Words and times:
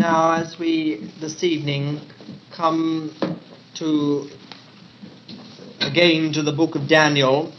Now, 0.00 0.32
as 0.32 0.58
we 0.58 1.12
this 1.20 1.44
evening 1.44 2.00
come 2.52 3.14
to 3.74 4.30
again 5.78 6.32
to 6.32 6.42
the 6.42 6.52
book 6.52 6.74
of 6.74 6.88
Daniel, 6.88 7.52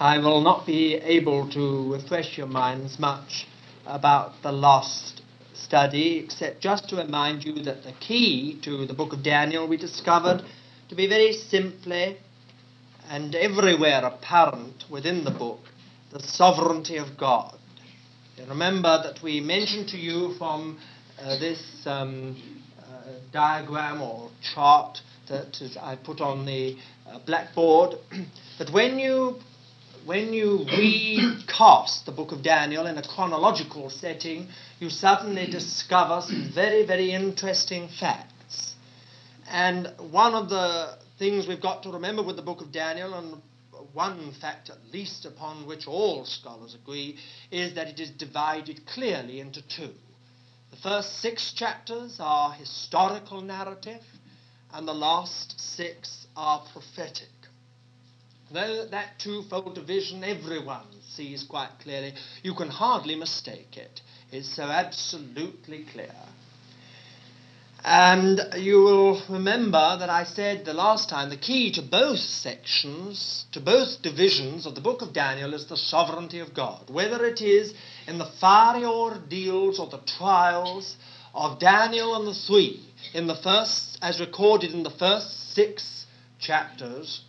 I 0.00 0.18
will 0.18 0.40
not 0.40 0.66
be 0.66 0.96
able 0.96 1.48
to 1.50 1.92
refresh 1.92 2.36
your 2.36 2.48
minds 2.48 2.98
much 2.98 3.46
about 3.86 4.42
the 4.42 4.50
last 4.50 5.22
study, 5.54 6.18
except 6.18 6.60
just 6.60 6.88
to 6.88 6.96
remind 6.96 7.44
you 7.44 7.62
that 7.62 7.84
the 7.84 7.92
key 8.00 8.58
to 8.62 8.84
the 8.84 8.92
book 8.92 9.12
of 9.12 9.22
Daniel 9.22 9.68
we 9.68 9.76
discovered 9.76 10.42
to 10.88 10.96
be 10.96 11.06
very 11.06 11.32
simply 11.32 12.16
and 13.08 13.36
everywhere 13.36 14.04
apparent 14.04 14.86
within 14.90 15.22
the 15.22 15.30
book 15.30 15.60
the 16.10 16.20
sovereignty 16.20 16.96
of 16.96 17.16
God. 17.16 17.54
Remember 18.48 19.00
that 19.04 19.22
we 19.22 19.38
mentioned 19.38 19.86
to 19.90 19.96
you 19.96 20.34
from 20.34 20.80
uh, 21.22 21.38
this 21.38 21.62
um, 21.86 22.36
uh, 22.78 23.12
diagram 23.32 24.00
or 24.00 24.30
chart 24.54 25.00
that 25.28 25.60
I 25.80 25.96
put 25.96 26.20
on 26.20 26.46
the 26.46 26.76
uh, 27.06 27.18
blackboard 27.26 27.96
that 28.58 28.70
when 28.72 28.98
you 28.98 29.36
when 30.06 30.32
you 30.32 30.64
recast 30.64 32.06
the 32.06 32.12
book 32.12 32.32
of 32.32 32.42
Daniel 32.42 32.86
in 32.86 32.96
a 32.96 33.02
chronological 33.02 33.90
setting, 33.90 34.48
you 34.78 34.88
suddenly 34.88 35.46
discover 35.50 36.22
some 36.26 36.50
very, 36.54 36.86
very 36.86 37.12
interesting 37.12 37.88
facts. 37.88 38.74
And 39.50 39.92
one 40.10 40.34
of 40.34 40.48
the 40.48 40.96
things 41.18 41.46
we've 41.46 41.60
got 41.60 41.82
to 41.82 41.90
remember 41.90 42.22
with 42.22 42.36
the 42.36 42.42
book 42.42 42.62
of 42.62 42.72
Daniel, 42.72 43.12
and 43.14 43.42
one 43.92 44.32
fact 44.40 44.70
at 44.70 44.78
least 44.90 45.26
upon 45.26 45.66
which 45.66 45.86
all 45.86 46.24
scholars 46.24 46.74
agree, 46.74 47.18
is 47.50 47.74
that 47.74 47.88
it 47.88 48.00
is 48.00 48.10
divided 48.10 48.86
clearly 48.86 49.40
into 49.40 49.60
two. 49.68 49.90
The 50.70 50.76
first 50.76 51.20
six 51.20 51.52
chapters 51.52 52.18
are 52.20 52.52
historical 52.52 53.40
narrative, 53.40 54.02
and 54.72 54.86
the 54.86 54.94
last 54.94 55.60
six 55.60 56.26
are 56.36 56.62
prophetic. 56.72 57.28
Though 58.52 58.86
that 58.86 59.18
twofold 59.18 59.74
division 59.74 60.24
everyone 60.24 60.86
sees 61.08 61.44
quite 61.44 61.70
clearly, 61.80 62.14
you 62.42 62.54
can 62.54 62.68
hardly 62.68 63.14
mistake 63.14 63.76
it. 63.76 64.00
It's 64.32 64.48
so 64.48 64.64
absolutely 64.64 65.84
clear. 65.84 66.14
And 67.82 68.40
you 68.58 68.82
will 68.82 69.22
remember 69.28 69.96
that 69.98 70.10
I 70.10 70.24
said 70.24 70.64
the 70.64 70.74
last 70.74 71.08
time 71.08 71.30
the 71.30 71.36
key 71.36 71.72
to 71.72 71.82
both 71.82 72.18
sections, 72.18 73.46
to 73.52 73.60
both 73.60 74.02
divisions 74.02 74.66
of 74.66 74.74
the 74.74 74.82
book 74.82 75.00
of 75.00 75.14
Daniel 75.14 75.54
is 75.54 75.66
the 75.66 75.78
sovereignty 75.78 76.40
of 76.40 76.52
God. 76.52 76.90
Whether 76.90 77.24
it 77.24 77.40
is 77.40 77.72
in 78.06 78.18
the 78.18 78.26
fiery 78.26 78.84
ordeals 78.84 79.78
or 79.78 79.86
the 79.86 80.00
trials 80.18 80.96
of 81.34 81.58
Daniel 81.58 82.16
and 82.16 82.26
the 82.26 82.34
three, 82.34 82.84
in 83.14 83.26
the 83.26 83.34
first, 83.36 83.98
as 84.02 84.20
recorded 84.20 84.72
in 84.72 84.82
the 84.82 84.90
first 84.90 85.54
six 85.54 86.04
chapters, 86.38 87.22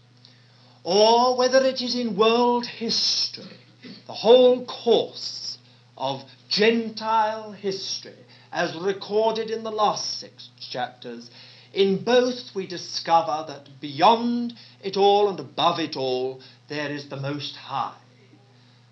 or 0.83 1.37
whether 1.37 1.63
it 1.63 1.81
is 1.81 1.95
in 1.95 2.17
world 2.17 2.65
history, 2.65 3.57
the 4.05 4.13
whole 4.13 4.65
course 4.65 5.59
of 5.97 6.23
Gentile 6.49 7.53
history, 7.53 8.15
as 8.51 8.75
recorded 8.75 9.49
in 9.49 9.63
the 9.63 9.71
last 9.71 10.19
six 10.19 10.49
chapters, 10.59 11.29
in 11.73 12.03
both 12.03 12.53
we 12.53 12.67
discover 12.67 13.45
that 13.47 13.79
beyond 13.79 14.53
it 14.83 14.97
all 14.97 15.29
and 15.29 15.39
above 15.39 15.79
it 15.79 15.95
all, 15.95 16.41
there 16.67 16.91
is 16.91 17.07
the 17.07 17.17
Most 17.17 17.55
High, 17.55 17.95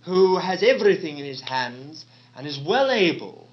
who 0.04 0.38
has 0.38 0.64
everything 0.64 1.18
in 1.18 1.26
his 1.26 1.42
hands 1.42 2.06
and 2.36 2.48
is 2.48 2.60
well 2.60 2.90
able 2.90 3.50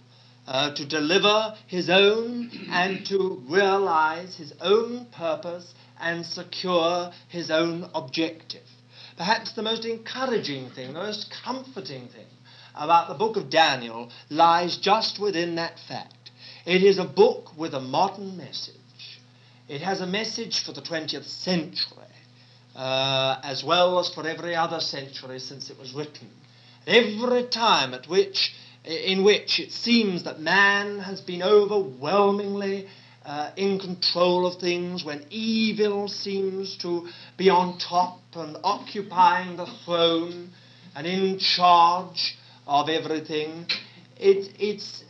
uh, 0.46 0.72
to 0.74 0.86
deliver 0.86 1.56
his 1.66 1.90
own 1.90 2.50
and 2.70 3.04
to 3.06 3.42
realize 3.48 4.36
his 4.36 4.52
own 4.60 5.06
purpose 5.06 5.74
and 6.00 6.24
secure 6.24 7.10
his 7.28 7.50
own 7.50 7.90
objective. 7.94 8.62
Perhaps 9.16 9.54
the 9.54 9.62
most 9.62 9.84
encouraging 9.84 10.70
thing, 10.70 10.92
the 10.92 11.00
most 11.00 11.34
comforting 11.44 12.08
thing 12.08 12.26
about 12.76 13.08
the 13.08 13.14
book 13.14 13.36
of 13.36 13.50
Daniel 13.50 14.10
lies 14.30 14.76
just 14.76 15.18
within 15.18 15.56
that 15.56 15.78
fact. 15.88 16.30
It 16.64 16.82
is 16.82 16.98
a 16.98 17.04
book 17.04 17.56
with 17.56 17.74
a 17.74 17.80
modern 17.80 18.36
message. 18.36 18.74
It 19.68 19.80
has 19.80 20.00
a 20.00 20.06
message 20.06 20.64
for 20.64 20.72
the 20.72 20.82
20th 20.82 21.24
century, 21.24 22.12
uh, 22.74 23.38
as 23.42 23.64
well 23.64 23.98
as 23.98 24.08
for 24.12 24.26
every 24.26 24.54
other 24.54 24.80
century 24.80 25.38
since 25.38 25.70
it 25.70 25.78
was 25.78 25.92
written. 25.92 26.28
Every 26.86 27.44
time 27.44 27.94
at 27.94 28.08
which, 28.08 28.54
in 28.84 29.24
which 29.24 29.58
it 29.58 29.72
seems 29.72 30.24
that 30.24 30.40
man 30.40 31.00
has 31.00 31.20
been 31.20 31.42
overwhelmingly 31.42 32.86
uh, 33.24 33.50
in 33.56 33.80
control 33.80 34.46
of 34.46 34.60
things, 34.60 35.04
when 35.04 35.24
evil 35.30 36.06
seems 36.06 36.76
to 36.78 37.08
be 37.36 37.50
on 37.50 37.78
top 37.78 38.20
and 38.34 38.56
occupying 38.62 39.56
the 39.56 39.66
throne 39.84 40.50
and 40.94 41.06
in 41.06 41.38
charge 41.38 42.36
of 42.66 42.88
everything. 42.88 43.66
It, 44.18 44.52
it's, 44.58 45.04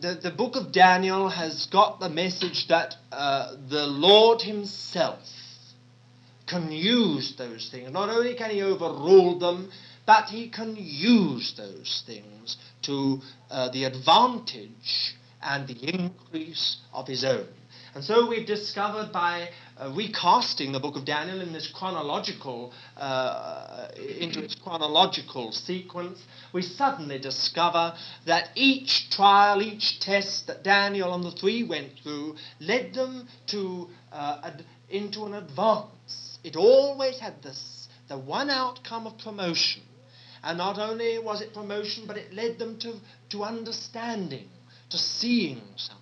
the, 0.00 0.14
the 0.14 0.30
book 0.30 0.56
of 0.56 0.72
Daniel 0.72 1.28
has 1.28 1.66
got 1.66 2.00
the 2.00 2.08
message 2.08 2.68
that 2.68 2.96
uh, 3.10 3.54
the 3.68 3.86
Lord 3.86 4.42
Himself 4.42 5.20
can 6.46 6.72
use 6.72 7.34
those 7.36 7.68
things. 7.70 7.90
Not 7.92 8.08
only 8.08 8.34
can 8.34 8.50
He 8.50 8.62
overrule 8.62 9.38
them, 9.38 9.70
but 10.06 10.26
He 10.26 10.48
can 10.48 10.76
use 10.78 11.54
those 11.56 12.02
things 12.06 12.56
to 12.82 13.20
uh, 13.50 13.70
the 13.70 13.84
advantage 13.84 15.14
and 15.42 15.68
the 15.68 15.94
increase 15.94 16.78
of 16.92 17.06
His 17.06 17.24
own. 17.24 17.46
And 17.94 18.02
so 18.02 18.26
we've 18.26 18.46
discovered 18.46 19.12
by 19.12 19.50
uh, 19.82 19.90
recasting 19.94 20.72
the 20.72 20.80
book 20.80 20.96
of 20.96 21.04
Daniel 21.04 21.40
in 21.40 21.52
this 21.52 21.66
chronological, 21.68 22.72
uh, 22.96 23.88
into 24.18 24.42
its 24.42 24.54
chronological 24.54 25.52
sequence, 25.52 26.18
we 26.52 26.62
suddenly 26.62 27.18
discover 27.18 27.94
that 28.26 28.50
each 28.54 29.10
trial, 29.10 29.62
each 29.62 29.98
test 30.00 30.46
that 30.46 30.62
Daniel 30.62 31.14
and 31.14 31.24
the 31.24 31.32
three 31.32 31.64
went 31.64 31.90
through 32.02 32.36
led 32.60 32.94
them 32.94 33.26
to, 33.48 33.88
uh, 34.12 34.40
ad- 34.44 34.64
into 34.88 35.24
an 35.24 35.34
advance. 35.34 36.38
It 36.44 36.56
always 36.56 37.18
had 37.18 37.42
this, 37.42 37.88
the 38.08 38.18
one 38.18 38.50
outcome 38.50 39.06
of 39.06 39.18
promotion. 39.18 39.82
And 40.44 40.58
not 40.58 40.78
only 40.78 41.18
was 41.18 41.40
it 41.40 41.54
promotion, 41.54 42.04
but 42.06 42.16
it 42.16 42.32
led 42.34 42.58
them 42.58 42.78
to, 42.80 42.94
to 43.30 43.44
understanding, 43.44 44.48
to 44.90 44.98
seeing 44.98 45.62
something. 45.76 46.01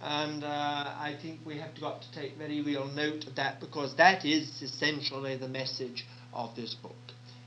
And 0.00 0.44
uh, 0.44 0.46
I 0.46 1.16
think 1.20 1.40
we 1.44 1.58
have 1.58 1.78
got 1.80 2.02
to 2.02 2.12
take 2.12 2.36
very 2.36 2.60
real 2.60 2.86
note 2.86 3.26
of 3.26 3.34
that 3.34 3.60
because 3.60 3.96
that 3.96 4.24
is 4.24 4.62
essentially 4.62 5.36
the 5.36 5.48
message 5.48 6.06
of 6.32 6.54
this 6.54 6.74
book. 6.74 6.92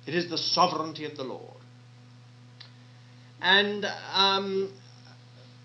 It 0.05 0.15
is 0.15 0.29
the 0.29 0.37
sovereignty 0.37 1.05
of 1.05 1.15
the 1.15 1.23
Lord. 1.23 1.57
And 3.41 3.85
um, 4.13 4.71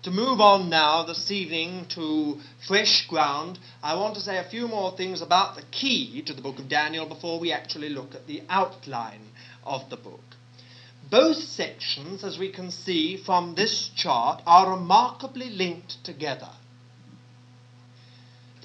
to 0.03 0.11
move 0.11 0.39
on 0.39 0.69
now 0.69 1.03
this 1.03 1.29
evening 1.29 1.85
to 1.89 2.39
fresh 2.65 3.05
ground, 3.07 3.59
I 3.83 3.95
want 3.95 4.15
to 4.15 4.21
say 4.21 4.37
a 4.37 4.49
few 4.49 4.67
more 4.67 4.95
things 4.95 5.21
about 5.21 5.55
the 5.55 5.63
key 5.71 6.21
to 6.21 6.33
the 6.33 6.41
book 6.41 6.59
of 6.59 6.69
Daniel 6.69 7.05
before 7.05 7.39
we 7.39 7.51
actually 7.51 7.89
look 7.89 8.15
at 8.15 8.25
the 8.27 8.43
outline 8.47 9.27
of 9.65 9.89
the 9.89 9.97
book. 9.97 10.21
Both 11.09 11.37
sections, 11.37 12.23
as 12.23 12.37
we 12.37 12.51
can 12.51 12.71
see 12.71 13.17
from 13.17 13.55
this 13.55 13.89
chart, 13.89 14.41
are 14.45 14.71
remarkably 14.71 15.49
linked 15.49 16.03
together. 16.03 16.49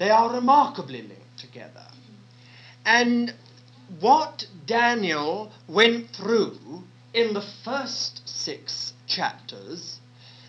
They 0.03 0.09
are 0.09 0.33
remarkably 0.33 1.01
linked 1.01 1.39
together. 1.39 1.87
And 2.83 3.33
what 4.01 4.45
Daniel 4.65 5.53
went 5.65 6.09
through 6.09 6.83
in 7.13 7.33
the 7.33 7.47
first 7.63 8.27
six 8.27 8.91
chapters 9.07 10.01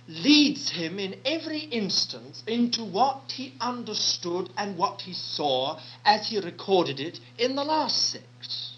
leads 0.09 0.71
him 0.71 0.99
in 0.99 1.21
every 1.25 1.61
instance 1.61 2.43
into 2.49 2.83
what 2.83 3.31
he 3.37 3.55
understood 3.61 4.51
and 4.57 4.77
what 4.77 5.03
he 5.03 5.13
saw 5.13 5.79
as 6.05 6.27
he 6.27 6.41
recorded 6.41 6.99
it 6.99 7.21
in 7.39 7.55
the 7.55 7.63
last 7.63 8.11
six. 8.11 8.73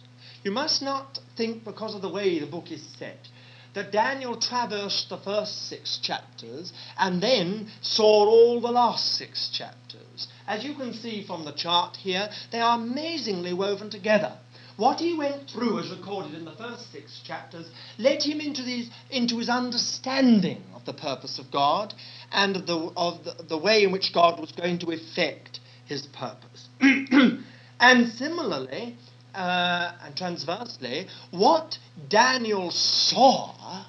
You 0.44 0.50
must 0.50 0.82
not 0.82 1.20
think, 1.38 1.64
because 1.64 1.94
of 1.94 2.02
the 2.02 2.10
way 2.10 2.38
the 2.38 2.46
book 2.46 2.70
is 2.70 2.84
set, 2.98 3.28
that 3.72 3.92
Daniel 3.92 4.38
traversed 4.38 5.08
the 5.08 5.16
first 5.16 5.68
six 5.70 5.96
chapters 5.96 6.74
and 6.98 7.22
then 7.22 7.70
saw 7.80 8.26
all 8.26 8.60
the 8.60 8.70
last 8.70 9.14
six 9.14 9.48
chapters. 9.48 10.28
As 10.46 10.64
you 10.64 10.74
can 10.74 10.92
see 10.94 11.24
from 11.26 11.44
the 11.44 11.52
chart 11.52 11.96
here, 11.96 12.30
they 12.52 12.60
are 12.60 12.78
amazingly 12.78 13.52
woven 13.52 13.90
together. 13.90 14.38
What 14.76 15.00
he 15.00 15.14
went 15.14 15.48
through, 15.48 15.80
as 15.80 15.90
recorded 15.90 16.34
in 16.34 16.44
the 16.44 16.52
first 16.52 16.92
six 16.92 17.20
chapters, 17.24 17.66
led 17.98 18.22
him 18.22 18.40
into, 18.40 18.62
these, 18.62 18.90
into 19.10 19.38
his 19.38 19.48
understanding 19.48 20.62
of 20.74 20.84
the 20.84 20.92
purpose 20.92 21.38
of 21.38 21.50
God 21.50 21.94
and 22.30 22.56
of, 22.56 22.66
the, 22.66 22.92
of 22.96 23.24
the, 23.24 23.42
the 23.48 23.58
way 23.58 23.84
in 23.84 23.92
which 23.92 24.12
God 24.12 24.38
was 24.38 24.52
going 24.52 24.78
to 24.80 24.90
effect 24.90 25.60
his 25.86 26.06
purpose. 26.06 26.68
and 27.80 28.12
similarly, 28.12 28.96
uh, 29.34 29.92
and 30.04 30.16
transversely, 30.16 31.06
what 31.30 31.78
Daniel 32.08 32.70
saw 32.70 33.86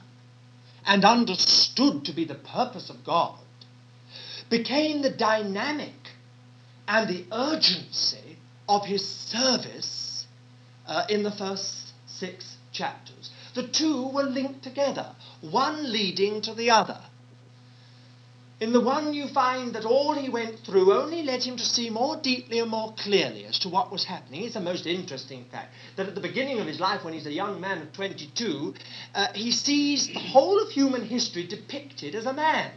and 0.85 1.03
understood 1.03 2.05
to 2.05 2.13
be 2.13 2.23
the 2.23 2.35
purpose 2.35 2.89
of 2.89 3.03
God 3.05 3.37
became 4.49 5.01
the 5.01 5.09
dynamic 5.09 5.96
and 6.87 7.09
the 7.09 7.25
urgency 7.31 8.37
of 8.69 8.85
his 8.85 9.05
service 9.05 10.25
uh, 10.87 11.05
in 11.09 11.23
the 11.23 11.31
first 11.31 11.93
six 12.05 12.57
chapters. 12.71 13.29
The 13.55 13.67
two 13.67 14.07
were 14.09 14.23
linked 14.23 14.63
together, 14.63 15.15
one 15.41 15.91
leading 15.91 16.41
to 16.41 16.53
the 16.53 16.69
other. 16.69 16.99
In 18.59 18.73
the 18.73 18.81
one, 18.81 19.13
you 19.13 19.27
find 19.27 19.75
that 19.75 19.85
all 19.85 20.15
he 20.15 20.29
went 20.29 20.59
through 20.59 20.91
only 20.91 21.21
led 21.21 21.43
him 21.43 21.57
to 21.57 21.65
see 21.65 21.91
more 21.91 22.17
deeply 22.17 22.57
and 22.57 22.71
more 22.71 22.91
clearly 22.97 23.45
as 23.45 23.59
to 23.59 23.69
what 23.69 23.91
was 23.91 24.03
happening. 24.03 24.43
It's 24.43 24.55
a 24.55 24.59
most 24.59 24.87
interesting 24.87 25.45
fact 25.51 25.75
that 25.95 26.07
at 26.07 26.15
the 26.15 26.21
beginning 26.21 26.59
of 26.59 26.65
his 26.65 26.79
life, 26.79 27.03
when 27.03 27.13
he's 27.13 27.27
a 27.27 27.31
young 27.31 27.61
man 27.61 27.83
of 27.83 27.93
22, 27.93 28.73
uh, 29.13 29.27
he 29.35 29.51
sees 29.51 30.07
the 30.07 30.13
whole 30.13 30.59
of 30.59 30.71
human 30.71 31.05
history 31.05 31.45
depicted 31.45 32.15
as 32.15 32.25
a 32.25 32.33
man. 32.33 32.71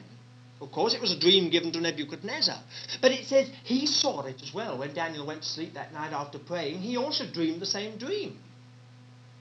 Of 0.60 0.70
course, 0.72 0.92
it 0.92 1.00
was 1.00 1.12
a 1.12 1.18
dream 1.18 1.48
given 1.48 1.72
to 1.72 1.80
Nebuchadnezzar. 1.80 2.58
But 3.00 3.12
it 3.12 3.26
says 3.26 3.50
he 3.64 3.86
saw 3.86 4.22
it 4.26 4.42
as 4.42 4.52
well. 4.52 4.78
When 4.78 4.92
Daniel 4.92 5.26
went 5.26 5.42
to 5.42 5.48
sleep 5.48 5.74
that 5.74 5.94
night 5.94 6.12
after 6.12 6.38
praying, 6.38 6.80
he 6.80 6.96
also 6.96 7.24
dreamed 7.26 7.60
the 7.60 7.66
same 7.66 7.96
dream. 7.96 8.38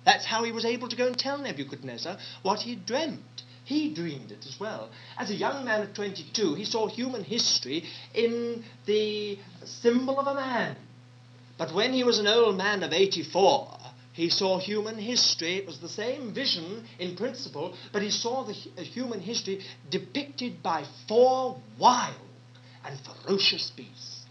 That's 0.05 0.25
how 0.25 0.43
he 0.43 0.51
was 0.51 0.65
able 0.65 0.87
to 0.87 0.95
go 0.95 1.07
and 1.07 1.17
tell 1.17 1.37
Nebuchadnezzar 1.37 2.17
what 2.41 2.61
he 2.61 2.75
dreamt. 2.75 3.43
He 3.65 3.93
dreamed 3.93 4.31
it 4.31 4.45
as 4.47 4.59
well. 4.59 4.89
As 5.17 5.29
a 5.29 5.35
young 5.35 5.65
man 5.65 5.81
of 5.81 5.93
22, 5.93 6.55
he 6.55 6.65
saw 6.65 6.87
human 6.87 7.23
history 7.23 7.83
in 8.15 8.63
the 8.85 9.37
symbol 9.65 10.19
of 10.19 10.25
a 10.25 10.33
man. 10.33 10.75
But 11.57 11.73
when 11.73 11.93
he 11.93 12.03
was 12.03 12.17
an 12.17 12.27
old 12.27 12.57
man 12.57 12.81
of 12.81 12.93
84, 12.93 13.78
he 14.19 14.29
saw 14.29 14.59
human 14.59 14.97
history. 14.97 15.55
It 15.55 15.65
was 15.65 15.79
the 15.79 15.87
same 15.87 16.33
vision 16.33 16.83
in 16.99 17.15
principle, 17.15 17.73
but 17.93 18.01
he 18.01 18.11
saw 18.11 18.43
the 18.43 18.51
human 18.51 19.21
history 19.21 19.61
depicted 19.89 20.61
by 20.61 20.83
four 21.07 21.57
wild 21.77 22.15
and 22.83 22.99
ferocious 22.99 23.69
beasts. 23.69 24.25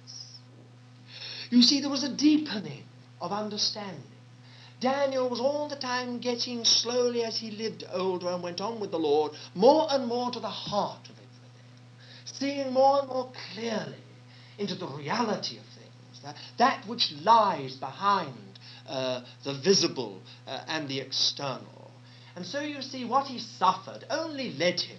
You 1.50 1.62
see, 1.62 1.81
there 1.81 1.88
was 1.88 2.05
a 2.05 2.14
deepening 2.14 2.85
of 3.19 3.32
understanding. 3.32 4.02
Daniel 4.79 5.31
was 5.31 5.40
all 5.40 5.70
the 5.70 5.76
time 5.76 6.19
getting 6.19 6.67
slowly 6.67 7.25
as 7.25 7.38
he 7.38 7.50
lived 7.50 7.82
older 7.91 8.29
and 8.29 8.43
went 8.43 8.61
on 8.61 8.81
with 8.81 8.91
the 8.91 8.99
Lord, 8.99 9.32
more 9.55 9.87
and 9.91 10.06
more 10.06 10.31
to 10.31 10.38
the 10.38 10.49
heart 10.49 11.08
of 11.08 11.12
everything, 11.12 12.26
seeing 12.26 12.75
more 12.75 12.99
and 12.99 13.08
more 13.08 13.32
clearly 13.55 13.96
into 14.58 14.75
the 14.75 14.87
reality 14.87 15.56
of 15.56 15.64
things, 15.64 16.20
that, 16.23 16.37
that 16.58 16.87
which 16.87 17.11
lies 17.23 17.76
behind 17.76 18.47
uh, 18.88 19.25
the 19.44 19.55
visible 19.55 20.20
uh, 20.46 20.61
and 20.67 20.88
the 20.88 21.00
external. 21.00 21.90
And 22.37 22.46
so 22.46 22.61
you 22.61 22.82
see, 22.82 23.05
what 23.05 23.26
he 23.26 23.38
suffered 23.38 24.05
only 24.11 24.52
led 24.52 24.81
him 24.81 24.99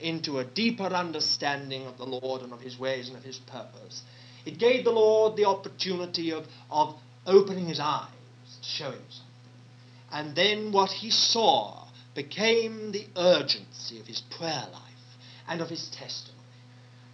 into 0.00 0.38
a 0.38 0.44
deeper 0.44 0.84
understanding 0.84 1.86
of 1.86 1.98
the 1.98 2.06
Lord 2.06 2.42
and 2.42 2.52
of 2.52 2.60
his 2.60 2.78
ways 2.78 3.08
and 3.08 3.16
of 3.16 3.22
his 3.22 3.38
purpose. 3.38 4.02
It 4.44 4.58
gave 4.58 4.84
the 4.84 4.90
Lord 4.90 5.36
the 5.36 5.44
opportunity 5.44 6.32
of, 6.32 6.46
of 6.70 6.96
opening 7.26 7.66
his 7.66 7.78
eyes 7.78 8.08
to 8.62 8.68
show 8.68 8.90
him 8.90 9.02
something. 9.08 9.30
And 10.10 10.34
then 10.34 10.72
what 10.72 10.90
he 10.90 11.10
saw 11.10 11.86
became 12.14 12.92
the 12.92 13.06
urgency 13.16 14.00
of 14.00 14.06
his 14.06 14.20
prayer 14.20 14.66
life 14.72 14.82
and 15.48 15.60
of 15.60 15.68
his 15.68 15.88
testimony. 15.90 16.38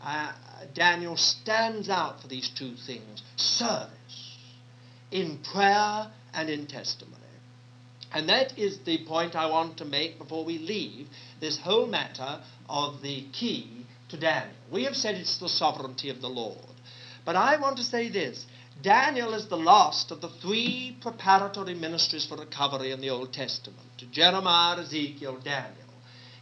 Uh, 0.02 0.32
Daniel 0.75 1.16
stands 1.16 1.88
out 1.88 2.22
for 2.22 2.28
these 2.28 2.49
two 2.49 2.75
things 2.76 3.22
service 3.37 3.97
in 5.10 5.38
prayer 5.38 6.10
and 6.34 6.50
in 6.50 6.66
testimony. 6.66 7.16
And 8.12 8.28
that 8.28 8.58
is 8.58 8.78
the 8.81 9.05
point 9.06 9.37
I 9.37 9.50
want 9.50 9.76
to 9.78 9.84
make 9.84 10.19
before 10.19 10.44
we 10.44 10.58
leave 10.58 11.08
this 11.40 11.58
whole 11.58 11.87
matter 11.87 12.40
of 12.69 13.02
the 13.02 13.26
key 13.32 13.87
to 14.08 14.16
Daniel. 14.16 14.55
We 14.72 14.84
have 14.84 14.96
said 14.96 15.16
it's 15.16 15.38
the 15.38 15.49
sovereignty 15.49 16.08
of 16.08 16.20
the 16.20 16.28
Lord. 16.28 16.58
But 17.25 17.37
I 17.37 17.60
want 17.60 17.76
to 17.76 17.84
say 17.84 18.08
this 18.08 18.46
Daniel 18.81 19.34
is 19.34 19.49
the 19.49 19.56
last 19.56 20.10
of 20.10 20.20
the 20.20 20.28
three 20.28 20.96
preparatory 21.00 21.75
ministries 21.75 22.25
for 22.25 22.37
recovery 22.37 22.93
in 22.93 23.00
the 23.00 23.11
Old 23.11 23.32
Testament 23.32 23.81
Jeremiah, 24.11 24.78
Ezekiel, 24.78 25.38
Daniel. 25.44 25.75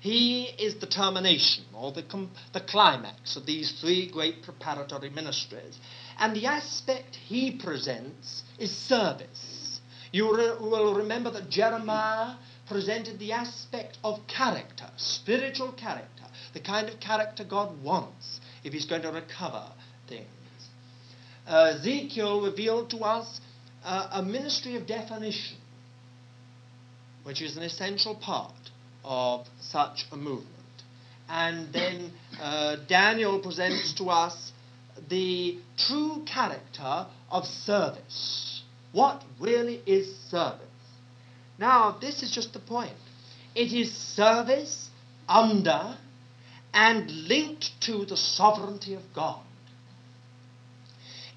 He 0.01 0.45
is 0.45 0.77
the 0.77 0.87
termination 0.87 1.65
or 1.75 1.91
the, 1.91 2.05
the 2.53 2.61
climax 2.61 3.35
of 3.35 3.47
these 3.47 3.81
three 3.81 4.09
great 4.09 4.43
preparatory 4.43 5.11
ministries. 5.11 5.81
And 6.19 6.35
the 6.35 6.47
aspect 6.47 7.17
he 7.17 7.53
presents 7.53 8.43
is 8.59 8.75
service. 8.75 9.81
You 10.13 10.37
re- 10.37 10.57
will 10.61 10.95
remember 10.95 11.31
that 11.33 11.51
Jeremiah 11.51 12.37
presented 12.69 13.19
the 13.19 13.33
aspect 13.33 13.99
of 14.03 14.27
character, 14.27 14.89
spiritual 14.97 15.73
character, 15.73 16.25
the 16.55 16.61
kind 16.61 16.89
of 16.89 16.99
character 17.01 17.45
God 17.45 17.83
wants 17.83 18.41
if 18.65 18.73
he's 18.73 18.87
going 18.87 19.03
to 19.03 19.13
recover 19.13 19.71
things 20.09 20.27
uh, 21.47 21.75
Ezekiel 21.77 22.43
revealed 22.43 22.91
to 22.91 22.99
us 22.99 23.41
uh, 23.85 24.09
a 24.13 24.23
ministry 24.23 24.77
of 24.77 24.87
definition, 24.87 25.57
which 27.23 27.41
is 27.41 27.57
an 27.57 27.63
essential 27.63 28.15
part 28.15 28.53
of 29.05 29.47
such 29.61 30.07
a 30.11 30.17
movement. 30.17 30.53
And 31.29 31.73
then 31.73 32.13
uh, 32.41 32.77
Daniel 32.89 33.41
presents 33.41 33.93
to 33.95 34.07
us 34.07 34.53
the 35.09 35.59
true 35.77 36.23
character 36.27 37.07
of 37.31 37.47
service. 37.47 38.63
What 38.93 39.23
really 39.41 39.83
is 39.87 40.17
service? 40.31 40.61
Now, 41.59 41.97
this 42.01 42.23
is 42.23 42.31
just 42.31 42.53
the 42.53 42.59
point. 42.59 42.93
It 43.55 43.73
is 43.73 43.93
service 43.93 44.91
under 45.29 45.97
and 46.73 47.11
linked 47.11 47.81
to 47.83 48.05
the 48.05 48.17
sovereignty 48.17 48.95
of 48.95 49.03
God. 49.15 49.41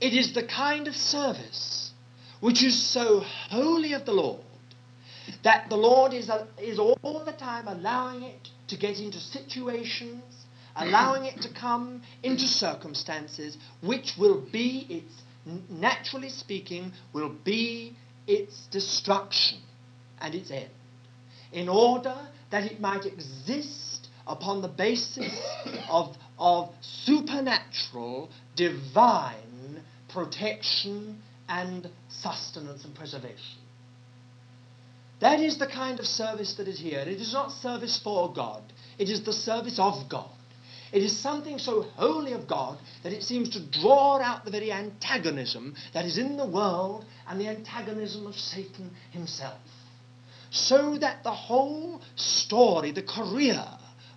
It 0.02 0.14
is 0.14 0.34
the 0.34 0.44
kind 0.44 0.88
of 0.88 0.96
service 0.96 1.92
which 2.40 2.64
is 2.64 2.82
so 2.82 3.22
holy 3.50 3.94
of 3.94 4.06
the 4.06 4.14
Lord 4.14 4.42
that 5.44 5.70
the 5.70 5.76
Lord 5.76 6.14
is, 6.14 6.30
is 6.62 6.80
all 6.80 7.24
the 7.26 7.32
time 7.34 7.68
allowing 7.68 8.24
it 8.24 8.50
to 8.68 8.78
get 8.78 9.00
into 9.00 9.20
situations, 9.20 10.39
allowing 10.80 11.26
it 11.26 11.42
to 11.42 11.54
come 11.54 12.02
into 12.24 12.48
circumstances 12.48 13.58
which 13.82 14.14
will 14.18 14.42
be 14.52 14.86
its, 14.90 15.14
naturally 15.70 16.30
speaking, 16.30 16.92
will 17.14 17.36
be 17.44 17.96
its 18.28 18.68
destruction 18.68 19.60
and 20.22 20.36
its 20.36 20.52
end, 20.52 20.70
in 21.52 21.68
order 21.70 22.16
that 22.52 22.64
it 22.64 22.80
might 22.80 23.06
exist 23.06 24.08
upon 24.28 24.62
the 24.62 24.68
basis 24.68 25.34
of, 25.90 26.16
of 26.38 26.70
supernatural, 26.82 28.30
divine 28.56 29.82
protection 30.10 31.22
and 31.48 31.90
sustenance 32.10 32.86
and 32.86 32.96
preservation. 32.96 33.60
That 35.20 35.40
is 35.40 35.58
the 35.58 35.68
kind 35.68 36.00
of 36.00 36.06
service 36.06 36.54
that 36.56 36.68
is 36.68 36.80
here. 36.80 37.00
It 37.00 37.20
is 37.20 37.34
not 37.34 37.52
service 37.52 38.00
for 38.02 38.32
God, 38.34 38.62
it 38.98 39.10
is 39.10 39.24
the 39.24 39.34
service 39.34 39.80
of 39.80 40.08
God. 40.10 40.30
It 40.92 41.04
is 41.04 41.16
something 41.16 41.60
so 41.60 41.84
wholly 41.96 42.34
of 42.34 42.48
God 42.48 42.80
that 43.04 43.14
it 43.14 43.24
seems 43.24 43.50
to 43.50 43.60
draw 43.60 44.20
out 44.20 44.46
the 44.46 44.52
very 44.52 44.72
antagonism 44.72 45.76
that 45.94 46.06
is 46.06 46.18
in 46.18 46.38
the 46.38 46.46
world 46.46 47.06
and 47.28 47.40
the 47.40 47.48
antagonism 47.48 48.26
of 48.26 48.36
Satan 48.36 48.92
himself. 49.12 49.60
So 50.50 50.98
that 50.98 51.24
the 51.24 51.32
whole 51.32 52.02
story, 52.16 52.92
the 52.92 53.04
career 53.04 53.64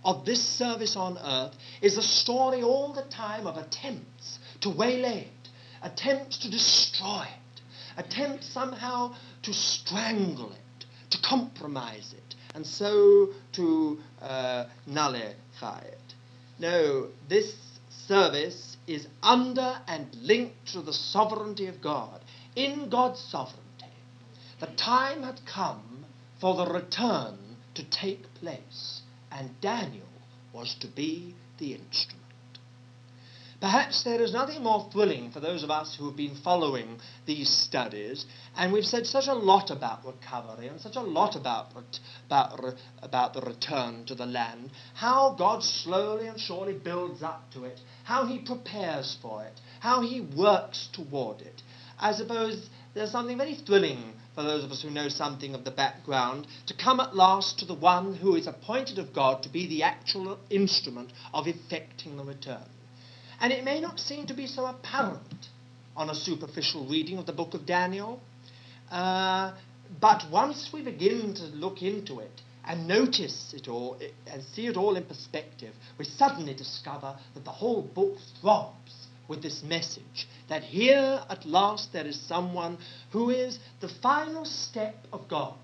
of 0.03 0.25
this 0.25 0.43
service 0.43 0.97
on 0.97 1.19
earth, 1.19 1.55
is 1.83 1.99
a 1.99 2.03
story 2.03 2.63
all 2.63 2.95
the 2.95 3.03
time 3.03 3.47
of 3.47 3.59
attempts 3.59 4.39
to 4.63 4.71
waylay 4.71 5.27
it, 5.27 5.49
attempts 5.83 6.39
to 6.39 6.51
destroy 6.51 7.25
it, 7.25 7.61
attempts 7.99 8.47
somehow 8.47 9.15
to 9.43 9.53
strangle 9.53 10.53
it, 10.53 10.87
to 11.11 11.19
compromise 11.21 12.15
it, 12.17 12.35
and 12.55 12.67
so 12.67 13.29
to 13.53 13.99
uh, 14.23 14.65
nullify 14.87 15.81
it. 15.81 15.99
No, 16.63 17.09
this 17.29 17.53
service 18.07 18.77
is 18.87 19.09
under 19.21 19.81
and 19.89 20.15
linked 20.15 20.73
to 20.75 20.81
the 20.81 20.93
sovereignty 20.93 21.67
of 21.67 21.83
God. 21.83 22.21
In 22.55 22.89
God's 22.89 23.19
sovereignty, 23.19 23.97
the 24.61 24.69
time 24.69 25.25
had 25.25 25.41
come 25.45 26.05
for 26.41 26.55
the 26.55 26.73
return 26.73 27.57
to 27.75 27.83
take 27.83 28.33
place, 28.35 29.03
and 29.33 29.61
Daniel 29.61 30.07
was 30.53 30.77
to 30.79 30.87
be 30.87 31.35
the 31.59 31.75
instrument. 31.75 32.22
Perhaps 33.63 34.03
there 34.03 34.21
is 34.21 34.33
nothing 34.33 34.65
more 34.65 34.91
thrilling 34.91 35.31
for 35.31 35.39
those 35.39 35.63
of 35.63 35.71
us 35.71 35.95
who 35.95 36.07
have 36.07 36.17
been 36.17 36.35
following 36.35 36.99
these 37.27 37.49
studies, 37.49 38.27
and 38.57 38.73
we've 38.73 38.85
said 38.85 39.07
such 39.07 39.29
a 39.29 39.35
lot 39.35 39.71
about 39.71 40.05
recovery 40.05 40.67
and 40.67 40.81
such 40.81 40.97
a 40.97 41.01
lot 41.01 41.37
about, 41.37 41.71
about, 42.27 42.75
about 43.03 43.35
the 43.35 43.41
return 43.41 44.05
to 44.07 44.17
the 44.17 44.27
land, 44.27 44.73
how 44.95 45.37
God 45.39 45.63
slowly 45.63 46.27
and 46.27 46.41
surely 46.41 46.73
builds 46.73 47.23
up 47.23 47.53
to 47.53 47.63
it, 47.63 47.79
how 48.03 48.27
he 48.27 48.41
prepares 48.41 49.17
for 49.23 49.45
it, 49.45 49.61
how 49.79 50.01
he 50.01 50.21
works 50.21 50.89
toward 50.93 51.41
it. 51.41 51.63
I 52.01 52.15
suppose 52.15 52.69
there's 52.95 53.13
something 53.13 53.39
very 53.39 53.55
thrilling 53.55 54.15
for 54.35 54.43
those 54.43 54.65
of 54.65 54.73
us 54.73 54.83
who 54.83 54.91
know 54.91 55.09
something 55.09 55.55
of 55.55 55.63
the 55.63 55.71
background 55.71 56.49
to 56.67 56.75
come 56.75 56.99
at 56.99 57.15
last 57.15 57.61
to 57.61 57.65
the 57.65 57.75
one 57.75 58.17
who 58.17 58.35
is 58.35 58.49
appointed 58.49 58.99
of 58.99 59.15
God 59.15 59.45
to 59.45 59.49
be 59.49 59.69
the 59.69 59.85
actual 59.85 60.41
instrument 60.51 61.13
of 61.33 61.47
effecting 61.47 62.17
the 62.17 62.25
return. 62.25 62.65
And 63.43 63.53
it 63.53 63.65
may 63.65 63.81
not 63.81 63.99
seem 63.99 64.27
to 64.29 64.35
be 64.35 64.47
so 64.47 64.67
apparent 64.67 65.49
on 65.97 66.09
a 66.09 66.15
superficial 66.15 66.87
reading 66.87 67.19
of 67.19 67.27
the 67.27 67.33
book 67.33 67.55
of 67.55 67.67
Daniel, 67.67 68.21
uh, 68.89 69.53
but 70.01 70.23
once 70.31 70.71
we 70.73 70.81
begin 70.83 71.35
to 71.35 71.45
look 71.47 71.83
into 71.83 72.21
it 72.21 72.41
and 72.65 72.87
notice 72.87 73.53
it 73.53 73.67
all 73.67 73.99
and 74.29 74.45
see 74.55 74.69
it 74.69 74.77
all 74.77 74.97
in 74.97 75.05
perspective, 75.05 75.75
we 75.99 76.05
suddenly 76.05 76.55
discover 76.55 77.19
that 77.35 77.45
the 77.45 77.51
whole 77.51 77.83
book 77.83 78.17
throbs 78.41 79.09
with 79.27 79.43
this 79.43 79.63
message 79.65 80.29
that 80.49 80.63
here 80.63 81.21
at 81.29 81.45
last 81.45 81.93
there 81.93 82.07
is 82.07 82.21
someone 82.29 82.79
who 83.11 83.31
is 83.31 83.59
the 83.81 83.89
final 83.89 84.45
step 84.45 84.95
of 85.13 85.27
God 85.29 85.55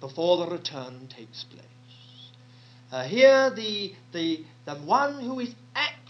before 0.00 0.44
the 0.44 0.50
return 0.50 1.08
takes 1.16 1.44
place. 1.44 1.62
Uh, 2.90 3.04
here, 3.04 3.50
the, 3.50 3.92
the, 4.12 4.44
the 4.64 4.76
one 4.76 5.20
who 5.20 5.40
is 5.40 5.52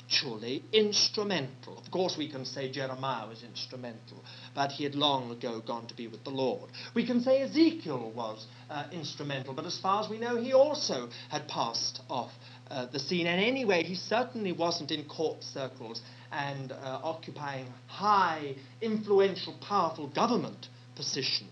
actually 0.06 0.62
instrumental. 0.72 1.78
Of 1.78 1.90
course, 1.90 2.16
we 2.16 2.28
can 2.28 2.44
say 2.44 2.70
Jeremiah 2.70 3.26
was 3.26 3.42
instrumental, 3.42 4.24
but 4.54 4.70
he 4.70 4.84
had 4.84 4.94
long 4.94 5.30
ago 5.32 5.60
gone 5.60 5.86
to 5.88 5.94
be 5.94 6.06
with 6.06 6.22
the 6.22 6.30
Lord. 6.30 6.70
We 6.94 7.04
can 7.04 7.20
say 7.20 7.42
Ezekiel 7.42 8.12
was 8.14 8.46
uh, 8.70 8.84
instrumental, 8.92 9.52
but 9.52 9.66
as 9.66 9.78
far 9.78 10.04
as 10.04 10.08
we 10.08 10.18
know, 10.18 10.40
he 10.40 10.52
also 10.52 11.08
had 11.28 11.48
passed 11.48 12.02
off 12.08 12.30
uh, 12.70 12.86
the 12.86 13.00
scene. 13.00 13.26
And 13.26 13.42
anyway, 13.42 13.82
he 13.82 13.96
certainly 13.96 14.52
wasn't 14.52 14.92
in 14.92 15.04
court 15.06 15.42
circles 15.42 16.00
and 16.30 16.70
uh, 16.70 17.00
occupying 17.02 17.66
high, 17.88 18.54
influential, 18.80 19.54
powerful 19.60 20.06
government 20.06 20.68
positions. 20.94 21.50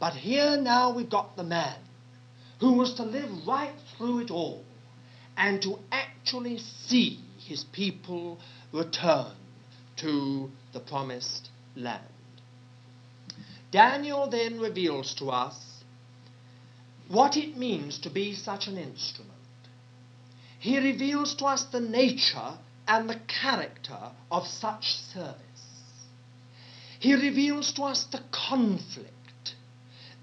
But 0.00 0.14
here 0.14 0.56
now 0.56 0.94
we've 0.94 1.10
got 1.10 1.36
the 1.36 1.44
man 1.44 1.78
who 2.60 2.72
was 2.72 2.94
to 2.94 3.02
live 3.02 3.46
right 3.46 3.74
through 3.96 4.20
it 4.20 4.30
all 4.30 4.64
and 5.36 5.60
to 5.60 5.78
actually 5.92 6.58
see 6.86 7.20
his 7.46 7.64
people 7.64 8.38
return 8.72 9.32
to 9.96 10.50
the 10.72 10.80
promised 10.80 11.48
land. 11.74 12.02
Daniel 13.70 14.28
then 14.28 14.60
reveals 14.60 15.14
to 15.14 15.30
us 15.30 15.84
what 17.08 17.36
it 17.36 17.56
means 17.56 17.98
to 18.00 18.10
be 18.10 18.34
such 18.34 18.66
an 18.66 18.76
instrument. 18.76 19.32
He 20.58 20.78
reveals 20.78 21.34
to 21.36 21.46
us 21.46 21.64
the 21.64 21.80
nature 21.80 22.58
and 22.88 23.08
the 23.08 23.20
character 23.26 24.10
of 24.30 24.46
such 24.46 24.94
service. 24.94 25.36
He 26.98 27.14
reveals 27.14 27.72
to 27.74 27.82
us 27.82 28.04
the 28.04 28.22
conflict, 28.32 29.54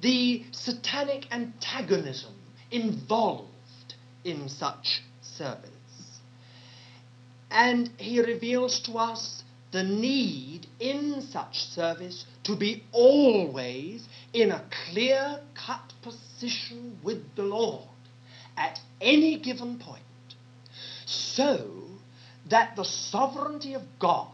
the 0.02 0.44
satanic 0.52 1.28
antagonism 1.32 2.34
involved 2.72 3.48
in 4.24 4.50
such 4.50 5.02
service. 5.22 5.70
And 7.54 7.92
he 7.98 8.20
reveals 8.20 8.80
to 8.82 8.94
us 8.94 9.44
the 9.72 9.84
need 9.84 10.66
in 10.80 11.22
such 11.22 11.60
service 11.60 12.26
to 12.44 12.56
be 12.56 12.84
always 12.92 14.08
in 14.34 14.52
a 14.52 14.66
clear 14.90 15.40
cut 15.54 15.94
position 16.02 16.98
with 17.04 17.36
the 17.36 17.44
Lord 17.44 17.88
at 18.58 18.80
any 19.00 19.38
given 19.38 19.78
point, 19.78 20.02
so 21.06 21.70
that 22.50 22.76
the 22.76 22.84
sovereignty 22.84 23.76
of 23.76 23.84
God 24.00 24.28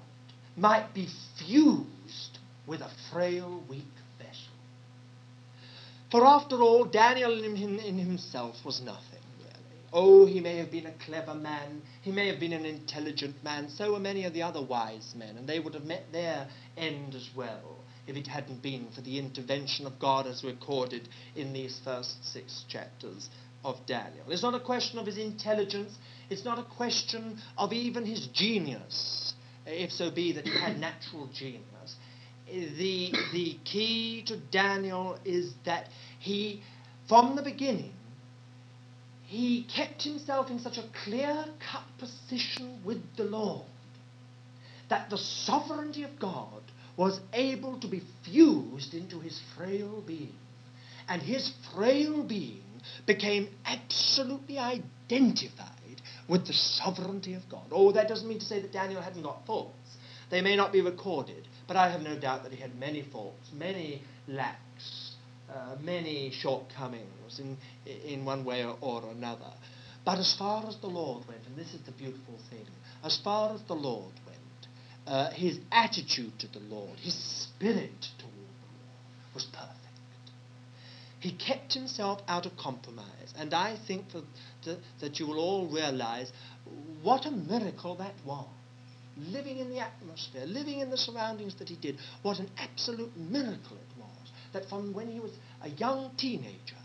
might 0.56 0.94
be 0.94 1.08
fused 1.38 2.40
with 2.66 2.82
a 2.82 2.90
frail, 3.12 3.64
weak 3.70 3.84
vessel. 4.18 4.54
For 6.10 6.26
after 6.26 6.62
all, 6.62 6.86
Daniel 6.86 7.44
in, 7.44 7.80
in 7.80 7.98
himself 7.98 8.64
was 8.64 8.82
nothing. 8.82 9.19
Oh, 9.92 10.26
he 10.26 10.40
may 10.40 10.58
have 10.58 10.72
been 10.72 10.86
a 10.86 10.94
clever 11.06 11.34
man, 11.34 11.82
he 12.02 12.12
may 12.12 12.28
have 12.28 12.40
been 12.40 12.54
an 12.54 12.66
intelligent 12.66 13.44
man, 13.44 13.70
so 13.70 13.94
were 13.94 14.00
many 14.00 14.26
of 14.26 14.34
the 14.34 14.44
other 14.44 14.62
wise 14.62 15.16
men, 15.16 15.38
and 15.38 15.48
they 15.48 15.60
would 15.60 15.74
have 15.74 15.86
met 15.86 16.12
their 16.12 16.48
end 16.78 17.16
as 17.16 17.30
well 17.36 17.80
if 18.08 18.16
it 18.16 18.28
hadn't 18.28 18.62
been 18.62 18.88
for 18.94 19.02
the 19.02 19.20
intervention 19.20 19.86
of 19.86 20.00
God 20.00 20.28
as 20.28 20.44
recorded 20.44 21.08
in 21.36 21.54
these 21.54 21.80
first 21.84 22.26
six 22.26 22.66
chapters 22.68 23.30
of 23.64 23.78
Daniel. 23.86 24.26
It's 24.30 24.42
not 24.44 24.56
a 24.56 24.60
question 24.60 25.00
of 25.00 25.06
his 25.06 25.18
intelligence, 25.18 25.98
it's 26.30 26.46
not 26.46 26.60
a 26.60 26.64
question 26.64 27.40
of 27.58 27.74
even 27.74 28.06
his 28.06 28.28
genius, 28.28 29.34
if 29.66 29.92
so 29.92 30.12
be 30.12 30.34
that 30.34 30.46
he 30.46 30.60
had 30.60 30.80
natural 30.80 31.28
genius. 31.34 31.96
The, 32.48 33.12
the 33.32 33.60
key 33.64 34.24
to 34.26 34.38
Daniel 34.38 35.20
is 35.24 35.54
that 35.66 35.88
he, 36.18 36.64
from 37.08 37.36
the 37.36 37.44
beginning, 37.44 37.94
he 39.30 39.62
kept 39.76 40.02
himself 40.02 40.50
in 40.50 40.58
such 40.58 40.80
a 40.80 40.90
clear 41.04 41.46
cut 41.60 41.84
position 42.00 42.82
with 42.84 43.16
the 43.16 43.24
Lord 43.24 43.68
that 44.90 45.12
the 45.12 45.20
sovereignty 45.20 46.02
of 46.02 46.18
God 46.20 46.64
was 46.98 47.20
able 47.32 47.80
to 47.80 47.88
be 47.88 48.02
fused 48.24 48.96
into 48.96 49.20
his 49.20 49.40
frail 49.56 50.02
being. 50.02 50.34
And 51.08 51.22
his 51.22 51.54
frail 51.76 52.24
being 52.24 52.64
became 53.06 53.50
absolutely 53.68 54.58
identified 54.58 56.02
with 56.28 56.48
the 56.48 56.54
sovereignty 56.54 57.36
of 57.36 57.48
God. 57.50 57.66
Oh, 57.72 57.92
that 57.92 58.08
doesn't 58.08 58.28
mean 58.28 58.40
to 58.40 58.46
say 58.46 58.60
that 58.62 58.74
Daniel 58.74 59.00
hadn't 59.00 59.22
got 59.22 59.46
faults. 59.46 59.98
They 60.32 60.42
may 60.42 60.56
not 60.56 60.74
be 60.74 60.82
recorded, 60.82 61.48
but 61.68 61.78
I 61.78 61.92
have 61.92 62.02
no 62.02 62.18
doubt 62.18 62.42
that 62.44 62.52
he 62.52 62.60
had 62.60 62.80
many 62.80 63.04
faults, 63.04 63.52
many 63.54 64.02
lacks, 64.28 64.60
uh, 65.54 65.76
many 65.82 66.32
shortcomings 66.32 67.40
in, 67.40 67.58
in 68.06 68.26
one 68.26 68.46
way 68.46 68.64
or, 68.64 68.78
or 68.82 69.04
another. 69.12 69.52
But 70.06 70.20
as 70.20 70.34
far 70.34 70.66
as 70.68 70.78
the 70.78 70.88
Lord 70.88 71.28
went, 71.28 71.46
and 71.46 71.58
this 71.58 71.74
is 71.74 71.82
the 71.82 71.92
beautiful 71.92 72.40
thing, 72.50 72.66
as 73.04 73.18
far 73.18 73.54
as 73.54 73.62
the 73.64 73.76
Lord 73.76 74.14
went, 74.26 74.40
uh, 75.08 75.32
his 75.32 75.60
attitude 75.72 76.38
to 76.40 76.48
the 76.48 76.60
Lord, 76.60 76.98
his 77.00 77.14
spirit 77.14 78.08
toward 78.18 78.34
the 78.34 78.70
Lord 78.78 79.34
was 79.34 79.46
perfect. 79.46 79.76
He 81.20 81.32
kept 81.32 81.74
himself 81.74 82.22
out 82.28 82.46
of 82.46 82.56
compromise, 82.56 83.34
and 83.38 83.54
I 83.54 83.76
think 83.76 84.06
that, 84.64 84.78
that, 85.02 85.20
you 85.20 85.28
will 85.28 85.40
all 85.40 85.68
realize 85.68 86.32
what 87.02 87.26
a 87.26 87.32
miracle 87.32 87.96
that 87.96 88.14
was. 88.26 88.48
Living 89.18 89.58
in 89.58 89.70
the 89.70 89.80
atmosphere, 89.80 90.46
living 90.46 90.80
in 90.80 90.90
the 90.90 90.98
surroundings 90.98 91.56
that 91.56 91.68
he 91.68 91.76
did, 91.76 91.98
what 92.22 92.40
an 92.40 92.50
absolute 92.58 93.12
miracle 93.18 93.76
that 94.54 94.68
from 94.70 94.94
when 94.94 95.10
he 95.10 95.20
was 95.20 95.32
a 95.62 95.70
young 95.70 96.12
teenager, 96.18 96.76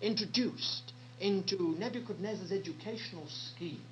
introduced 0.00 0.92
into 1.20 1.76
Nebuchadnezzar's 1.78 2.52
educational 2.52 3.26
scheme, 3.28 3.84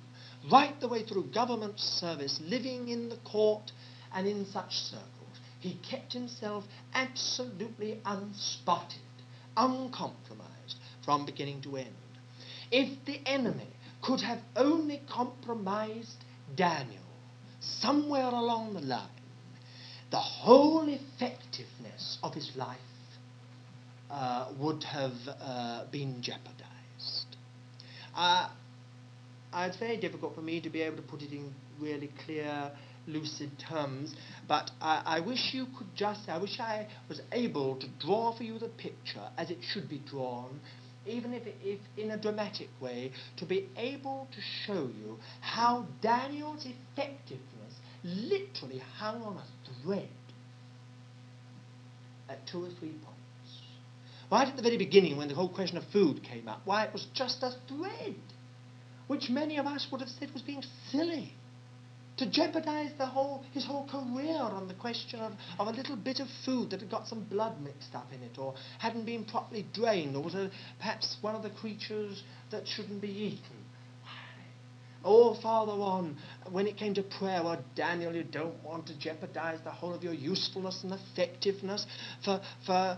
right 0.51 0.79
the 0.79 0.87
way 0.87 1.03
through 1.03 1.31
government 1.31 1.79
service, 1.79 2.39
living 2.43 2.89
in 2.89 3.09
the 3.09 3.17
court 3.17 3.71
and 4.13 4.27
in 4.27 4.45
such 4.45 4.75
circles, 4.75 5.09
he 5.59 5.79
kept 5.89 6.13
himself 6.13 6.65
absolutely 6.93 7.99
unspotted, 8.05 8.99
uncompromised 9.55 10.77
from 11.05 11.25
beginning 11.25 11.61
to 11.61 11.77
end. 11.77 11.87
If 12.71 13.05
the 13.05 13.21
enemy 13.25 13.67
could 14.01 14.21
have 14.21 14.39
only 14.55 15.01
compromised 15.09 16.23
Daniel 16.55 17.03
somewhere 17.61 18.25
along 18.25 18.73
the 18.73 18.81
line, 18.81 19.07
the 20.11 20.17
whole 20.17 20.87
effectiveness 20.87 22.17
of 22.21 22.33
his 22.33 22.55
life 22.55 22.77
uh, 24.13 24.51
would 24.59 24.83
have 24.83 25.13
uh, 25.41 25.85
been 25.91 26.21
jeopardized. 26.21 27.35
Uh, 28.15 28.47
it's 29.55 29.77
very 29.77 29.97
difficult 29.97 30.35
for 30.35 30.41
me 30.41 30.61
to 30.61 30.69
be 30.69 30.81
able 30.81 30.97
to 30.97 31.01
put 31.01 31.21
it 31.23 31.31
in 31.31 31.51
really 31.79 32.11
clear, 32.23 32.71
lucid 33.07 33.49
terms, 33.57 34.15
but 34.47 34.69
I, 34.79 35.01
I 35.05 35.19
wish 35.19 35.53
you 35.53 35.65
could 35.77 35.87
just, 35.95 36.29
I 36.29 36.37
wish 36.37 36.59
I 36.59 36.87
was 37.09 37.21
able 37.31 37.75
to 37.77 37.87
draw 37.99 38.35
for 38.37 38.43
you 38.43 38.59
the 38.59 38.69
picture 38.69 39.27
as 39.37 39.49
it 39.49 39.57
should 39.61 39.89
be 39.89 39.99
drawn, 40.07 40.59
even 41.07 41.33
if, 41.33 41.43
if 41.63 41.79
in 41.97 42.11
a 42.11 42.17
dramatic 42.17 42.69
way, 42.79 43.11
to 43.37 43.45
be 43.45 43.67
able 43.75 44.27
to 44.31 44.41
show 44.65 44.89
you 44.95 45.17
how 45.41 45.87
Daniel's 46.01 46.65
effectiveness 46.65 47.73
literally 48.03 48.81
hung 48.97 49.23
on 49.23 49.37
a 49.37 49.83
thread 49.83 50.07
at 52.29 52.45
two 52.47 52.63
or 52.63 52.69
three 52.79 52.89
points. 53.03 53.12
Right 54.33 54.47
at 54.47 54.55
the 54.55 54.63
very 54.63 54.77
beginning, 54.77 55.15
when 55.17 55.27
the 55.27 55.35
whole 55.35 55.47
question 55.47 55.77
of 55.77 55.83
food 55.93 56.23
came 56.23 56.47
up, 56.47 56.61
why, 56.65 56.85
it 56.85 56.91
was 56.91 57.05
just 57.13 57.43
a 57.43 57.53
thread, 57.67 58.15
which 59.05 59.29
many 59.29 59.57
of 59.57 59.67
us 59.67 59.85
would 59.91 60.01
have 60.01 60.09
said 60.09 60.33
was 60.33 60.41
being 60.41 60.63
silly. 60.89 61.35
To 62.17 62.27
jeopardize 62.27 62.89
the 62.97 63.05
whole, 63.05 63.43
his 63.51 63.63
whole 63.63 63.87
career 63.87 64.39
on 64.39 64.67
the 64.67 64.73
question 64.73 65.19
of, 65.19 65.33
of 65.59 65.67
a 65.67 65.69
little 65.69 65.95
bit 65.95 66.19
of 66.19 66.27
food 66.45 66.71
that 66.71 66.79
had 66.79 66.89
got 66.89 67.07
some 67.07 67.25
blood 67.25 67.61
mixed 67.61 67.93
up 67.93 68.07
in 68.11 68.23
it, 68.23 68.39
or 68.39 68.55
hadn't 68.79 69.05
been 69.05 69.23
properly 69.23 69.67
drained, 69.71 70.15
or 70.15 70.23
was 70.23 70.33
a, 70.33 70.49
perhaps 70.79 71.15
one 71.21 71.35
of 71.35 71.43
the 71.43 71.51
creatures 71.51 72.23
that 72.49 72.67
shouldn't 72.67 73.01
be 73.03 73.09
eaten. 73.09 73.63
Oh, 75.05 75.37
farther 75.41 75.73
on, 75.73 76.17
when 76.49 76.65
it 76.65 76.77
came 76.77 76.93
to 76.93 77.03
prayer, 77.03 77.43
well, 77.43 77.63
Daniel, 77.75 78.15
you 78.15 78.23
don't 78.23 78.63
want 78.63 78.87
to 78.87 78.97
jeopardize 78.97 79.59
the 79.63 79.69
whole 79.69 79.93
of 79.93 80.01
your 80.01 80.13
usefulness 80.13 80.81
and 80.83 80.93
effectiveness 80.93 81.85
for, 82.23 82.39
for 82.65 82.97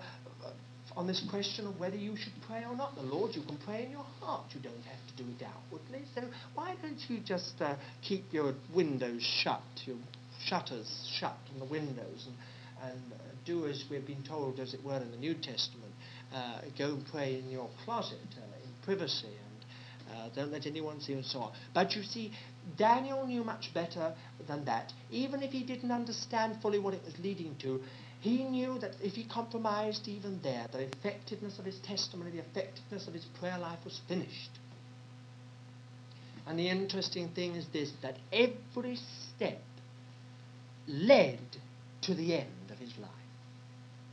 on 0.96 1.08
this 1.08 1.22
question 1.30 1.68
of 1.68 1.80
whether 1.80 1.98
you 1.98 2.16
should 2.16 2.34
pray 2.48 2.64
or 2.68 2.76
not. 2.76 2.96
The 2.96 3.02
Lord, 3.02 3.36
you 3.36 3.42
can 3.44 3.58
pray 3.66 3.86
in 3.86 3.92
your 3.92 4.06
heart. 4.22 4.46
You 4.54 4.62
don't 4.62 4.74
have 4.84 5.18
to 5.18 5.24
do 5.24 5.30
it 5.30 5.46
outwardly. 5.46 6.04
So 6.16 6.22
why 6.54 6.76
don't 6.82 7.00
you 7.10 7.20
just 7.20 7.54
uh, 7.60 7.76
keep 8.02 8.32
your 8.32 8.54
windows 8.74 9.22
shut, 9.22 9.62
your 9.86 9.98
shutters 10.46 11.10
shut 11.20 11.38
on 11.54 11.60
the 11.60 11.66
windows, 11.66 12.28
and, 12.28 12.92
and 12.92 13.14
uh, 13.14 13.18
do 13.46 13.68
as 13.68 13.84
we've 13.90 14.06
been 14.06 14.24
told, 14.24 14.60
as 14.60 14.74
it 14.74 14.84
were, 14.84 14.98
in 14.98 15.12
the 15.12 15.18
New 15.18 15.34
Testament. 15.34 15.92
Uh, 16.34 16.62
go 16.78 16.94
and 16.94 17.06
pray 17.12 17.40
in 17.40 17.50
your 17.50 17.70
closet, 17.84 18.18
uh, 18.38 18.64
in 18.64 18.70
privacy, 18.84 19.28
and 19.28 20.18
uh, 20.18 20.30
don't 20.36 20.52
let 20.52 20.66
anyone 20.66 21.00
see, 21.02 21.14
and 21.14 21.26
so 21.26 21.40
on. 21.40 21.54
But 21.74 21.96
you 21.96 22.04
see, 22.04 22.32
Daniel 22.78 23.26
knew 23.28 23.44
much 23.44 23.74
better 23.74 24.14
than 24.48 24.66
that. 24.66 24.92
Even 25.12 25.44
if 25.44 25.52
he 25.52 25.64
didn't 25.64 25.92
understand 25.92 26.62
fully 26.62 26.80
what 26.80 26.94
it 26.94 27.04
was 27.04 27.18
leading 27.20 27.56
to, 27.62 27.82
he 28.26 28.44
knew 28.44 28.80
that 28.80 28.96
if 29.04 29.14
he 29.14 29.24
compromised 29.24 30.08
even 30.08 30.40
there, 30.42 30.66
the 30.72 30.80
effectiveness 30.80 31.60
of 31.60 31.66
his 31.66 31.78
testimony, 31.82 32.32
the 32.32 32.40
effectiveness 32.40 33.08
of 33.08 33.14
his 33.14 33.26
prayer 33.40 33.60
life 33.60 33.78
was 33.86 34.02
finished. 34.08 34.50
And 36.48 36.58
the 36.58 36.68
interesting 36.68 37.30
thing 37.30 37.54
is 37.54 37.68
this 37.72 37.92
that 38.02 38.18
every 38.34 38.98
step 39.36 39.62
led 40.88 41.40
to 42.02 42.16
the 42.16 42.34
end 42.34 42.72
of 42.72 42.80
his 42.80 42.98
life. 42.98 43.12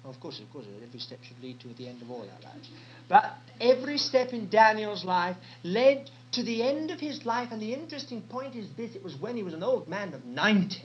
Well, 0.04 0.12
of 0.12 0.20
course, 0.20 0.40
of 0.40 0.52
course, 0.52 0.66
every 0.86 1.00
step 1.00 1.20
should 1.22 1.42
lead 1.42 1.60
to 1.60 1.68
the 1.68 1.88
end 1.88 2.02
of 2.02 2.10
all 2.10 2.20
our 2.20 2.52
lives. 2.52 2.68
But 3.08 3.32
every 3.62 3.96
step 3.96 4.34
in 4.34 4.50
Daniel's 4.50 5.06
life 5.06 5.36
led 5.64 6.10
to 6.32 6.42
the 6.42 6.62
end 6.62 6.90
of 6.90 7.00
his 7.00 7.24
life. 7.24 7.48
And 7.50 7.62
the 7.62 7.72
interesting 7.72 8.20
point 8.20 8.56
is 8.56 8.66
this 8.76 8.94
it 8.94 9.02
was 9.02 9.16
when 9.16 9.36
he 9.36 9.42
was 9.42 9.54
an 9.54 9.62
old 9.62 9.88
man 9.88 10.12
of 10.12 10.26
90 10.26 10.82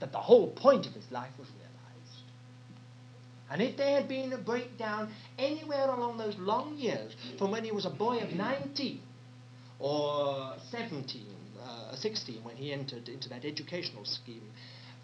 that 0.00 0.10
the 0.10 0.18
whole 0.18 0.50
point 0.50 0.86
of 0.86 0.92
his 0.94 1.08
life 1.12 1.30
was. 1.38 1.46
And 3.52 3.60
if 3.60 3.76
there 3.76 3.94
had 4.00 4.08
been 4.08 4.32
a 4.32 4.38
breakdown 4.38 5.12
anywhere 5.38 5.90
along 5.90 6.16
those 6.16 6.38
long 6.38 6.74
years, 6.78 7.14
from 7.36 7.50
when 7.50 7.64
he 7.64 7.70
was 7.70 7.84
a 7.84 7.90
boy 7.90 8.20
of 8.20 8.32
19 8.32 8.98
or 9.78 10.54
17, 10.70 11.26
uh, 11.62 11.94
16, 11.94 12.42
when 12.44 12.56
he 12.56 12.72
entered 12.72 13.10
into 13.10 13.28
that 13.28 13.44
educational 13.44 14.06
scheme, 14.06 14.50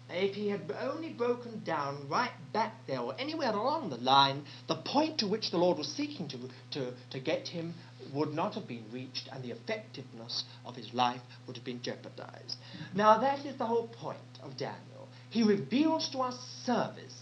if 0.09 0.33
he 0.33 0.49
had 0.49 0.61
only 0.81 1.09
broken 1.09 1.61
down 1.63 2.09
right 2.09 2.31
back 2.51 2.73
there 2.87 3.01
or 3.01 3.13
anywhere 3.19 3.51
along 3.51 3.91
the 3.91 3.97
line, 3.97 4.43
the 4.67 4.77
point 4.77 5.19
to 5.19 5.27
which 5.27 5.51
the 5.51 5.57
Lord 5.57 5.77
was 5.77 5.87
seeking 5.87 6.27
to, 6.29 6.39
to, 6.71 6.93
to 7.11 7.19
get 7.19 7.47
him 7.47 7.75
would 8.15 8.33
not 8.33 8.55
have 8.55 8.67
been 8.67 8.85
reached 8.91 9.29
and 9.31 9.43
the 9.43 9.51
effectiveness 9.51 10.43
of 10.65 10.75
his 10.75 10.91
life 10.91 11.21
would 11.45 11.55
have 11.55 11.65
been 11.65 11.83
jeopardized. 11.83 12.55
Now, 12.95 13.19
that 13.19 13.45
is 13.45 13.57
the 13.57 13.67
whole 13.67 13.89
point 13.89 14.17
of 14.41 14.57
Daniel. 14.57 15.07
He 15.29 15.43
reveals 15.43 16.09
to 16.09 16.21
us 16.21 16.35
service 16.65 17.18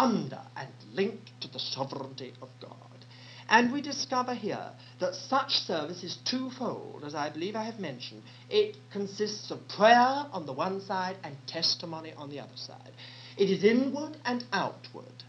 under 0.00 0.40
and 0.56 0.70
linked 0.94 1.30
to 1.42 1.48
the 1.48 1.58
sovereignty 1.58 2.32
of 2.40 2.48
God. 2.60 2.74
And 3.50 3.72
we 3.72 3.82
discover 3.82 4.32
here 4.32 4.70
that 5.00 5.14
such 5.14 5.50
service 5.50 6.02
is 6.02 6.16
twofold, 6.24 7.02
as 7.04 7.14
I 7.14 7.30
believe 7.30 7.54
I 7.54 7.64
have 7.64 7.78
mentioned. 7.78 8.22
It 8.48 8.76
consists 8.92 9.50
of 9.50 9.68
prayer 9.68 10.24
on 10.32 10.46
the 10.46 10.52
one 10.52 10.80
side 10.80 11.16
and 11.22 11.36
testimony 11.46 12.14
on 12.16 12.30
the 12.30 12.40
other 12.40 12.56
side. 12.56 12.92
It 13.36 13.50
is 13.50 13.62
inward 13.62 14.16
and 14.24 14.44
outward. 14.52 15.24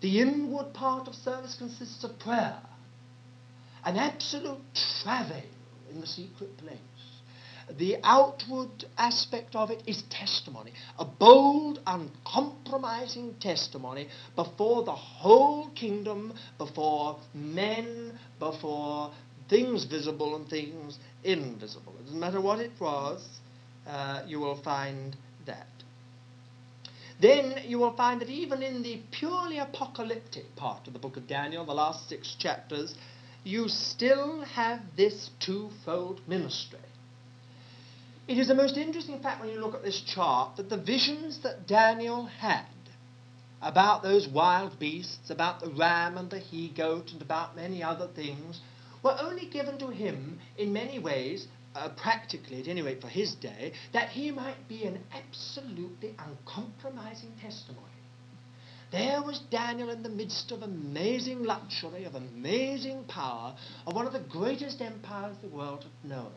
The 0.00 0.20
inward 0.20 0.72
part 0.72 1.08
of 1.08 1.14
service 1.14 1.56
consists 1.58 2.02
of 2.04 2.18
prayer, 2.18 2.62
an 3.84 3.96
absolute 3.96 4.62
travail 5.02 5.50
in 5.90 6.00
the 6.00 6.06
secret 6.06 6.56
place 6.56 6.78
the 7.78 7.96
outward 8.02 8.84
aspect 8.98 9.54
of 9.56 9.70
it 9.70 9.82
is 9.86 10.02
testimony, 10.10 10.72
a 10.98 11.04
bold, 11.04 11.80
uncompromising 11.86 13.34
testimony 13.40 14.08
before 14.36 14.84
the 14.84 14.92
whole 14.92 15.70
kingdom, 15.70 16.34
before 16.58 17.18
men, 17.32 18.18
before 18.38 19.12
things 19.48 19.84
visible 19.84 20.36
and 20.36 20.48
things 20.48 20.98
invisible. 21.22 21.94
It 22.00 22.04
doesn't 22.04 22.20
matter 22.20 22.40
what 22.40 22.60
it 22.60 22.72
was, 22.80 23.26
uh, 23.86 24.22
you 24.26 24.40
will 24.40 24.60
find 24.62 25.16
that. 25.46 25.66
Then 27.20 27.62
you 27.66 27.78
will 27.78 27.96
find 27.96 28.20
that 28.20 28.28
even 28.28 28.62
in 28.62 28.82
the 28.82 29.00
purely 29.10 29.58
apocalyptic 29.58 30.56
part 30.56 30.86
of 30.86 30.92
the 30.92 30.98
book 30.98 31.16
of 31.16 31.26
Daniel, 31.26 31.64
the 31.64 31.72
last 31.72 32.08
six 32.08 32.34
chapters, 32.38 32.94
you 33.44 33.68
still 33.68 34.42
have 34.42 34.80
this 34.96 35.30
twofold 35.38 36.20
ministry. 36.26 36.78
It 38.26 38.38
is 38.38 38.48
a 38.48 38.54
most 38.54 38.78
interesting 38.78 39.20
fact 39.20 39.42
when 39.42 39.50
you 39.50 39.60
look 39.60 39.74
at 39.74 39.82
this 39.82 40.00
chart 40.00 40.56
that 40.56 40.70
the 40.70 40.78
visions 40.78 41.40
that 41.40 41.66
Daniel 41.66 42.24
had 42.24 42.64
about 43.60 44.02
those 44.02 44.26
wild 44.26 44.78
beasts, 44.78 45.28
about 45.28 45.60
the 45.60 45.68
ram 45.68 46.16
and 46.16 46.30
the 46.30 46.38
he 46.38 46.70
goat, 46.70 47.12
and 47.12 47.20
about 47.20 47.54
many 47.54 47.82
other 47.82 48.08
things, 48.08 48.60
were 49.02 49.14
only 49.20 49.44
given 49.44 49.76
to 49.78 49.88
him 49.88 50.38
in 50.56 50.72
many 50.72 50.98
ways, 50.98 51.48
uh, 51.74 51.90
practically 51.90 52.60
at 52.60 52.68
any 52.68 52.80
rate 52.80 53.02
for 53.02 53.08
his 53.08 53.34
day, 53.34 53.74
that 53.92 54.08
he 54.08 54.30
might 54.30 54.68
be 54.68 54.84
an 54.84 55.00
absolutely 55.12 56.14
uncompromising 56.18 57.32
testimony. 57.42 57.88
There 58.90 59.22
was 59.22 59.40
Daniel 59.50 59.90
in 59.90 60.02
the 60.02 60.08
midst 60.08 60.50
of 60.52 60.62
amazing 60.62 61.42
luxury, 61.42 62.04
of 62.04 62.14
amazing 62.14 63.04
power, 63.04 63.54
of 63.86 63.94
one 63.94 64.06
of 64.06 64.12
the 64.12 64.20
greatest 64.20 64.80
empires 64.80 65.36
the 65.42 65.48
world 65.48 65.82
had 65.82 66.10
known. 66.10 66.32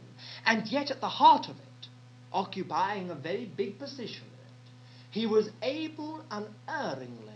And 0.46 0.68
yet 0.68 0.92
at 0.92 1.00
the 1.00 1.08
heart 1.08 1.48
of 1.48 1.56
it, 1.56 1.77
occupying 2.32 3.10
a 3.10 3.16
very 3.16 3.46
big 3.46 3.80
position 3.80 4.24
he 5.12 5.26
was 5.26 5.50
able 5.62 6.24
unerringly 6.30 7.34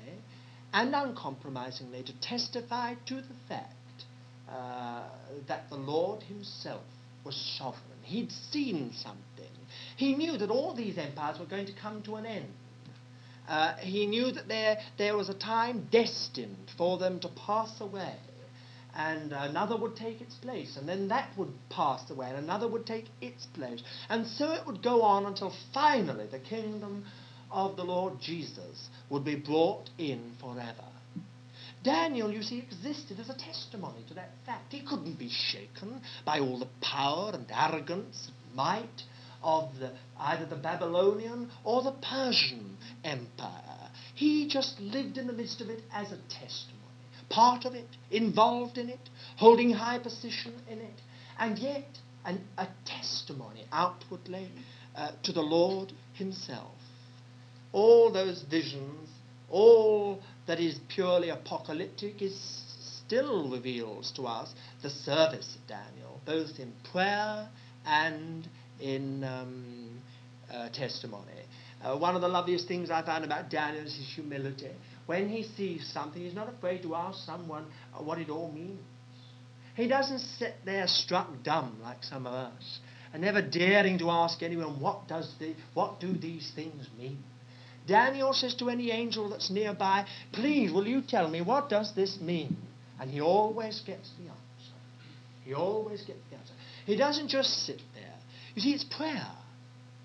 and 0.73 0.93
uncompromisingly 0.93 2.03
to 2.03 2.13
testify 2.21 2.93
to 3.05 3.15
the 3.15 3.35
fact 3.47 3.73
uh, 4.49 5.03
that 5.47 5.69
the 5.69 5.75
Lord 5.75 6.21
himself 6.23 6.83
was 7.25 7.35
sovereign. 7.57 7.99
He'd 8.03 8.31
seen 8.51 8.93
something. 8.93 9.51
He 9.95 10.15
knew 10.15 10.37
that 10.37 10.49
all 10.49 10.73
these 10.75 10.97
empires 10.97 11.39
were 11.39 11.45
going 11.45 11.65
to 11.67 11.73
come 11.73 12.01
to 12.03 12.15
an 12.15 12.25
end. 12.25 12.53
Uh, 13.47 13.75
he 13.77 14.05
knew 14.05 14.31
that 14.31 14.47
there, 14.47 14.77
there 14.97 15.17
was 15.17 15.29
a 15.29 15.33
time 15.33 15.87
destined 15.91 16.69
for 16.77 16.97
them 16.97 17.19
to 17.21 17.29
pass 17.29 17.81
away 17.81 18.15
and 18.95 19.31
another 19.31 19.77
would 19.77 19.95
take 19.95 20.21
its 20.21 20.35
place, 20.35 20.77
and 20.77 20.87
then 20.87 21.07
that 21.07 21.29
would 21.37 21.53
pass 21.69 22.09
away, 22.09 22.29
and 22.29 22.37
another 22.37 22.67
would 22.67 22.85
take 22.85 23.05
its 23.21 23.45
place. 23.47 23.81
And 24.09 24.27
so 24.27 24.51
it 24.51 24.65
would 24.65 24.83
go 24.83 25.01
on 25.03 25.25
until 25.25 25.53
finally 25.73 26.27
the 26.27 26.39
kingdom 26.39 27.05
of 27.51 27.75
the 27.75 27.83
Lord 27.83 28.19
Jesus 28.19 28.89
would 29.09 29.23
be 29.23 29.35
brought 29.35 29.89
in 29.97 30.33
forever. 30.39 30.85
Daniel, 31.83 32.31
you 32.31 32.43
see, 32.43 32.59
existed 32.59 33.19
as 33.19 33.29
a 33.29 33.37
testimony 33.37 34.03
to 34.07 34.13
that 34.13 34.29
fact. 34.45 34.71
He 34.71 34.81
couldn't 34.81 35.17
be 35.17 35.29
shaken 35.29 36.01
by 36.25 36.39
all 36.39 36.59
the 36.59 36.69
power 36.81 37.31
and 37.33 37.45
arrogance 37.51 38.27
and 38.27 38.55
might 38.55 39.03
of 39.41 39.71
the, 39.79 39.91
either 40.19 40.45
the 40.45 40.55
Babylonian 40.55 41.49
or 41.63 41.81
the 41.81 41.93
Persian 41.93 42.77
Empire. 43.03 43.89
He 44.13 44.47
just 44.47 44.79
lived 44.79 45.17
in 45.17 45.25
the 45.25 45.33
midst 45.33 45.61
of 45.61 45.69
it 45.69 45.81
as 45.91 46.11
a 46.11 46.17
testimony 46.29 46.80
part 47.31 47.65
of 47.65 47.73
it, 47.73 47.87
involved 48.11 48.77
in 48.77 48.89
it, 48.89 49.09
holding 49.37 49.71
high 49.71 49.99
position 49.99 50.53
in 50.69 50.79
it, 50.79 51.01
and 51.39 51.57
yet 51.57 51.87
an, 52.25 52.41
a 52.57 52.67
testimony 52.85 53.65
outwardly 53.71 54.49
uh, 54.95 55.11
to 55.23 55.31
the 55.31 55.41
Lord 55.41 55.91
Himself. 56.13 56.75
All 57.73 58.11
those 58.11 58.43
visions, 58.43 59.09
all 59.49 60.19
that 60.47 60.59
is 60.59 60.79
purely 60.89 61.29
apocalyptic, 61.29 62.21
is 62.21 62.37
still 63.05 63.49
reveals 63.49 64.11
to 64.11 64.23
us 64.23 64.53
the 64.83 64.89
service 64.89 65.55
of 65.55 65.67
Daniel, 65.67 66.21
both 66.25 66.59
in 66.59 66.73
prayer 66.91 67.49
and 67.85 68.47
in 68.79 69.23
um, 69.23 70.01
uh, 70.51 70.69
testimony. 70.69 71.25
Uh, 71.83 71.97
one 71.97 72.15
of 72.15 72.21
the 72.21 72.27
loveliest 72.27 72.67
things 72.67 72.91
I 72.91 73.03
found 73.03 73.25
about 73.25 73.49
Daniel 73.49 73.85
is 73.85 73.95
his 73.95 74.07
humility. 74.13 74.71
When 75.11 75.27
he 75.27 75.43
sees 75.43 75.91
something, 75.91 76.21
he's 76.21 76.33
not 76.33 76.47
afraid 76.47 76.83
to 76.83 76.95
ask 76.95 77.25
someone 77.25 77.65
uh, 77.93 78.01
what 78.01 78.17
it 78.17 78.29
all 78.29 78.49
means. 78.49 78.79
He 79.75 79.89
doesn't 79.89 80.19
sit 80.19 80.53
there 80.63 80.87
struck 80.87 81.27
dumb 81.43 81.79
like 81.83 82.01
some 82.01 82.25
of 82.25 82.33
us, 82.33 82.79
and 83.11 83.21
never 83.21 83.41
daring 83.41 83.99
to 83.99 84.09
ask 84.09 84.41
anyone, 84.41 84.79
what, 84.79 85.09
does 85.09 85.29
the, 85.37 85.53
what 85.73 85.99
do 85.99 86.13
these 86.13 86.53
things 86.55 86.87
mean? 86.97 87.21
Daniel 87.85 88.31
says 88.31 88.55
to 88.55 88.69
any 88.69 88.89
angel 88.89 89.29
that's 89.29 89.49
nearby, 89.49 90.05
please, 90.31 90.71
will 90.71 90.87
you 90.87 91.01
tell 91.05 91.27
me, 91.27 91.41
what 91.41 91.67
does 91.67 91.93
this 91.93 92.17
mean? 92.21 92.55
And 92.97 93.11
he 93.11 93.19
always 93.19 93.81
gets 93.81 94.11
the 94.17 94.29
answer. 94.29 94.75
He 95.43 95.53
always 95.53 96.03
gets 96.05 96.19
the 96.29 96.37
answer. 96.37 96.53
He 96.85 96.95
doesn't 96.95 97.27
just 97.27 97.65
sit 97.65 97.81
there. 97.93 98.15
You 98.55 98.61
see, 98.61 98.71
it's 98.71 98.85
prayer. 98.85 99.27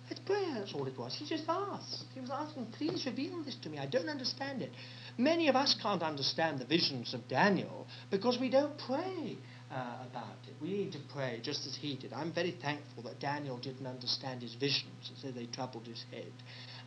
It's 0.08 0.20
prayer, 0.20 0.54
that's 0.54 0.72
all 0.72 0.86
it 0.86 0.96
was. 0.96 1.16
He 1.16 1.26
just 1.26 1.44
asked. 1.48 2.04
He 2.14 2.20
was 2.20 2.30
asking, 2.30 2.66
please 2.78 3.04
reveal 3.06 3.42
this 3.42 3.56
to 3.62 3.68
me. 3.68 3.78
I 3.78 3.86
don't 3.86 4.08
understand 4.08 4.62
it. 4.62 4.70
Many 5.18 5.48
of 5.48 5.56
us 5.56 5.74
can't 5.82 6.02
understand 6.02 6.60
the 6.60 6.64
visions 6.64 7.12
of 7.12 7.26
Daniel 7.26 7.86
because 8.10 8.38
we 8.38 8.48
don't 8.48 8.78
pray 8.78 9.36
uh, 9.70 10.04
about 10.08 10.36
it. 10.46 10.54
We 10.62 10.68
need 10.68 10.92
to 10.92 11.00
pray 11.12 11.40
just 11.42 11.66
as 11.66 11.74
he 11.74 11.96
did. 11.96 12.12
I'm 12.12 12.32
very 12.32 12.52
thankful 12.52 13.02
that 13.04 13.18
Daniel 13.18 13.58
didn't 13.58 13.86
understand 13.86 14.42
his 14.42 14.54
visions, 14.54 15.10
so 15.20 15.30
they 15.32 15.46
troubled 15.46 15.86
his 15.86 16.04
head, 16.12 16.32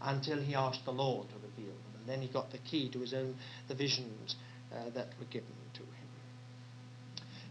until 0.01 0.39
he 0.39 0.55
asked 0.55 0.85
the 0.85 0.91
Lord 0.91 1.27
to 1.29 1.35
reveal 1.35 1.73
them. 1.73 1.99
And 1.99 2.07
then 2.07 2.21
he 2.21 2.29
got 2.31 2.51
the 2.51 2.59
key 2.59 2.89
to 2.91 2.99
his 2.99 3.13
own, 3.13 3.35
the 3.67 3.75
visions 3.75 4.35
uh, 4.73 4.91
that 4.91 5.07
were 5.19 5.25
given 5.25 5.49
to 5.73 5.81
him. 5.81 5.89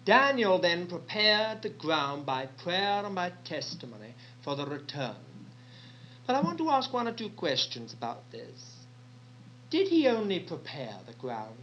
Daniel 0.07 0.59
then 0.59 0.87
prepared 0.87 1.61
the 1.61 1.68
ground 1.68 2.24
by 2.24 2.46
prayer 2.64 3.04
and 3.04 3.14
by 3.14 3.33
testimony 3.44 4.14
for 4.42 4.57
the 4.57 4.64
return. 4.64 5.16
But 6.28 6.36
I 6.36 6.42
want 6.42 6.58
to 6.58 6.68
ask 6.68 6.92
one 6.92 7.08
or 7.08 7.14
two 7.14 7.30
questions 7.30 7.94
about 7.94 8.30
this. 8.30 8.60
Did 9.70 9.88
he 9.88 10.06
only 10.08 10.40
prepare 10.40 10.94
the 11.06 11.14
ground? 11.14 11.56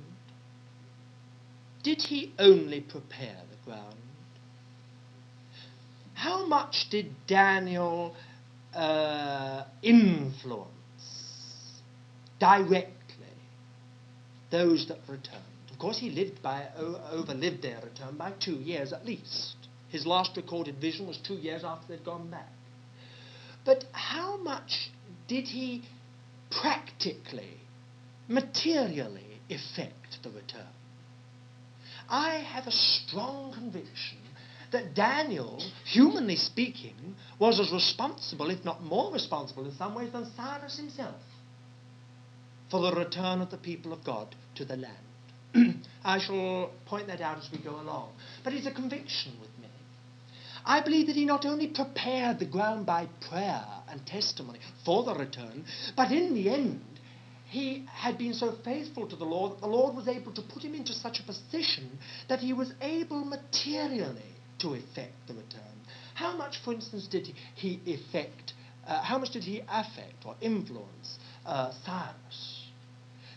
Did 1.84 2.02
he 2.02 2.34
only 2.40 2.82
prepare 2.82 3.44
the 3.52 3.64
ground? 3.64 3.96
How 6.16 6.48
much 6.48 6.90
did 6.90 7.14
Daniel 7.28 8.16
uh, 8.74 9.66
influence 9.84 10.72
directly 12.40 13.36
those 14.50 14.88
that 14.88 14.98
returned? 15.08 15.44
Of 15.70 15.78
course, 15.78 16.00
he 16.00 16.10
lived 16.10 16.42
by, 16.42 16.70
overlived 17.14 17.62
their 17.62 17.82
return 17.82 18.18
by 18.18 18.32
two 18.40 18.56
years 18.56 18.94
at 18.94 19.06
least. 19.06 19.58
His 19.90 20.08
last 20.08 20.36
recorded 20.36 20.82
vision 20.82 21.06
was 21.06 21.18
two 21.18 21.36
years 21.36 21.64
after 21.64 21.86
they'd 21.90 22.04
gone 22.04 22.32
back. 22.32 22.55
But 23.66 23.86
how 23.92 24.38
much 24.38 24.92
did 25.28 25.46
he 25.46 25.84
practically, 26.52 27.60
materially 28.28 29.42
effect 29.50 30.20
the 30.24 30.30
return? 30.30 30.68
I 32.08 32.36
have 32.36 32.68
a 32.68 32.72
strong 32.72 33.54
conviction 33.54 34.20
that 34.72 34.94
Daniel, 34.94 35.62
humanly 35.86 36.36
speaking, 36.36 37.16
was 37.40 37.60
as 37.60 37.72
responsible, 37.72 38.50
if 38.50 38.64
not 38.64 38.84
more 38.84 39.12
responsible 39.12 39.66
in 39.66 39.76
some 39.76 39.96
ways, 39.96 40.12
than 40.12 40.32
Cyrus 40.36 40.78
himself 40.78 41.16
for 42.70 42.82
the 42.82 42.96
return 42.96 43.42
of 43.42 43.52
the 43.52 43.58
people 43.58 43.94
of 43.94 44.04
God 44.04 44.36
to 44.56 44.66
the 44.66 44.78
land. 44.78 45.86
I 46.04 46.20
shall 46.20 46.72
point 46.86 47.08
that 47.08 47.22
out 47.22 47.38
as 47.38 47.50
we 47.52 47.60
go 47.60 47.80
along. 47.80 48.12
But 48.44 48.54
it's 48.54 48.68
a 48.68 48.72
conviction 48.72 49.34
with 49.40 49.52
me. 49.62 49.65
I 50.66 50.82
believe 50.82 51.08
that 51.08 51.16
he 51.16 51.26
not 51.26 51.46
only 51.46 51.68
prepared 51.68 52.40
the 52.40 52.46
ground 52.46 52.86
by 52.86 53.08
prayer 53.30 53.66
and 53.88 54.06
testimony 54.06 54.60
for 54.84 55.04
the 55.04 55.14
return, 55.14 55.66
but 55.96 56.12
in 56.12 56.34
the 56.34 56.50
end, 56.50 56.82
he 57.46 57.86
had 57.88 58.18
been 58.18 58.34
so 58.34 58.52
faithful 58.64 59.08
to 59.08 59.16
the 59.16 59.26
Lord 59.26 59.54
that 59.54 59.62
the 59.62 59.68
Lord 59.68 59.96
was 59.96 60.08
able 60.08 60.34
to 60.34 60.42
put 60.42 60.64
him 60.64 60.74
into 60.74 60.94
such 60.94 61.20
a 61.20 61.24
position 61.24 62.00
that 62.28 62.40
he 62.40 62.54
was 62.54 62.74
able 62.82 63.24
materially 63.24 64.36
to 64.60 64.74
effect 64.74 65.28
the 65.28 65.36
return. 65.36 65.62
How 66.16 66.36
much, 66.36 66.58
for 66.64 66.74
instance, 66.74 67.08
did 67.08 67.28
he 67.54 67.80
effect, 67.86 68.54
uh, 68.88 69.04
how 69.04 69.20
much 69.20 69.32
did 69.32 69.44
he 69.44 69.62
affect 69.70 70.26
or 70.26 70.36
influence 70.42 71.20
uh, 71.46 71.72
Cyrus? 71.86 72.55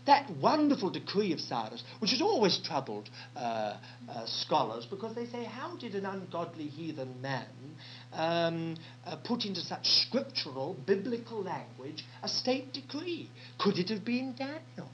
That 0.09 0.31
wonderful 0.41 0.89
decree 0.89 1.35
of 1.35 1.41
Cyrus, 1.41 1.85
which 1.99 2.13
has 2.13 2.23
always 2.23 2.57
troubled 2.65 3.11
uh, 3.37 3.77
uh, 4.09 4.25
scholars 4.25 4.87
because 4.87 5.15
they 5.15 5.27
say, 5.27 5.45
how 5.45 5.77
did 5.77 5.95
an 5.95 6.07
ungodly 6.07 6.65
heathen 6.65 7.21
man 7.21 7.45
um, 8.15 8.79
uh, 9.05 9.17
put 9.17 9.45
into 9.45 9.61
such 9.61 9.87
scriptural, 9.87 10.79
biblical 10.87 11.43
language 11.43 12.07
a 12.23 12.29
state 12.29 12.73
decree? 12.73 13.29
Could 13.59 13.77
it 13.77 13.91
have 13.91 14.03
been 14.03 14.35
Daniel? 14.35 14.91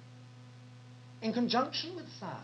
In 1.23 1.33
conjunction 1.33 1.95
with 1.95 2.07
Cyrus, 2.19 2.43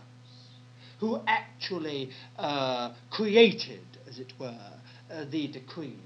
who 1.00 1.20
actually 1.26 2.10
uh, 2.38 2.94
created, 3.10 3.82
as 4.08 4.20
it 4.20 4.32
were, 4.38 4.70
uh, 5.10 5.24
the 5.28 5.48
decree, 5.48 5.98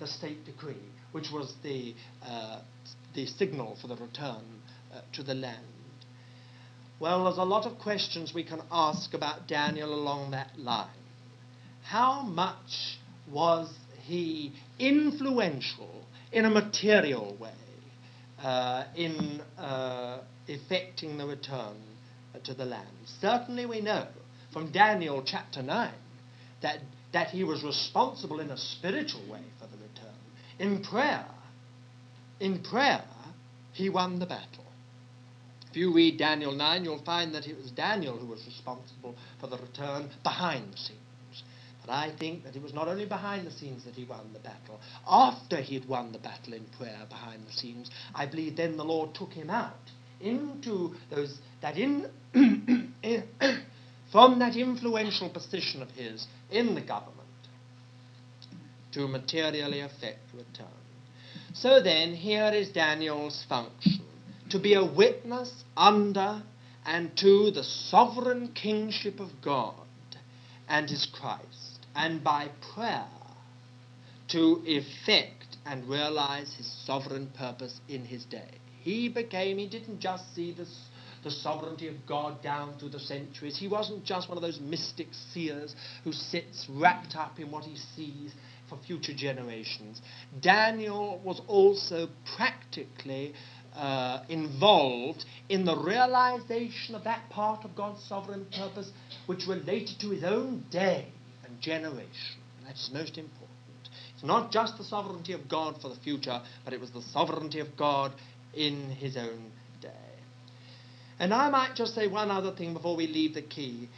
the 0.00 0.06
state 0.06 0.46
decree, 0.46 0.88
which 1.12 1.30
was 1.30 1.52
the, 1.62 1.94
uh, 2.24 2.62
the 3.14 3.26
signal 3.26 3.76
for 3.82 3.88
the 3.88 3.96
return 3.96 4.62
to 5.12 5.22
the 5.22 5.34
land. 5.34 5.75
Well, 6.98 7.24
there's 7.24 7.36
a 7.36 7.44
lot 7.44 7.66
of 7.66 7.78
questions 7.78 8.32
we 8.32 8.42
can 8.42 8.62
ask 8.70 9.12
about 9.12 9.46
Daniel 9.46 9.92
along 9.92 10.30
that 10.30 10.58
line. 10.58 10.88
How 11.82 12.22
much 12.22 12.98
was 13.30 13.70
he 14.04 14.54
influential 14.78 16.04
in 16.32 16.46
a 16.46 16.50
material 16.50 17.36
way 17.38 17.50
uh, 18.42 18.84
in 18.96 19.42
uh, 19.58 20.20
effecting 20.48 21.18
the 21.18 21.26
return 21.26 21.76
to 22.44 22.54
the 22.54 22.64
land? 22.64 22.88
Certainly, 23.20 23.66
we 23.66 23.82
know 23.82 24.06
from 24.50 24.72
Daniel 24.72 25.22
chapter 25.22 25.62
9 25.62 25.92
that, 26.62 26.78
that 27.12 27.28
he 27.28 27.44
was 27.44 27.62
responsible 27.62 28.40
in 28.40 28.50
a 28.50 28.56
spiritual 28.56 29.20
way 29.30 29.42
for 29.60 29.66
the 29.66 29.76
return. 29.76 30.14
In 30.58 30.82
prayer, 30.82 31.26
in 32.40 32.62
prayer, 32.62 33.04
he 33.74 33.90
won 33.90 34.18
the 34.18 34.26
battle. 34.26 34.65
If 35.76 35.80
you 35.80 35.92
read 35.92 36.16
Daniel 36.16 36.52
9, 36.52 36.84
you'll 36.84 37.04
find 37.04 37.34
that 37.34 37.46
it 37.46 37.54
was 37.54 37.70
Daniel 37.70 38.16
who 38.16 38.28
was 38.28 38.42
responsible 38.46 39.14
for 39.38 39.46
the 39.46 39.58
return 39.58 40.08
behind 40.22 40.72
the 40.72 40.78
scenes. 40.78 41.42
But 41.84 41.92
I 41.92 42.16
think 42.18 42.44
that 42.44 42.56
it 42.56 42.62
was 42.62 42.72
not 42.72 42.88
only 42.88 43.04
behind 43.04 43.46
the 43.46 43.50
scenes 43.50 43.84
that 43.84 43.92
he 43.92 44.04
won 44.04 44.32
the 44.32 44.38
battle. 44.38 44.80
After 45.06 45.58
he 45.58 45.74
had 45.74 45.86
won 45.86 46.12
the 46.12 46.18
battle 46.18 46.54
in 46.54 46.64
prayer 46.78 47.02
behind 47.10 47.46
the 47.46 47.52
scenes, 47.52 47.90
I 48.14 48.24
believe 48.24 48.56
then 48.56 48.78
the 48.78 48.86
Lord 48.86 49.14
took 49.14 49.34
him 49.34 49.50
out 49.50 49.74
into 50.18 50.94
those 51.10 51.36
that 51.60 51.76
in 51.76 52.08
from 54.10 54.38
that 54.38 54.56
influential 54.56 55.28
position 55.28 55.82
of 55.82 55.90
his 55.90 56.26
in 56.50 56.74
the 56.74 56.80
government 56.80 57.20
to 58.92 59.06
materially 59.06 59.80
effect 59.80 60.20
return. 60.32 60.72
So 61.52 61.82
then, 61.82 62.14
here 62.14 62.50
is 62.54 62.70
Daniel's 62.70 63.44
function 63.46 64.05
to 64.50 64.58
be 64.58 64.74
a 64.74 64.84
witness 64.84 65.64
under 65.76 66.42
and 66.84 67.16
to 67.18 67.50
the 67.50 67.64
sovereign 67.64 68.52
kingship 68.54 69.20
of 69.20 69.30
God 69.42 69.74
and 70.68 70.88
his 70.88 71.06
Christ, 71.06 71.86
and 71.94 72.22
by 72.22 72.50
prayer 72.74 73.08
to 74.28 74.62
effect 74.64 75.56
and 75.64 75.88
realize 75.88 76.54
his 76.54 76.70
sovereign 76.84 77.30
purpose 77.36 77.80
in 77.88 78.04
his 78.04 78.24
day. 78.24 78.58
He 78.82 79.08
became, 79.08 79.58
he 79.58 79.68
didn't 79.68 80.00
just 80.00 80.34
see 80.34 80.52
this, 80.52 80.72
the 81.24 81.30
sovereignty 81.30 81.88
of 81.88 82.06
God 82.06 82.42
down 82.42 82.78
through 82.78 82.90
the 82.90 83.00
centuries. 83.00 83.56
He 83.56 83.68
wasn't 83.68 84.04
just 84.04 84.28
one 84.28 84.38
of 84.38 84.42
those 84.42 84.60
mystic 84.60 85.08
seers 85.32 85.74
who 86.04 86.12
sits 86.12 86.66
wrapped 86.70 87.16
up 87.16 87.38
in 87.40 87.50
what 87.50 87.64
he 87.64 87.76
sees 87.76 88.32
for 88.68 88.78
future 88.86 89.14
generations. 89.14 90.00
Daniel 90.40 91.20
was 91.24 91.40
also 91.46 92.08
practically 92.36 93.34
uh, 93.76 94.24
involved 94.28 95.24
in 95.48 95.64
the 95.64 95.76
realization 95.76 96.94
of 96.94 97.04
that 97.04 97.28
part 97.30 97.64
of 97.64 97.76
God's 97.76 98.02
sovereign 98.04 98.46
purpose 98.56 98.90
which 99.26 99.46
related 99.46 100.00
to 100.00 100.10
his 100.10 100.24
own 100.24 100.64
day 100.70 101.06
and 101.44 101.60
generation. 101.60 102.40
That's 102.64 102.90
most 102.92 103.18
important. 103.18 103.50
It's 104.14 104.24
not 104.24 104.50
just 104.50 104.78
the 104.78 104.84
sovereignty 104.84 105.32
of 105.34 105.48
God 105.48 105.80
for 105.80 105.88
the 105.88 106.00
future, 106.00 106.40
but 106.64 106.72
it 106.72 106.80
was 106.80 106.90
the 106.90 107.02
sovereignty 107.02 107.60
of 107.60 107.76
God 107.76 108.12
in 108.54 108.90
his 108.90 109.16
own 109.16 109.52
day. 109.80 109.90
And 111.18 111.32
I 111.32 111.50
might 111.50 111.74
just 111.74 111.94
say 111.94 112.08
one 112.08 112.30
other 112.30 112.52
thing 112.54 112.72
before 112.72 112.96
we 112.96 113.06
leave 113.06 113.34
the 113.34 113.42
key. 113.42 113.88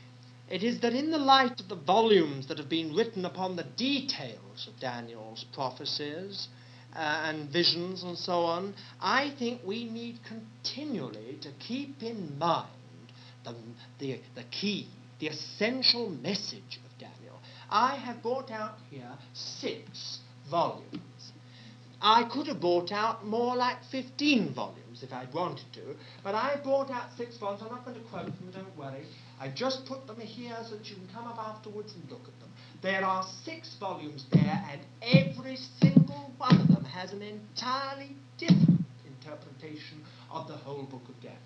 It 0.50 0.62
is 0.62 0.80
that 0.80 0.94
in 0.94 1.10
the 1.10 1.18
light 1.18 1.60
of 1.60 1.68
the 1.68 1.76
volumes 1.76 2.48
that 2.48 2.58
have 2.58 2.68
been 2.68 2.94
written 2.94 3.24
upon 3.24 3.56
the 3.56 3.64
details 3.76 4.66
of 4.66 4.80
Daniel's 4.80 5.44
prophecies, 5.52 6.48
uh, 6.94 6.98
and 6.98 7.50
visions 7.50 8.02
and 8.02 8.16
so 8.16 8.40
on, 8.40 8.74
I 9.00 9.34
think 9.38 9.62
we 9.64 9.84
need 9.84 10.18
continually 10.26 11.38
to 11.42 11.50
keep 11.58 12.02
in 12.02 12.38
mind 12.38 12.68
the, 13.44 13.54
the, 13.98 14.20
the 14.34 14.44
key, 14.50 14.88
the 15.20 15.28
essential 15.28 16.08
message 16.08 16.80
of 16.84 16.98
Daniel. 16.98 17.38
I 17.70 17.96
have 17.96 18.22
brought 18.22 18.50
out 18.50 18.76
here 18.90 19.12
six 19.34 20.18
volumes. 20.50 21.32
I 22.00 22.28
could 22.32 22.46
have 22.46 22.60
brought 22.60 22.92
out 22.92 23.26
more 23.26 23.56
like 23.56 23.78
15 23.90 24.54
volumes 24.54 25.02
if 25.02 25.12
I'd 25.12 25.32
wanted 25.34 25.66
to, 25.74 25.96
but 26.22 26.34
I 26.34 26.56
brought 26.62 26.90
out 26.90 27.10
six 27.16 27.36
volumes. 27.38 27.62
I'm 27.62 27.74
not 27.74 27.84
going 27.84 27.96
to 27.96 28.08
quote 28.08 28.26
them, 28.26 28.50
don't 28.52 28.78
worry. 28.78 29.04
I 29.40 29.48
just 29.48 29.84
put 29.86 30.06
them 30.06 30.18
here 30.20 30.56
so 30.68 30.76
that 30.76 30.88
you 30.88 30.94
can 30.96 31.08
come 31.12 31.26
up 31.26 31.38
afterwards 31.38 31.92
and 31.94 32.08
look 32.10 32.22
at 32.22 32.38
them. 32.40 32.47
There 32.80 33.04
are 33.04 33.26
six 33.44 33.74
volumes 33.80 34.24
there, 34.32 34.64
and 34.70 34.80
every 35.02 35.56
single 35.80 36.32
one 36.38 36.60
of 36.60 36.68
them 36.68 36.84
has 36.84 37.12
an 37.12 37.22
entirely 37.22 38.14
different 38.38 38.84
interpretation 39.04 40.04
of 40.30 40.46
the 40.46 40.56
whole 40.56 40.84
book 40.84 41.02
of 41.08 41.20
Daniel. 41.20 41.38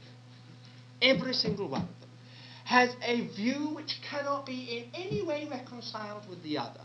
Every 1.00 1.32
single 1.32 1.68
one 1.68 1.82
of 1.82 2.00
them 2.00 2.10
has 2.64 2.94
a 3.02 3.26
view 3.34 3.70
which 3.74 4.00
cannot 4.08 4.44
be 4.44 4.78
in 4.78 5.00
any 5.00 5.22
way 5.22 5.48
reconciled 5.50 6.28
with 6.28 6.42
the 6.42 6.58
other. 6.58 6.80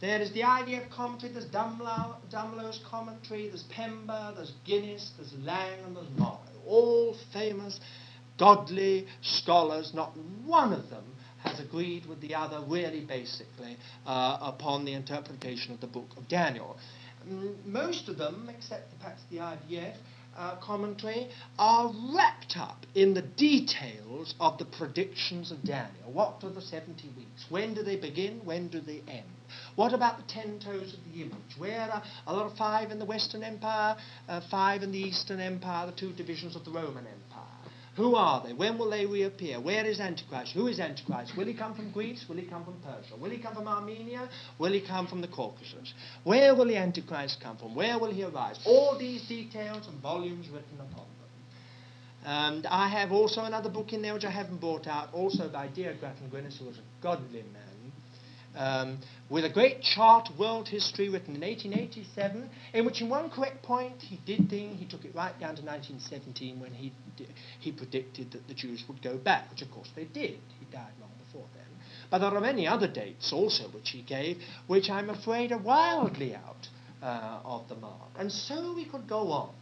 There 0.00 0.20
is 0.20 0.32
the 0.32 0.42
idea 0.44 0.82
of 0.82 0.90
commentary, 0.90 1.32
there's 1.32 1.46
Dummelow, 1.46 2.16
Dummelow's 2.30 2.80
commentary, 2.90 3.48
there's 3.48 3.62
Pember, 3.64 4.32
there's 4.36 4.52
Guinness, 4.64 5.12
there's 5.16 5.32
Lang, 5.44 5.84
and 5.84 5.96
there's 5.96 6.10
Morrow. 6.16 6.40
All 6.66 7.14
famous, 7.32 7.78
godly 8.38 9.06
scholars, 9.22 9.92
not 9.94 10.16
one 10.44 10.72
of 10.72 10.88
them 10.90 11.04
has 11.44 11.60
agreed 11.60 12.06
with 12.06 12.20
the 12.20 12.34
other, 12.34 12.60
really 12.66 13.04
basically, 13.04 13.76
uh, 14.06 14.38
upon 14.40 14.84
the 14.84 14.92
interpretation 14.92 15.72
of 15.72 15.80
the 15.80 15.86
book 15.86 16.08
of 16.16 16.28
Daniel. 16.28 16.76
Most 17.64 18.08
of 18.08 18.18
them, 18.18 18.50
except 18.54 18.98
perhaps 18.98 19.22
the 19.30 19.38
IDF, 19.38 19.94
uh, 20.36 20.56
commentary 20.60 21.28
are 21.58 21.92
wrapped 22.14 22.56
up 22.56 22.84
in 22.94 23.14
the 23.14 23.22
details 23.22 24.34
of 24.40 24.58
the 24.58 24.64
predictions 24.64 25.52
of 25.52 25.62
Daniel. 25.62 26.12
What 26.12 26.42
are 26.42 26.50
the 26.50 26.60
70 26.60 27.08
weeks? 27.16 27.44
When 27.48 27.72
do 27.74 27.82
they 27.82 27.96
begin? 27.96 28.40
When 28.44 28.68
do 28.68 28.80
they 28.80 29.02
end? 29.06 29.24
What 29.76 29.92
about 29.92 30.16
the 30.16 30.24
ten 30.32 30.58
toes 30.58 30.94
of 30.94 31.00
the 31.12 31.22
image? 31.22 31.58
Where 31.58 31.80
are 31.80 32.02
a 32.26 32.32
lot 32.32 32.50
of 32.50 32.56
five 32.56 32.90
in 32.90 32.98
the 32.98 33.04
Western 33.04 33.42
Empire, 33.42 33.96
uh, 34.28 34.40
five 34.50 34.82
in 34.82 34.90
the 34.90 34.98
Eastern 34.98 35.40
Empire, 35.40 35.86
the 35.86 35.92
two 35.92 36.12
divisions 36.12 36.56
of 36.56 36.64
the 36.64 36.70
Roman 36.70 37.06
Empire? 37.06 37.23
Who 37.96 38.16
are 38.16 38.42
they? 38.44 38.52
When 38.52 38.76
will 38.76 38.90
they 38.90 39.06
reappear? 39.06 39.60
Where 39.60 39.84
is 39.86 40.00
Antichrist? 40.00 40.52
Who 40.52 40.66
is 40.66 40.80
Antichrist? 40.80 41.36
Will 41.36 41.46
he 41.46 41.54
come 41.54 41.74
from 41.74 41.92
Greece? 41.92 42.24
Will 42.28 42.36
he 42.36 42.46
come 42.46 42.64
from 42.64 42.74
Persia? 42.82 43.14
Will 43.16 43.30
he 43.30 43.38
come 43.38 43.54
from 43.54 43.68
Armenia? 43.68 44.28
Will 44.58 44.72
he 44.72 44.80
come 44.80 45.06
from 45.06 45.20
the 45.20 45.28
Caucasus? 45.28 45.94
Where 46.24 46.56
will 46.56 46.66
the 46.66 46.76
Antichrist 46.76 47.40
come 47.40 47.56
from? 47.56 47.74
Where 47.74 47.98
will 47.98 48.12
he 48.12 48.24
arise? 48.24 48.58
All 48.66 48.98
these 48.98 49.26
details 49.28 49.86
and 49.86 50.00
volumes 50.02 50.48
written 50.48 50.74
upon 50.80 51.06
them. 51.06 52.24
And 52.24 52.66
I 52.66 52.88
have 52.88 53.12
also 53.12 53.44
another 53.44 53.70
book 53.70 53.92
in 53.92 54.02
there 54.02 54.14
which 54.14 54.24
I 54.24 54.30
haven't 54.30 54.60
brought 54.60 54.88
out, 54.88 55.12
also 55.12 55.48
by 55.48 55.68
dear 55.68 55.94
Grattan 56.00 56.30
Guinness, 56.30 56.58
who 56.58 56.66
was 56.66 56.78
a 56.78 57.02
godly 57.02 57.44
man 57.52 57.73
um, 58.56 58.98
with 59.28 59.44
a 59.44 59.50
great 59.50 59.82
chart 59.82 60.28
world 60.38 60.68
history 60.68 61.08
written 61.08 61.34
in 61.34 61.40
1887, 61.40 62.48
in 62.72 62.84
which 62.84 63.00
in 63.00 63.08
one 63.08 63.30
correct 63.30 63.62
point 63.62 64.00
he 64.00 64.20
did 64.24 64.48
thing, 64.48 64.76
he 64.76 64.86
took 64.86 65.04
it 65.04 65.14
right 65.14 65.38
down 65.40 65.56
to 65.56 65.62
1917 65.62 66.60
when 66.60 66.72
he, 66.72 66.92
he 67.60 67.72
predicted 67.72 68.32
that 68.32 68.46
the 68.48 68.54
Jews 68.54 68.84
would 68.88 69.02
go 69.02 69.16
back, 69.16 69.50
which 69.50 69.62
of 69.62 69.70
course 69.70 69.90
they 69.96 70.04
did. 70.04 70.38
He 70.60 70.66
died 70.70 70.92
long 71.00 71.10
before 71.26 71.46
then. 71.54 71.64
But 72.10 72.18
there 72.18 72.34
are 72.34 72.40
many 72.40 72.66
other 72.66 72.88
dates 72.88 73.32
also 73.32 73.64
which 73.68 73.90
he 73.90 74.02
gave, 74.02 74.38
which 74.66 74.90
I'm 74.90 75.10
afraid 75.10 75.52
are 75.52 75.58
wildly 75.58 76.34
out 76.34 76.68
uh, 77.02 77.40
of 77.44 77.68
the 77.68 77.76
mark. 77.76 78.10
And 78.18 78.30
so 78.30 78.74
we 78.74 78.84
could 78.84 79.08
go 79.08 79.32
on. 79.32 79.54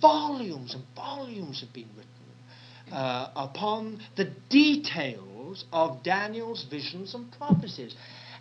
Volumes 0.00 0.74
and 0.74 0.84
volumes 0.94 1.60
have 1.60 1.72
been 1.72 1.88
written 1.96 2.92
uh, 2.92 3.30
upon 3.36 4.00
the 4.16 4.30
details 4.48 5.64
of 5.72 6.02
Daniel's 6.02 6.64
visions 6.70 7.14
and 7.14 7.30
prophecies. 7.32 7.94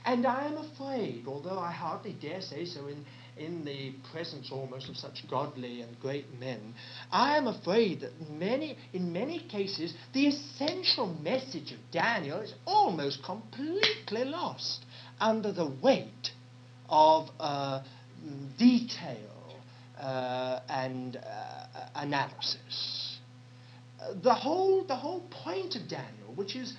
And 0.05 0.25
I 0.25 0.45
am 0.45 0.57
afraid, 0.57 1.25
although 1.27 1.59
I 1.59 1.71
hardly 1.71 2.13
dare 2.13 2.41
say 2.41 2.65
so 2.65 2.87
in, 2.87 3.05
in 3.37 3.65
the 3.65 3.93
presence 4.11 4.49
almost 4.51 4.89
of 4.89 4.97
such 4.97 5.23
godly 5.29 5.81
and 5.81 5.99
great 5.99 6.25
men, 6.39 6.73
I 7.11 7.37
am 7.37 7.47
afraid 7.47 8.01
that 8.01 8.11
many, 8.29 8.77
in 8.93 9.11
many 9.11 9.39
cases 9.39 9.93
the 10.13 10.27
essential 10.27 11.07
message 11.21 11.71
of 11.71 11.79
Daniel 11.91 12.39
is 12.39 12.53
almost 12.65 13.23
completely 13.23 14.25
lost 14.25 14.85
under 15.19 15.51
the 15.51 15.71
weight 15.81 16.31
of 16.87 17.29
uh, 17.39 17.83
detail 18.57 19.59
uh, 19.99 20.61
and 20.69 21.17
uh, 21.17 21.89
analysis. 21.95 23.19
the, 24.23 24.33
whole, 24.33 24.83
the 24.85 24.95
whole 24.95 25.21
point 25.29 25.75
of 25.75 25.87
Daniel, 25.87 26.33
which 26.35 26.55
is 26.55 26.73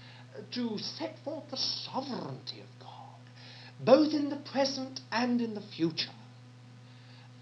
to 0.53 0.79
set 0.79 1.17
forth 1.25 1.45
the 1.51 1.57
sovereignty 1.57 2.61
of 2.61 2.70
both 3.85 4.13
in 4.13 4.29
the 4.29 4.37
present 4.37 5.01
and 5.11 5.41
in 5.41 5.55
the 5.55 5.63
future, 5.77 6.11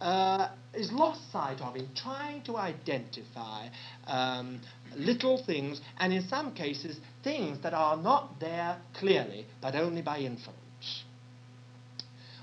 uh, 0.00 0.48
is 0.74 0.92
lost 0.92 1.32
sight 1.32 1.60
of 1.60 1.74
in 1.76 1.88
trying 1.94 2.42
to 2.42 2.56
identify 2.56 3.68
um, 4.06 4.60
little 4.96 5.42
things, 5.44 5.80
and 5.98 6.12
in 6.12 6.22
some 6.28 6.54
cases, 6.54 6.98
things 7.24 7.58
that 7.62 7.74
are 7.74 7.96
not 7.96 8.38
there 8.40 8.78
clearly, 8.94 9.46
but 9.60 9.74
only 9.74 10.02
by 10.02 10.18
inference. 10.18 11.04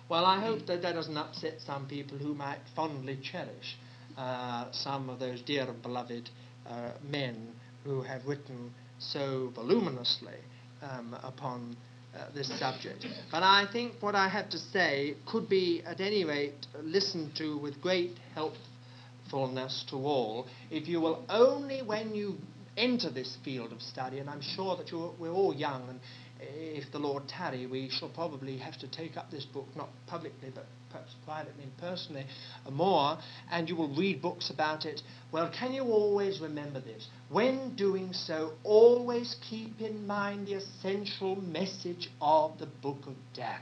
Well, 0.09 0.25
I 0.25 0.39
hope 0.39 0.67
that 0.67 0.81
that 0.83 0.93
doesn't 0.93 1.17
upset 1.17 1.61
some 1.65 1.87
people 1.87 2.17
who 2.17 2.35
might 2.35 2.59
fondly 2.75 3.17
cherish 3.23 3.77
uh, 4.17 4.71
some 4.71 5.09
of 5.09 5.19
those 5.19 5.41
dear 5.41 5.63
and 5.63 5.81
beloved 5.81 6.29
uh, 6.67 6.91
men 7.09 7.53
who 7.83 8.01
have 8.01 8.25
written 8.25 8.71
so 8.99 9.51
voluminously 9.55 10.37
um, 10.81 11.15
upon 11.23 11.75
uh, 12.15 12.25
this 12.33 12.47
subject. 12.59 13.05
But 13.31 13.43
I 13.43 13.67
think 13.71 13.93
what 13.99 14.15
I 14.15 14.29
have 14.29 14.49
to 14.51 14.57
say 14.57 15.15
could 15.25 15.49
be, 15.49 15.81
at 15.85 15.99
any 15.99 16.23
rate, 16.23 16.65
listened 16.81 17.35
to 17.37 17.57
with 17.57 17.81
great 17.81 18.17
helpfulness 18.33 19.85
to 19.89 19.95
all 19.97 20.47
if 20.71 20.87
you 20.87 21.01
will 21.01 21.23
only, 21.29 21.81
when 21.81 22.15
you 22.15 22.35
enter 22.77 23.09
this 23.09 23.37
field 23.43 23.71
of 23.71 23.81
study, 23.81 24.19
and 24.19 24.29
I'm 24.29 24.41
sure 24.41 24.75
that 24.77 24.91
we're 25.19 25.31
all 25.31 25.53
young 25.53 25.89
and 25.89 25.99
if 26.39 26.91
the 26.91 26.99
Lord 26.99 27.27
tarry, 27.27 27.65
we 27.65 27.89
shall 27.89 28.09
probably 28.09 28.57
have 28.57 28.77
to 28.79 28.87
take 28.87 29.17
up 29.17 29.31
this 29.31 29.45
book, 29.45 29.67
not 29.75 29.89
publicly, 30.07 30.51
but 30.53 30.65
perhaps 30.95 31.15
privately 31.25 31.63
and 31.63 31.77
personally, 31.77 32.25
uh, 32.65 32.71
more, 32.71 33.17
and 33.51 33.67
you 33.67 33.75
will 33.75 33.93
read 33.95 34.21
books 34.21 34.49
about 34.49 34.85
it. 34.85 35.01
Well, 35.31 35.51
can 35.57 35.73
you 35.73 35.83
always 35.83 36.39
remember 36.39 36.79
this? 36.79 37.07
When 37.29 37.75
doing 37.75 38.13
so, 38.13 38.53
always 38.63 39.35
keep 39.49 39.81
in 39.81 40.07
mind 40.07 40.47
the 40.47 40.53
essential 40.53 41.35
message 41.35 42.09
of 42.21 42.57
the 42.59 42.67
book 42.67 43.05
of 43.07 43.15
Daniel. 43.33 43.61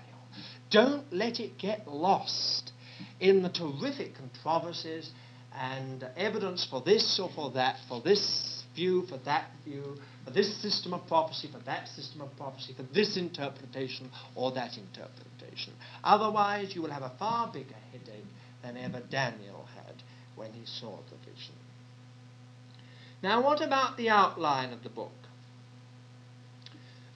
Don't 0.70 1.12
let 1.12 1.40
it 1.40 1.58
get 1.58 1.88
lost 1.88 2.72
in 3.20 3.42
the 3.42 3.50
terrific 3.50 4.14
controversies 4.16 5.10
and 5.56 6.04
evidence 6.16 6.68
for 6.70 6.82
this 6.82 7.20
or 7.20 7.30
for 7.36 7.52
that, 7.52 7.78
for 7.88 8.02
this 8.02 8.64
view, 8.76 9.06
for 9.08 9.18
that 9.26 9.50
view 9.66 9.98
for 10.24 10.32
this 10.32 10.62
system 10.62 10.94
of 10.94 11.06
prophecy, 11.08 11.50
for 11.52 11.60
that 11.66 11.88
system 11.90 12.22
of 12.22 12.36
prophecy, 12.38 12.74
for 12.74 12.84
this 12.94 13.18
interpretation 13.18 14.10
or 14.36 14.52
that 14.54 14.78
interpretation. 14.78 15.33
Otherwise, 16.04 16.76
you 16.76 16.82
will 16.82 16.92
have 16.92 17.04
a 17.04 17.12
far 17.20 17.52
bigger 17.52 17.76
headache 17.92 18.26
than 18.62 18.78
ever 18.78 19.02
Daniel 19.10 19.68
had 19.76 19.96
when 20.36 20.52
he 20.54 20.66
saw 20.66 20.98
the 21.10 21.18
vision. 21.32 21.56
Now, 23.22 23.42
what 23.42 23.62
about 23.62 23.98
the 23.98 24.10
outline 24.10 24.74
of 24.74 24.84
the 24.84 24.90
book? 24.90 25.12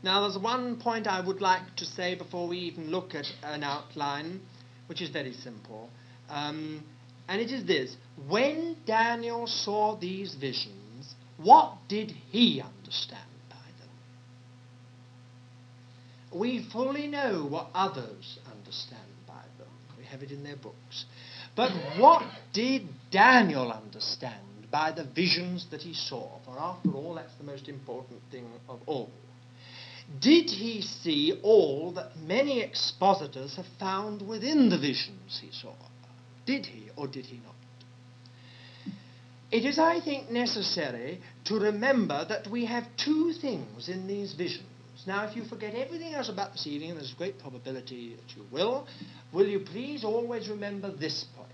Now, 0.04 0.22
there's 0.22 0.38
one 0.38 0.80
point 0.80 1.08
I 1.08 1.20
would 1.26 1.42
like 1.42 1.76
to 1.78 1.86
say 1.86 2.16
before 2.16 2.48
we 2.48 2.60
even 2.60 2.92
look 2.92 3.16
at 3.16 3.26
an 3.44 3.64
outline, 3.64 4.42
which 4.88 5.02
is 5.02 5.10
very 5.10 5.34
simple. 5.34 5.90
Um, 6.30 6.84
and 7.28 7.42
it 7.42 7.52
is 7.52 7.66
this 7.66 7.96
when 8.28 8.78
Daniel 8.86 9.48
saw 9.48 9.98
these 9.98 10.36
visions, 10.36 11.16
what 11.38 11.76
did 11.88 12.12
he 12.12 12.62
understand? 12.62 13.22
We 16.34 16.68
fully 16.72 17.08
know 17.08 17.46
what 17.50 17.70
others 17.74 18.40
understand 18.52 19.02
by 19.26 19.44
them. 19.58 19.68
We 19.98 20.06
have 20.06 20.24
it 20.24 20.32
in 20.32 20.44
their 20.44 20.58
books. 20.58 21.06
But 21.56 21.72
what 21.98 22.24
did 22.54 22.88
Daniel 23.12 23.72
understand 23.72 24.68
by 24.72 24.92
the 24.92 25.06
visions 25.06 25.68
that 25.72 25.82
he 25.82 25.94
saw? 25.94 26.40
For 26.46 26.60
after 26.60 26.92
all, 26.92 27.16
that's 27.16 27.34
the 27.36 27.44
most 27.44 27.68
important 27.68 28.20
thing 28.30 28.46
of 28.68 28.80
all. 28.86 29.10
Did 30.20 30.50
he 30.50 30.82
see 30.82 31.40
all 31.44 31.92
that 31.94 32.18
many 32.18 32.62
expositors 32.62 33.56
have 33.56 33.66
found 33.80 34.28
within 34.28 34.70
the 34.70 34.78
visions 34.78 35.40
he 35.42 35.50
saw? 35.52 35.74
Did 36.46 36.66
he 36.66 36.90
or 36.96 37.08
did 37.08 37.26
he 37.26 37.38
not? 37.38 37.56
It 39.52 39.66
is, 39.66 39.80
I 39.80 40.02
think, 40.02 40.30
necessary 40.30 41.22
to 41.46 41.60
remember 41.60 42.26
that 42.26 42.48
we 42.48 42.66
have 42.66 42.86
two 42.98 43.34
things 43.34 43.88
in 43.88 44.08
these 44.08 44.34
visions. 44.34 44.67
Now, 45.08 45.26
if 45.26 45.38
you 45.38 45.46
forget 45.46 45.74
everything 45.74 46.14
else 46.14 46.28
about 46.28 46.52
this 46.52 46.68
evening, 46.68 46.90
and 46.90 47.00
there's 47.00 47.14
a 47.14 47.16
great 47.16 47.40
probability 47.40 48.18
that 48.18 48.36
you 48.36 48.46
will, 48.52 48.86
will 49.32 49.48
you 49.48 49.62
please 49.62 50.04
always 50.04 50.50
remember 50.50 50.94
this 50.94 51.26
point? 51.34 51.48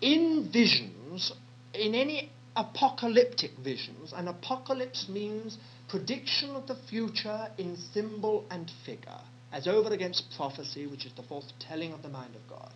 In 0.00 0.48
visions, 0.52 1.32
in 1.74 1.96
any 1.96 2.30
apocalyptic 2.54 3.50
visions, 3.64 4.12
an 4.14 4.28
apocalypse 4.28 5.08
means 5.08 5.58
prediction 5.88 6.50
of 6.50 6.68
the 6.68 6.76
future 6.88 7.48
in 7.58 7.76
symbol 7.92 8.44
and 8.48 8.70
figure, 8.86 9.20
as 9.52 9.66
over 9.66 9.92
against 9.92 10.22
prophecy, 10.36 10.86
which 10.86 11.06
is 11.06 11.12
the 11.16 11.22
foretelling 11.24 11.92
of 11.92 12.02
the 12.02 12.08
mind 12.08 12.36
of 12.36 12.48
God. 12.48 12.70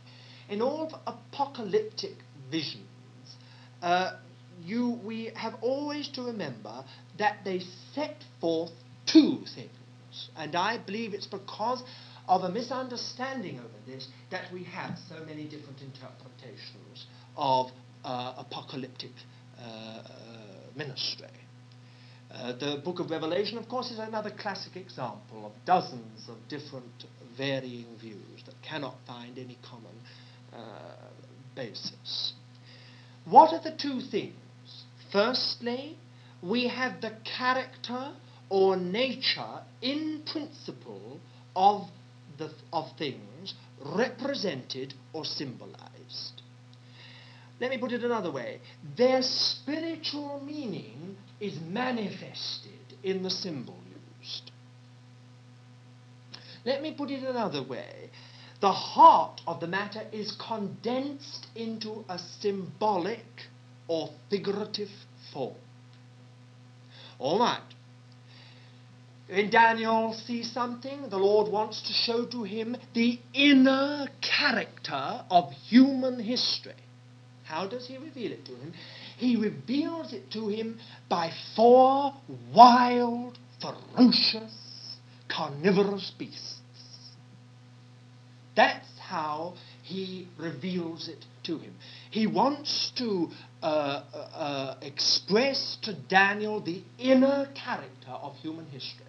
In 0.49 0.61
all 0.61 1.01
apocalyptic 1.07 2.17
visions, 2.51 2.89
uh, 3.83 4.17
you, 4.65 4.99
we 5.05 5.31
have 5.37 5.55
always 5.63 6.09
to 6.09 6.23
remember 6.23 6.85
that 7.19 7.37
they 7.45 7.61
set 7.95 8.17
forth 8.41 8.73
two 9.13 9.45
things. 9.55 9.71
And 10.37 10.55
I 10.57 10.79
believe 10.79 11.15
it's 11.15 11.27
because 11.27 11.83
of 12.29 12.43
a 12.43 12.51
misunderstanding 12.51 13.59
over 13.59 13.69
this 13.87 14.09
that 14.31 14.53
we 14.53 14.65
have 14.65 14.99
so 15.09 15.25
many 15.25 15.45
different 15.45 15.81
interpretations 15.81 17.07
of 17.37 17.71
uh, 18.05 18.35
apocalyptic 18.39 19.11
uh, 19.59 19.63
uh 19.63 20.03
ministry. 20.77 21.27
Uh, 22.31 22.53
the 22.53 22.81
book 22.85 23.01
of 23.01 23.11
Revelation, 23.11 23.57
of 23.57 23.69
course, 23.69 23.91
is 23.91 23.99
another 23.99 24.31
classic 24.31 24.77
example 24.77 25.47
of 25.47 25.53
dozens 25.65 26.29
of 26.29 26.37
different 26.49 27.05
varying 27.37 27.87
views 27.99 28.43
that 28.45 28.55
cannot 28.63 28.97
find 29.07 29.39
any 29.39 29.57
common 29.63 29.95
uh, 30.53 30.59
basis. 31.57 32.35
What 33.25 33.53
are 33.55 33.63
the 33.63 33.77
two 33.77 34.01
things? 34.01 34.35
Firstly, 35.11 35.97
we 36.43 36.69
have 36.69 37.01
the 37.01 37.13
character 37.25 38.13
or 38.51 38.77
nature 38.77 39.61
in 39.83 40.23
principle 40.31 41.19
of, 41.55 41.83
the, 42.39 42.51
of 42.73 42.87
things 42.99 43.55
represented 43.97 44.95
or 45.13 45.25
symbolized. 45.25 46.43
let 47.61 47.71
me 47.71 47.79
put 47.79 47.93
it 47.93 48.03
another 48.03 48.31
way. 48.31 48.61
Their 48.97 49.23
spiritual 49.23 50.41
meaning 50.45 51.17
is 51.41 51.59
manifested 51.61 52.73
in 53.03 53.23
the 53.23 53.31
symbol 53.31 53.79
used. 54.21 54.51
Let 56.65 56.83
me 56.83 56.95
put 56.97 57.11
it 57.11 57.23
another 57.23 57.63
way. 57.63 58.11
The 58.61 58.73
heart 58.73 59.41
of 59.47 59.61
the 59.61 59.69
matter 59.69 60.03
is 60.13 60.33
condensed 60.33 61.47
into 61.55 62.05
a 62.09 62.19
symbolic 62.41 63.25
or 63.87 64.11
figurative 64.29 64.91
form. 65.33 65.55
All 67.19 67.39
right. 67.39 67.63
When 69.29 69.51
Daniel 69.51 70.15
sees 70.15 70.51
something, 70.51 71.11
the 71.11 71.19
Lord 71.19 71.53
wants 71.53 71.83
to 71.83 71.93
show 71.93 72.25
to 72.27 72.45
him 72.45 72.77
the 72.95 73.19
inner 73.35 74.09
character 74.23 75.23
of 75.31 75.53
human 75.53 76.19
history. 76.19 76.73
How 77.45 77.67
does 77.67 77.87
he 77.87 77.99
reveal 77.99 78.33
it 78.33 78.47
to 78.47 78.53
him? 78.53 78.73
He 79.19 79.37
reveals 79.37 80.15
it 80.15 80.31
to 80.33 80.49
him 80.49 80.79
by 81.11 81.31
four 81.55 82.15
wild, 82.55 83.39
ferocious, 83.61 84.97
carnivorous 85.29 86.11
beasts. 86.19 86.61
That's 88.57 88.99
how 88.99 89.55
he 89.83 90.29
reveals 90.39 91.09
it 91.09 91.25
to 91.45 91.59
him. 91.59 91.75
He 92.11 92.27
wants 92.27 92.93
to 92.97 93.29
uh, 93.63 93.67
uh, 93.67 94.17
uh, 94.17 94.77
express 94.83 95.77
to 95.83 95.93
Daniel 95.93 96.61
the 96.61 96.83
inner 96.99 97.47
character 97.55 98.11
of 98.11 98.37
human 98.37 98.67
history. 98.67 99.05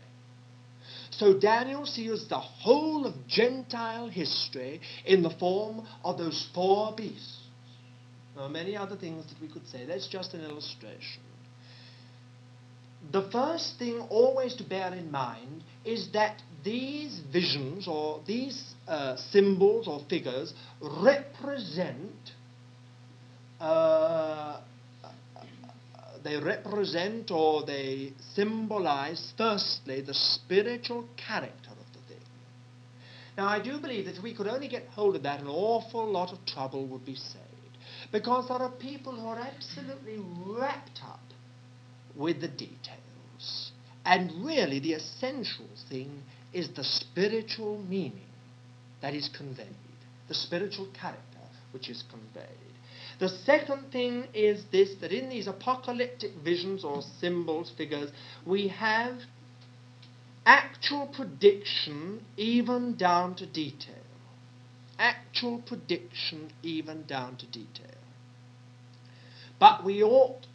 So 1.19 1.37
Daniel 1.37 1.85
sees 1.85 2.29
the 2.29 2.39
whole 2.39 3.05
of 3.05 3.27
Gentile 3.27 4.07
history 4.07 4.79
in 5.05 5.21
the 5.21 5.29
form 5.31 5.85
of 6.01 6.17
those 6.17 6.47
four 6.55 6.95
beasts. 6.95 7.39
There 8.35 8.45
are 8.45 8.49
many 8.49 8.77
other 8.77 8.95
things 8.95 9.25
that 9.27 9.41
we 9.41 9.49
could 9.49 9.67
say. 9.67 9.85
That's 9.85 10.07
just 10.07 10.33
an 10.33 10.45
illustration. 10.45 11.21
The 13.11 13.29
first 13.31 13.77
thing 13.77 13.99
always 14.09 14.55
to 14.55 14.63
bear 14.63 14.93
in 14.93 15.11
mind 15.11 15.61
is 15.83 16.09
that 16.13 16.41
these 16.63 17.19
visions 17.33 17.85
or 17.85 18.21
these 18.25 18.75
uh, 18.87 19.17
symbols 19.17 19.89
or 19.89 20.01
figures 20.09 20.53
represent 20.81 22.31
uh, 23.59 24.61
they 26.23 26.37
represent 26.37 27.31
or 27.31 27.65
they 27.65 28.13
symbolize 28.33 29.33
firstly 29.37 30.01
the 30.01 30.13
spiritual 30.13 31.07
character 31.15 31.71
of 31.71 31.93
the 31.93 32.13
thing. 32.13 32.23
Now 33.37 33.47
I 33.47 33.59
do 33.59 33.79
believe 33.79 34.05
that 34.05 34.17
if 34.17 34.23
we 34.23 34.33
could 34.33 34.47
only 34.47 34.67
get 34.67 34.87
hold 34.87 35.15
of 35.15 35.23
that 35.23 35.41
an 35.41 35.47
awful 35.47 36.05
lot 36.05 36.31
of 36.31 36.45
trouble 36.45 36.85
would 36.87 37.05
be 37.05 37.15
saved. 37.15 37.45
Because 38.11 38.47
there 38.47 38.57
are 38.57 38.71
people 38.71 39.13
who 39.13 39.27
are 39.27 39.39
absolutely 39.39 40.19
wrapped 40.45 41.01
up 41.03 41.19
with 42.15 42.41
the 42.41 42.47
details. 42.47 43.71
And 44.05 44.45
really 44.45 44.79
the 44.79 44.93
essential 44.93 45.67
thing 45.89 46.23
is 46.53 46.69
the 46.69 46.83
spiritual 46.83 47.77
meaning 47.87 48.21
that 49.01 49.13
is 49.13 49.29
conveyed, 49.29 49.67
the 50.27 50.33
spiritual 50.33 50.87
character 50.87 51.23
which 51.71 51.89
is 51.89 52.03
conveyed. 52.09 52.68
The 53.19 53.29
second 53.29 53.91
thing 53.91 54.27
is 54.33 54.63
this 54.71 54.95
that 55.01 55.11
in 55.11 55.29
these 55.29 55.47
apocalyptic 55.47 56.35
visions 56.35 56.85
or 56.85 57.01
symbols, 57.19 57.69
figures, 57.77 58.11
we 58.45 58.69
have 58.69 59.19
actual 60.45 61.07
prediction 61.07 62.23
even 62.37 62.95
down 62.95 63.35
to 63.35 63.45
detail. 63.45 63.95
Actual 64.97 65.59
prediction 65.59 66.51
even 66.63 67.05
down 67.05 67.35
to 67.37 67.45
detail. 67.47 67.99
But 69.59 69.83
we 69.83 70.01
ought 70.01 70.47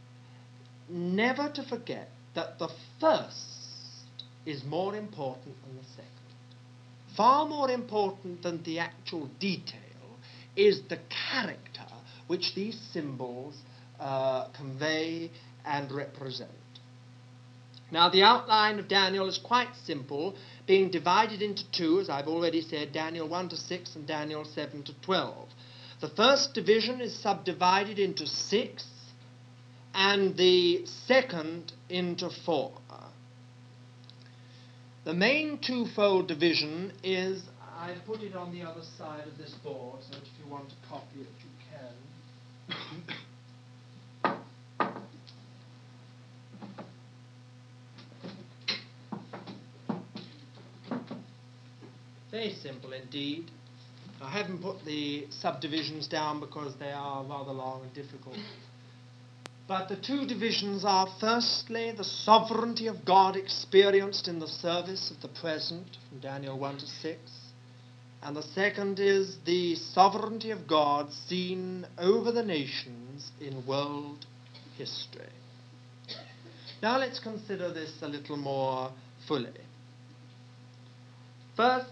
never 0.89 1.51
to 1.51 1.63
forget 1.63 2.09
that 2.35 2.59
the 2.59 2.71
first 2.99 4.25
is 4.47 4.65
more 4.65 4.97
important 4.97 5.55
than 5.65 5.77
the 5.77 5.85
second. 5.91 6.11
Far 7.17 7.47
more 7.47 7.71
important 7.71 8.43
than 8.43 8.63
the 8.63 8.79
actual 8.79 9.29
detail 9.39 9.81
is 10.57 10.83
the 10.89 10.99
character 11.31 11.74
which 12.27 12.55
these 12.55 12.79
symbols 12.93 13.57
uh, 14.01 14.49
convey 14.57 15.31
and 15.65 15.91
represent. 15.93 16.51
Now, 17.91 18.09
the 18.09 18.23
outline 18.23 18.79
of 18.79 18.89
Daniel 18.89 19.29
is 19.29 19.39
quite 19.39 19.69
simple, 19.85 20.35
being 20.67 20.91
divided 20.91 21.43
into 21.43 21.63
two, 21.71 22.01
as 22.01 22.09
I've 22.09 22.27
already 22.27 22.61
said, 22.61 22.93
Daniel 22.93 23.29
1 23.29 23.51
to 23.51 23.57
6 23.57 23.97
and 23.97 24.07
Daniel 24.07 24.45
7 24.45 24.83
to 24.85 24.93
12. 25.03 25.49
The 26.01 26.09
first 26.09 26.55
division 26.55 27.01
is 27.01 27.15
subdivided 27.15 27.99
into 27.99 28.27
six, 28.27 28.85
and 29.95 30.37
the 30.37 30.85
second 31.07 31.73
into 31.89 32.31
four. 32.45 32.73
The 35.05 35.13
main 35.13 35.59
twofold 35.59 36.29
division 36.29 36.93
is, 37.03 37.43
I 37.79 37.95
put 38.07 38.23
it 38.23 38.35
on 38.35 38.53
the 38.53 38.63
other 38.63 38.81
side 38.97 39.27
of 39.27 39.37
this 39.37 39.51
board, 39.63 40.01
so 40.03 40.17
if 40.17 40.29
you 40.43 40.51
want 40.51 40.71
to 40.71 40.75
copy 40.89 41.21
it. 41.21 41.44
Very 52.31 52.53
simple 52.55 52.93
indeed. 52.93 53.51
I 54.21 54.29
haven't 54.29 54.61
put 54.61 54.85
the 54.85 55.27
subdivisions 55.31 56.09
down 56.09 56.41
because 56.41 56.75
they 56.77 56.91
are 56.91 57.23
rather 57.23 57.53
long 57.53 57.83
and 57.83 57.95
difficult. 57.95 58.39
But 59.69 59.89
the 59.89 59.97
two 59.97 60.27
divisions 60.27 60.85
are 60.85 61.07
firstly 61.21 61.93
the 61.93 62.05
sovereignty 62.05 62.87
of 62.87 63.05
God 63.05 63.37
experienced 63.37 64.27
in 64.27 64.41
the 64.41 64.49
service 64.49 65.11
of 65.11 65.23
the 65.23 65.29
present, 65.29 65.87
from 66.09 66.19
Daniel 66.19 66.59
1 66.59 66.79
to 66.79 66.87
6. 66.87 67.44
And 68.25 68.35
the 68.35 68.43
second 68.43 69.01
is 69.01 69.37
the 69.45 69.75
sovereignty 69.75 70.51
of 70.51 70.67
God 70.67 71.13
seen 71.13 71.87
over 71.99 72.33
the 72.33 72.43
nations 72.43 73.31
in 73.39 73.67
world 73.67 74.25
history. 74.79 75.29
Now 76.83 76.99
let's 76.99 77.19
consider 77.19 77.71
this 77.71 77.93
a 78.01 78.09
little 78.09 78.39
more 78.39 78.91
fully. 79.29 79.53
First, 81.55 81.91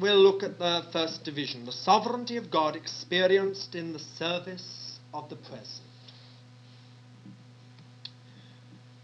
we'll 0.00 0.20
look 0.20 0.42
at 0.42 0.58
the 0.58 0.82
first 0.92 1.24
division 1.24 1.64
the 1.64 1.72
sovereignty 1.72 2.36
of 2.36 2.50
God 2.50 2.74
experienced 2.74 3.76
in 3.76 3.92
the 3.92 4.00
service 4.00 4.98
of 5.14 5.28
the 5.28 5.36
present. 5.36 5.86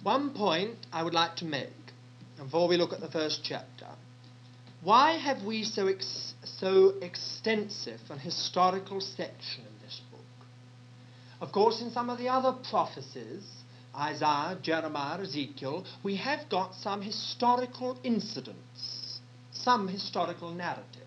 One 0.02 0.35
point 0.35 0.74
I 0.92 1.05
would 1.05 1.14
like 1.14 1.37
to 1.37 1.44
make 1.44 1.70
before 2.37 2.66
we 2.66 2.76
look 2.76 2.92
at 2.92 3.00
the 3.00 3.11
first 3.11 3.42
chapter. 3.44 3.87
Why 4.82 5.12
have 5.12 5.44
we 5.44 5.62
so, 5.62 5.86
ex- 5.86 6.34
so 6.58 6.94
extensive 7.00 8.00
an 8.10 8.18
historical 8.18 9.00
section 9.00 9.64
in 9.64 9.86
this 9.86 10.00
book? 10.10 10.20
Of 11.40 11.52
course, 11.52 11.80
in 11.80 11.92
some 11.92 12.10
of 12.10 12.18
the 12.18 12.28
other 12.28 12.52
prophecies, 12.68 13.44
Isaiah, 13.94 14.58
Jeremiah, 14.60 15.20
Ezekiel, 15.20 15.84
we 16.02 16.16
have 16.16 16.48
got 16.48 16.74
some 16.74 17.00
historical 17.00 17.96
incidents, 18.02 19.20
some 19.52 19.86
historical 19.86 20.50
narrative. 20.50 21.06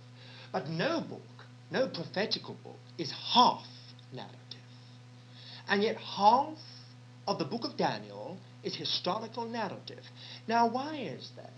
But 0.53 0.69
no 0.69 1.01
book, 1.01 1.21
no 1.69 1.89
prophetical 1.89 2.55
book, 2.63 2.79
is 2.97 3.11
half 3.11 3.65
narrative. 4.13 4.39
And 5.67 5.83
yet 5.83 5.97
half 5.97 6.57
of 7.27 7.39
the 7.39 7.45
book 7.45 7.65
of 7.65 7.75
Daniel 7.75 8.37
is 8.63 8.73
historical 8.73 9.45
narrative. 9.45 10.03
Now, 10.47 10.69
why 10.69 10.95
is 10.95 11.31
that? 11.35 11.51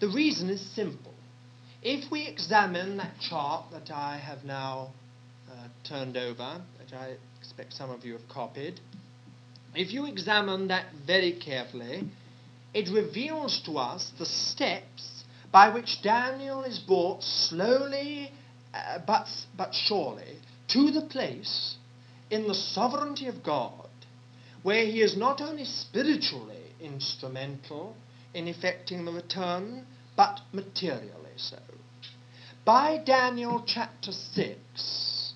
The 0.00 0.08
reason 0.08 0.50
is 0.50 0.60
simple. 0.74 1.14
If 1.82 2.10
we 2.10 2.26
examine 2.26 2.96
that 2.96 3.20
chart 3.20 3.66
that 3.72 3.90
I 3.90 4.16
have 4.16 4.44
now 4.44 4.92
uh, 5.50 5.68
turned 5.84 6.16
over, 6.16 6.62
which 6.80 6.92
I 6.92 7.16
expect 7.38 7.74
some 7.74 7.90
of 7.90 8.04
you 8.04 8.14
have 8.14 8.28
copied, 8.28 8.80
if 9.74 9.92
you 9.92 10.06
examine 10.06 10.68
that 10.68 10.86
very 11.06 11.32
carefully, 11.32 12.04
it 12.72 12.88
reveals 12.88 13.60
to 13.66 13.78
us 13.78 14.10
the 14.18 14.26
steps 14.26 15.24
by 15.52 15.68
which 15.68 16.02
Daniel 16.02 16.64
is 16.64 16.78
brought 16.78 17.22
slowly 17.22 18.32
uh, 18.74 18.98
but, 19.06 19.28
but 19.56 19.72
surely 19.72 20.38
to 20.68 20.90
the 20.90 21.02
place 21.02 21.76
in 22.30 22.48
the 22.48 22.54
sovereignty 22.54 23.26
of 23.26 23.42
God 23.44 23.88
where 24.64 24.84
he 24.84 25.02
is 25.02 25.16
not 25.16 25.40
only 25.40 25.64
spiritually 25.64 26.72
instrumental 26.80 27.94
in 28.34 28.48
effecting 28.48 29.04
the 29.04 29.12
return, 29.12 29.86
but 30.16 30.40
materially 30.52 31.36
so. 31.36 31.58
By 32.64 32.98
Daniel 32.98 33.62
chapter 33.66 34.12
6, 34.12 35.34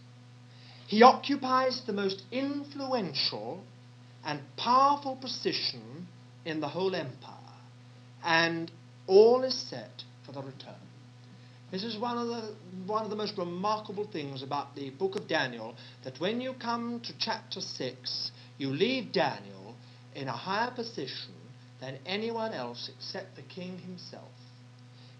he 0.86 1.02
occupies 1.02 1.82
the 1.86 1.92
most 1.92 2.22
influential 2.32 3.62
and 4.24 4.40
powerful 4.56 5.16
position 5.16 6.08
in 6.44 6.60
the 6.60 6.68
whole 6.68 6.94
empire, 6.94 7.34
and 8.24 8.70
all 9.06 9.44
is 9.44 9.54
set 9.54 10.02
for 10.24 10.32
the 10.32 10.42
return. 10.42 10.74
This 11.70 11.84
is 11.84 11.98
one 11.98 12.16
of 12.16 12.28
the 12.28 12.54
one 12.86 13.04
of 13.04 13.10
the 13.10 13.16
most 13.16 13.36
remarkable 13.36 14.06
things 14.06 14.42
about 14.42 14.74
the 14.74 14.88
book 14.90 15.16
of 15.16 15.28
Daniel 15.28 15.74
that 16.04 16.18
when 16.18 16.40
you 16.40 16.54
come 16.54 17.00
to 17.00 17.12
chapter 17.18 17.60
6 17.60 18.30
you 18.56 18.68
leave 18.70 19.12
Daniel 19.12 19.74
in 20.14 20.28
a 20.28 20.32
higher 20.32 20.70
position 20.70 21.34
than 21.80 21.98
anyone 22.06 22.52
else 22.52 22.90
except 22.94 23.36
the 23.36 23.42
king 23.42 23.78
himself. 23.78 24.28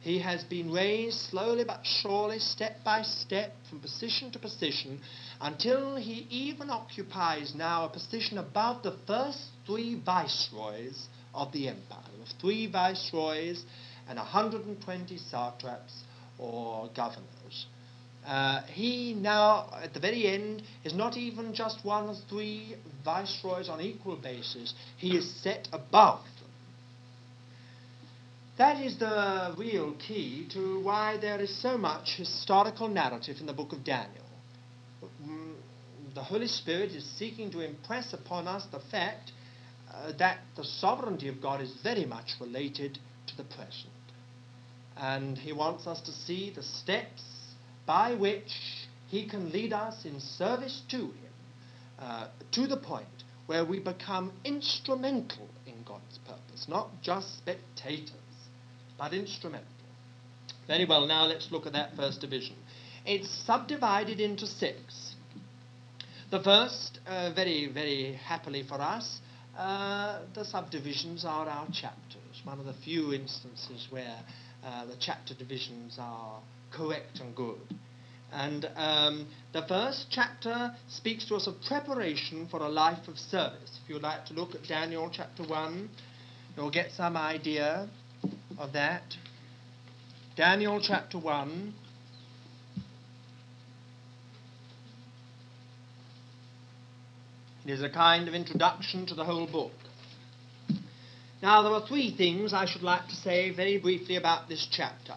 He 0.00 0.20
has 0.20 0.44
been 0.44 0.72
raised 0.72 1.18
slowly 1.18 1.64
but 1.64 1.80
surely, 1.84 2.38
step 2.38 2.84
by 2.84 3.02
step, 3.02 3.52
from 3.68 3.80
position 3.80 4.30
to 4.30 4.38
position, 4.38 5.00
until 5.40 5.96
he 5.96 6.26
even 6.30 6.70
occupies 6.70 7.54
now 7.54 7.84
a 7.84 7.88
position 7.88 8.38
above 8.38 8.82
the 8.82 8.96
first 9.06 9.38
three 9.66 9.96
viceroys 9.96 11.08
of 11.34 11.52
the 11.52 11.68
empire. 11.68 11.98
Of 12.22 12.28
three 12.40 12.66
viceroys 12.66 13.64
and 14.08 14.18
120 14.18 15.18
satraps 15.18 16.02
or 16.38 16.88
governors. 16.94 17.66
Uh, 18.26 18.62
he 18.64 19.14
now, 19.14 19.70
at 19.82 19.94
the 19.94 20.00
very 20.00 20.26
end, 20.26 20.62
is 20.84 20.94
not 20.94 21.16
even 21.16 21.54
just 21.54 21.84
one 21.84 22.08
of 22.08 22.16
three 22.28 22.76
viceroys 23.04 23.68
on 23.68 23.80
equal 23.80 24.16
basis. 24.16 24.74
He 24.96 25.16
is 25.16 25.28
set 25.42 25.68
above. 25.72 26.20
That 28.58 28.84
is 28.84 28.98
the 28.98 29.54
real 29.56 29.94
key 30.04 30.48
to 30.52 30.80
why 30.82 31.16
there 31.16 31.40
is 31.40 31.62
so 31.62 31.78
much 31.78 32.16
historical 32.16 32.88
narrative 32.88 33.36
in 33.38 33.46
the 33.46 33.52
book 33.52 33.72
of 33.72 33.84
Daniel. 33.84 34.24
Mm, 35.22 35.54
the 36.12 36.24
Holy 36.24 36.48
Spirit 36.48 36.90
is 36.90 37.04
seeking 37.16 37.52
to 37.52 37.60
impress 37.60 38.12
upon 38.12 38.48
us 38.48 38.66
the 38.72 38.80
fact 38.80 39.30
uh, 39.94 40.10
that 40.18 40.38
the 40.56 40.64
sovereignty 40.64 41.28
of 41.28 41.40
God 41.40 41.60
is 41.60 41.72
very 41.84 42.04
much 42.04 42.32
related 42.40 42.98
to 43.28 43.36
the 43.36 43.44
present. 43.44 43.92
And 44.96 45.38
he 45.38 45.52
wants 45.52 45.86
us 45.86 46.00
to 46.00 46.10
see 46.10 46.50
the 46.50 46.64
steps 46.64 47.22
by 47.86 48.14
which 48.14 48.88
he 49.06 49.28
can 49.28 49.52
lead 49.52 49.72
us 49.72 50.04
in 50.04 50.18
service 50.18 50.82
to 50.90 50.96
him 50.96 51.32
uh, 52.00 52.26
to 52.50 52.66
the 52.66 52.76
point 52.76 53.06
where 53.46 53.64
we 53.64 53.78
become 53.78 54.32
instrumental 54.44 55.48
in 55.64 55.84
God's 55.84 56.18
purpose, 56.26 56.66
not 56.68 56.88
just 57.02 57.38
spectators, 57.38 58.10
but 58.98 59.14
instrumental. 59.14 59.66
Very 60.66 60.84
well, 60.84 61.06
now 61.06 61.24
let's 61.24 61.48
look 61.50 61.66
at 61.66 61.72
that 61.72 61.96
first 61.96 62.20
division. 62.20 62.56
It's 63.06 63.28
subdivided 63.46 64.20
into 64.20 64.46
six. 64.46 65.14
The 66.30 66.40
first, 66.40 66.98
uh, 67.06 67.32
very, 67.34 67.70
very 67.72 68.12
happily 68.22 68.64
for 68.68 68.74
us, 68.74 69.20
uh, 69.56 70.20
the 70.34 70.44
subdivisions 70.44 71.24
are 71.24 71.48
our 71.48 71.66
chapters, 71.72 72.42
one 72.44 72.58
of 72.58 72.66
the 72.66 72.74
few 72.84 73.14
instances 73.14 73.86
where 73.90 74.18
uh, 74.62 74.84
the 74.84 74.96
chapter 75.00 75.34
divisions 75.34 75.96
are 75.98 76.40
correct 76.70 77.20
and 77.20 77.34
good. 77.34 77.56
And 78.30 78.68
um, 78.76 79.26
the 79.54 79.62
first 79.66 80.08
chapter 80.10 80.74
speaks 80.88 81.26
to 81.28 81.36
us 81.36 81.46
of 81.46 81.54
preparation 81.66 82.46
for 82.50 82.60
a 82.60 82.68
life 82.68 83.08
of 83.08 83.16
service. 83.16 83.80
If 83.82 83.88
you'd 83.88 84.02
like 84.02 84.26
to 84.26 84.34
look 84.34 84.54
at 84.54 84.64
Daniel 84.64 85.10
chapter 85.10 85.44
1, 85.44 85.88
you'll 86.56 86.70
get 86.70 86.90
some 86.92 87.16
idea 87.16 87.88
of 88.58 88.72
that. 88.72 89.16
Daniel 90.36 90.80
chapter 90.80 91.18
1. 91.18 91.74
It 97.64 97.70
is 97.70 97.82
a 97.82 97.90
kind 97.90 98.28
of 98.28 98.34
introduction 98.34 99.06
to 99.06 99.14
the 99.14 99.24
whole 99.24 99.46
book. 99.46 99.72
Now, 101.42 101.62
there 101.62 101.72
are 101.72 101.86
three 101.86 102.16
things 102.16 102.52
I 102.52 102.66
should 102.66 102.82
like 102.82 103.06
to 103.08 103.14
say 103.14 103.50
very 103.54 103.78
briefly 103.78 104.16
about 104.16 104.48
this 104.48 104.66
chapter. 104.70 105.14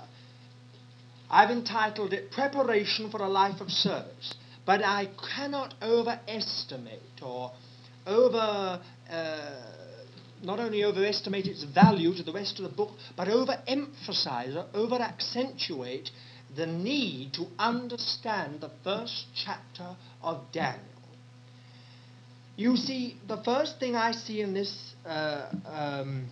I've 1.29 1.49
entitled 1.49 2.13
it 2.13 2.29
Preparation 2.31 3.09
for 3.09 3.21
a 3.21 3.29
Life 3.29 3.61
of 3.61 3.71
Service, 3.71 4.35
but 4.65 4.83
I 4.83 5.09
cannot 5.35 5.73
overestimate 5.81 7.21
or 7.23 7.51
over, 8.05 8.81
uh, 9.09 9.49
not 10.43 10.59
only 10.59 10.83
overestimate 10.83 11.45
its 11.45 11.63
value 11.63 12.13
to 12.15 12.23
the 12.23 12.31
rest 12.31 12.59
of 12.59 12.63
the 12.63 12.75
book, 12.75 12.91
but 13.15 13.27
overemphasize 13.27 14.55
or 14.55 14.65
over 14.73 14.95
accentuate 14.95 16.09
the 16.55 16.65
need 16.65 17.33
to 17.33 17.45
understand 17.57 18.61
the 18.61 18.71
first 18.83 19.25
chapter 19.35 19.95
of 20.21 20.43
Daniel. 20.51 20.85
You 22.57 22.75
see, 22.75 23.17
the 23.27 23.41
first 23.43 23.79
thing 23.79 23.95
I 23.95 24.11
see 24.11 24.41
in 24.41 24.53
this 24.53 24.93
uh, 25.05 25.49
um, 25.65 26.29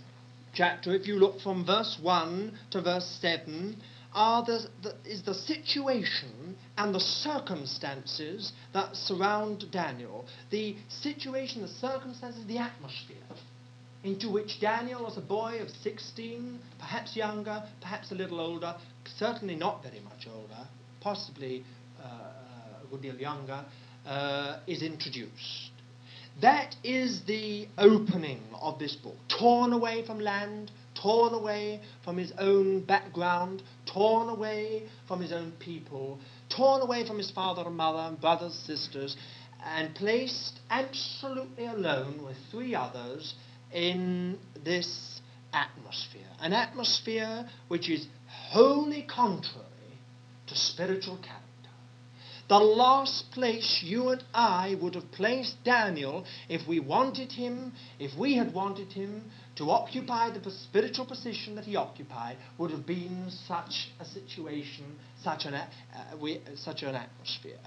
chapter, 0.54 0.94
if 0.94 1.08
you 1.08 1.16
look 1.16 1.40
from 1.42 1.66
verse 1.66 1.98
1 2.02 2.58
to 2.72 2.82
verse 2.82 3.18
7, 3.22 3.78
are 4.14 4.44
the, 4.44 4.68
the, 4.82 4.96
is 5.06 5.22
the 5.24 5.34
situation 5.34 6.56
and 6.78 6.94
the 6.94 7.00
circumstances 7.00 8.52
that 8.74 8.96
surround 8.96 9.66
Daniel. 9.72 10.26
The 10.50 10.76
situation, 10.88 11.62
the 11.62 11.68
circumstances, 11.68 12.46
the 12.48 12.58
atmosphere 12.58 13.18
into 14.04 14.30
which 14.30 14.60
Daniel, 14.62 15.08
as 15.08 15.18
a 15.18 15.22
boy 15.22 15.60
of 15.62 15.70
16, 15.70 16.60
perhaps 16.78 17.16
younger, 17.16 17.64
perhaps 17.82 18.12
a 18.12 18.16
little 18.16 18.40
older, 18.40 18.76
certainly 19.18 19.56
not 19.56 19.84
very 19.84 20.00
much 20.00 20.28
older, 20.32 20.68
possibly 21.02 21.66
uh, 22.02 22.84
a 22.84 22.88
good 22.90 23.02
deal 23.02 23.16
younger, 23.16 23.66
uh, 24.06 24.60
is 24.68 24.82
introduced. 24.82 25.72
That 26.42 26.76
is 26.84 27.24
the 27.28 27.68
opening 27.78 28.42
of 28.62 28.80
this 28.80 28.96
book. 28.96 29.18
Torn 29.28 29.74
away 29.74 30.06
from 30.06 30.22
land, 30.22 30.72
torn 31.02 31.34
away 31.34 31.82
from 32.06 32.18
his 32.18 32.32
own 32.38 32.86
background, 32.86 33.62
torn 33.86 34.30
away 34.30 34.88
from 35.08 35.22
his 35.22 35.34
own 35.34 35.52
people, 35.60 36.18
torn 36.56 36.82
away 36.82 37.06
from 37.06 37.18
his 37.18 37.30
father 37.32 37.64
and 37.66 37.76
mother 37.76 38.00
and 38.00 38.22
brothers, 38.22 38.54
sisters, 38.66 39.18
and 39.66 39.94
placed 39.96 40.60
absolutely 40.70 41.66
alone 41.66 42.24
with 42.24 42.38
three 42.52 42.74
others 42.74 43.34
in 43.74 44.38
this 44.64 45.22
atmosphere. 45.54 46.22
An 46.40 46.54
atmosphere 46.54 47.48
which 47.68 47.90
is 47.90 48.08
wholly 48.28 49.04
contrary 49.04 49.66
to 50.48 50.56
spiritual 50.56 51.18
character 51.18 51.40
the 52.50 52.58
last 52.58 53.30
place 53.32 53.82
you 53.84 54.10
and 54.10 54.24
I 54.34 54.76
would 54.82 54.96
have 54.96 55.12
placed 55.12 55.64
Daniel 55.64 56.26
if 56.50 56.68
we 56.68 56.80
wanted 56.80 57.32
him, 57.32 57.74
if 58.00 58.18
we 58.18 58.36
had 58.38 58.56
wanted 58.56 58.92
him 58.92 59.30
to 59.58 59.70
occupy 59.70 60.32
the 60.32 60.50
spiritual 60.50 61.06
position 61.06 61.56
that 61.56 61.66
he 61.66 61.76
occupied, 61.76 62.38
would 62.58 62.72
have 62.72 62.88
been 62.88 63.30
such 63.30 63.92
a 64.00 64.06
situation, 64.06 64.98
such 65.24 65.46
an, 65.46 65.54
uh, 65.54 65.68
we, 66.20 66.42
such 66.56 66.82
an 66.82 66.96
atmosphere. 66.96 67.60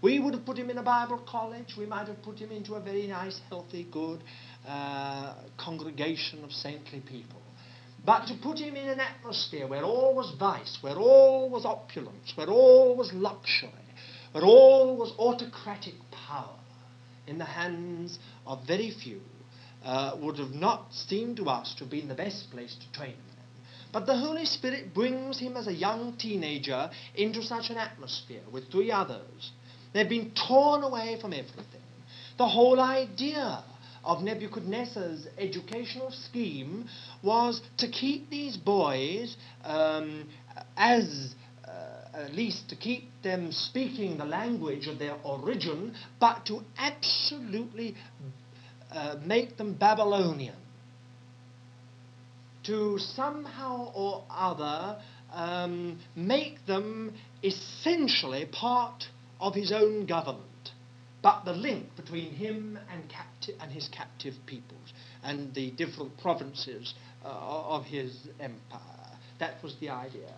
We 0.00 0.20
would 0.20 0.34
have 0.34 0.46
put 0.46 0.56
him 0.56 0.70
in 0.70 0.78
a 0.78 0.84
Bible 0.84 1.18
college. 1.26 1.74
We 1.76 1.86
might 1.86 2.06
have 2.06 2.22
put 2.22 2.38
him 2.38 2.52
into 2.52 2.74
a 2.74 2.80
very 2.80 3.08
nice, 3.08 3.40
healthy, 3.48 3.88
good 3.90 4.22
uh, 4.66 5.34
congregation 5.56 6.44
of 6.44 6.52
saintly 6.52 7.00
people. 7.00 7.42
But 8.04 8.26
to 8.28 8.34
put 8.42 8.58
him 8.58 8.76
in 8.76 8.88
an 8.88 9.00
atmosphere 9.00 9.66
where 9.66 9.82
all 9.82 10.14
was 10.14 10.34
vice, 10.38 10.78
where 10.80 10.96
all 10.96 11.50
was 11.50 11.64
opulence, 11.64 12.32
where 12.36 12.48
all 12.48 12.96
was 12.96 13.12
luxury, 13.12 13.70
where 14.32 14.44
all 14.44 14.96
was 14.96 15.12
autocratic 15.18 15.94
power 16.10 16.58
in 17.26 17.38
the 17.38 17.44
hands 17.44 18.18
of 18.46 18.66
very 18.66 18.90
few, 18.90 19.20
uh, 19.84 20.16
would 20.20 20.38
have 20.38 20.52
not 20.52 20.92
seemed 20.92 21.36
to 21.36 21.44
us 21.44 21.74
to 21.74 21.80
have 21.80 21.90
been 21.90 22.08
the 22.08 22.14
best 22.14 22.50
place 22.50 22.76
to 22.76 22.92
train 22.92 23.12
him. 23.12 23.22
But 23.92 24.06
the 24.06 24.16
Holy 24.16 24.44
Spirit 24.44 24.92
brings 24.92 25.38
him 25.38 25.56
as 25.56 25.66
a 25.66 25.72
young 25.72 26.16
teenager 26.18 26.90
into 27.14 27.42
such 27.42 27.70
an 27.70 27.78
atmosphere 27.78 28.42
with 28.52 28.70
three 28.70 28.90
others. 28.90 29.52
They've 29.92 30.08
been 30.08 30.32
torn 30.46 30.82
away 30.82 31.18
from 31.20 31.32
everything. 31.32 31.82
The 32.36 32.48
whole 32.48 32.80
idea 32.80 33.64
of 34.08 34.22
Nebuchadnezzar's 34.22 35.28
educational 35.38 36.10
scheme 36.10 36.88
was 37.22 37.60
to 37.76 37.88
keep 37.88 38.28
these 38.28 38.56
boys 38.56 39.36
um, 39.62 40.28
as 40.76 41.34
at 42.18 42.34
least 42.34 42.68
to 42.68 42.76
keep 42.76 43.04
them 43.22 43.52
speaking 43.52 44.18
the 44.18 44.24
language 44.24 44.86
of 44.86 44.98
their 44.98 45.16
origin, 45.24 45.94
but 46.18 46.44
to 46.46 46.60
absolutely 46.76 47.94
uh, 48.90 49.16
make 49.24 49.56
them 49.56 49.74
Babylonian. 49.74 50.56
To 52.64 52.98
somehow 52.98 53.92
or 53.94 54.24
other 54.30 55.00
um, 55.32 55.98
make 56.16 56.66
them 56.66 57.14
essentially 57.42 58.46
part 58.46 59.04
of 59.40 59.54
his 59.54 59.72
own 59.72 60.06
government, 60.06 60.72
but 61.22 61.44
the 61.44 61.52
link 61.52 61.94
between 61.96 62.32
him 62.32 62.78
and, 62.92 63.02
and 63.60 63.70
his 63.70 63.88
captive 63.88 64.34
peoples 64.46 64.92
and 65.22 65.54
the 65.54 65.70
different 65.72 66.16
provinces 66.18 66.94
uh, 67.24 67.28
of 67.28 67.84
his 67.84 68.28
empire. 68.40 68.80
That 69.40 69.62
was 69.62 69.76
the 69.80 69.90
idea. 69.90 70.34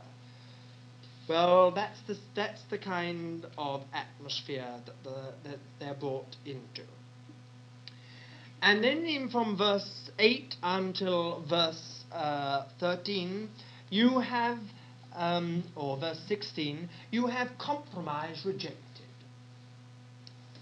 Well, 1.29 1.71
that's 1.71 2.01
the, 2.07 2.17
that's 2.35 2.61
the 2.71 2.79
kind 2.79 3.47
of 3.57 3.83
atmosphere 3.93 4.81
that, 4.85 4.95
the, 5.05 5.33
that 5.49 5.59
they're 5.79 5.95
brought 5.95 6.37
into. 6.45 6.83
And 8.63 8.85
then 8.85 9.05
in 9.07 9.31
from 9.31 9.57
verse 9.57 10.11
8 10.19 10.57
until 10.63 11.45
verse 11.49 12.05
uh, 12.13 12.65
13, 12.81 13.49
you 13.91 14.19
have 14.19 14.59
um, 15.15 15.65
or 15.77 15.97
verse 15.99 16.21
16, 16.29 16.89
you 17.11 17.27
have 17.27 17.49
compromise 17.59 18.43
rejected. 18.45 18.77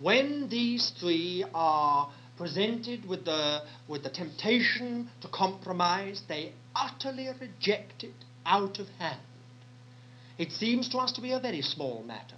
When 0.01 0.49
these 0.49 0.93
three 1.01 1.45
are 1.55 2.11
presented 2.39 3.07
with 3.07 3.25
the, 3.25 3.63
with 3.89 4.05
the 4.05 4.11
temptation 4.11 5.11
to 5.21 5.29
compromise, 5.29 6.23
they 6.29 6.53
utterly 6.75 7.29
reject 7.41 8.05
it 8.05 8.15
out 8.47 8.79
of 8.79 8.89
hand. 8.99 9.21
It 10.39 10.53
seems 10.53 10.89
to 10.91 10.99
us 10.99 11.13
to 11.13 11.21
be 11.21 11.33
a 11.33 11.41
very 11.41 11.63
small 11.63 12.05
matter 12.05 12.37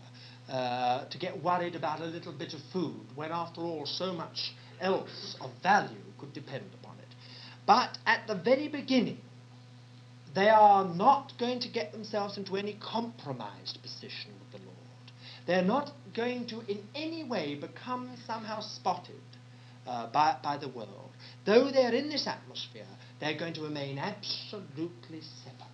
uh, 0.49 1.05
to 1.05 1.19
get 1.19 1.43
worried 1.43 1.77
about 1.77 2.01
a 2.01 2.07
little 2.07 2.33
bit 2.33 2.55
of 2.55 2.61
food 2.73 3.07
when, 3.15 3.31
after 3.31 3.61
all, 3.61 3.85
so 3.85 4.13
much 4.13 4.55
else 4.81 5.37
of 5.41 5.51
value 5.63 5.99
could 6.19 6.33
depend 6.33 6.65
upon 6.83 6.97
it. 6.99 7.15
But 7.67 7.99
at 8.07 8.27
the 8.27 8.35
very 8.35 8.69
beginning, 8.69 9.19
they 10.35 10.49
are 10.49 10.85
not 10.85 11.33
going 11.39 11.61
to 11.61 11.69
get 11.69 11.93
themselves 11.93 12.39
into 12.39 12.57
any 12.57 12.79
compromised 12.81 13.79
position 13.83 14.33
with 14.41 14.61
the 14.61 14.67
Lord. 14.67 14.77
They're 15.47 15.63
not 15.63 15.93
going 16.15 16.47
to 16.49 16.61
in 16.61 16.83
any 16.95 17.23
way 17.25 17.55
become 17.55 18.17
somehow 18.27 18.61
spotted 18.61 19.21
uh, 19.87 20.11
by, 20.13 20.37
by 20.43 20.57
the 20.57 20.69
world. 20.69 21.11
Though 21.45 21.71
they're 21.71 21.95
in 21.95 22.09
this 22.09 22.27
atmosphere, 22.27 22.87
they're 23.21 23.39
going 23.39 23.55
to 23.55 23.63
remain 23.63 23.99
absolutely 23.99 25.21
separate. 25.45 25.71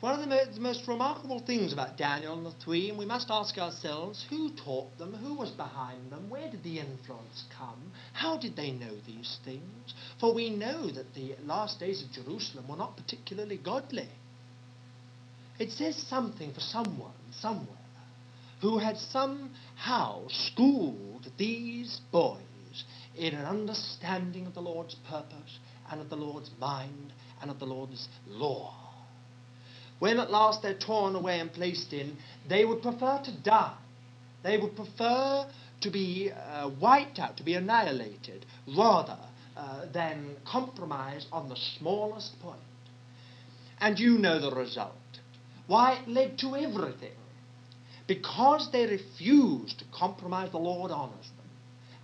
One 0.00 0.14
of 0.14 0.20
the, 0.20 0.28
mo- 0.28 0.44
the, 0.54 0.60
most 0.60 0.86
remarkable 0.86 1.40
things 1.40 1.72
about 1.72 1.96
Daniel 1.96 2.34
and 2.34 2.46
the 2.46 2.52
three, 2.64 2.88
and 2.88 2.98
we 2.98 3.04
must 3.04 3.30
ask 3.30 3.58
ourselves, 3.58 4.24
who 4.30 4.50
taught 4.50 4.96
them? 4.96 5.12
Who 5.12 5.34
was 5.34 5.50
behind 5.50 6.12
them? 6.12 6.30
Where 6.30 6.48
did 6.48 6.62
the 6.62 6.78
influence 6.78 7.44
come? 7.58 7.90
How 8.12 8.38
did 8.38 8.54
they 8.54 8.70
know 8.70 8.94
these 9.06 9.38
things? 9.44 9.94
For 10.20 10.32
we 10.32 10.50
know 10.50 10.88
that 10.88 11.14
the 11.14 11.34
last 11.44 11.80
days 11.80 12.02
of 12.02 12.12
Jerusalem 12.12 12.68
were 12.68 12.76
not 12.76 12.96
particularly 12.96 13.56
godly. 13.56 14.08
It 15.58 15.72
says 15.72 15.96
something 15.96 16.52
for 16.54 16.60
someone, 16.60 17.10
somewhere, 17.40 17.66
who 18.60 18.78
had 18.78 18.98
somehow 18.98 20.28
schooled 20.28 21.07
these 21.38 22.00
boys 22.12 22.38
in 23.16 23.34
an 23.34 23.44
understanding 23.44 24.46
of 24.46 24.54
the 24.54 24.60
Lord's 24.60 24.96
purpose 25.08 25.58
and 25.90 26.00
of 26.00 26.10
the 26.10 26.16
Lord's 26.16 26.50
mind 26.60 27.12
and 27.40 27.50
of 27.50 27.58
the 27.58 27.64
Lord's 27.64 28.08
law. 28.26 28.74
When 29.98 30.18
at 30.18 30.30
last 30.30 30.62
they're 30.62 30.78
torn 30.78 31.16
away 31.16 31.40
and 31.40 31.52
placed 31.52 31.92
in, 31.92 32.16
they 32.48 32.64
would 32.64 32.82
prefer 32.82 33.20
to 33.24 33.42
die. 33.42 33.76
They 34.44 34.58
would 34.58 34.76
prefer 34.76 35.48
to 35.80 35.90
be 35.90 36.30
uh, 36.30 36.70
wiped 36.80 37.18
out, 37.18 37.36
to 37.38 37.42
be 37.42 37.54
annihilated, 37.54 38.46
rather 38.76 39.18
uh, 39.56 39.86
than 39.92 40.36
compromise 40.44 41.26
on 41.32 41.48
the 41.48 41.56
smallest 41.78 42.38
point. 42.40 42.60
And 43.80 43.98
you 43.98 44.18
know 44.18 44.40
the 44.40 44.54
result. 44.54 44.94
Why, 45.66 46.00
it 46.00 46.08
led 46.08 46.38
to 46.38 46.56
everything. 46.56 47.17
Because 48.08 48.70
they 48.72 48.86
refused 48.86 49.78
to 49.80 49.84
compromise, 49.92 50.50
the 50.50 50.58
Lord 50.58 50.90
honors 50.90 51.30
them. 51.36 51.46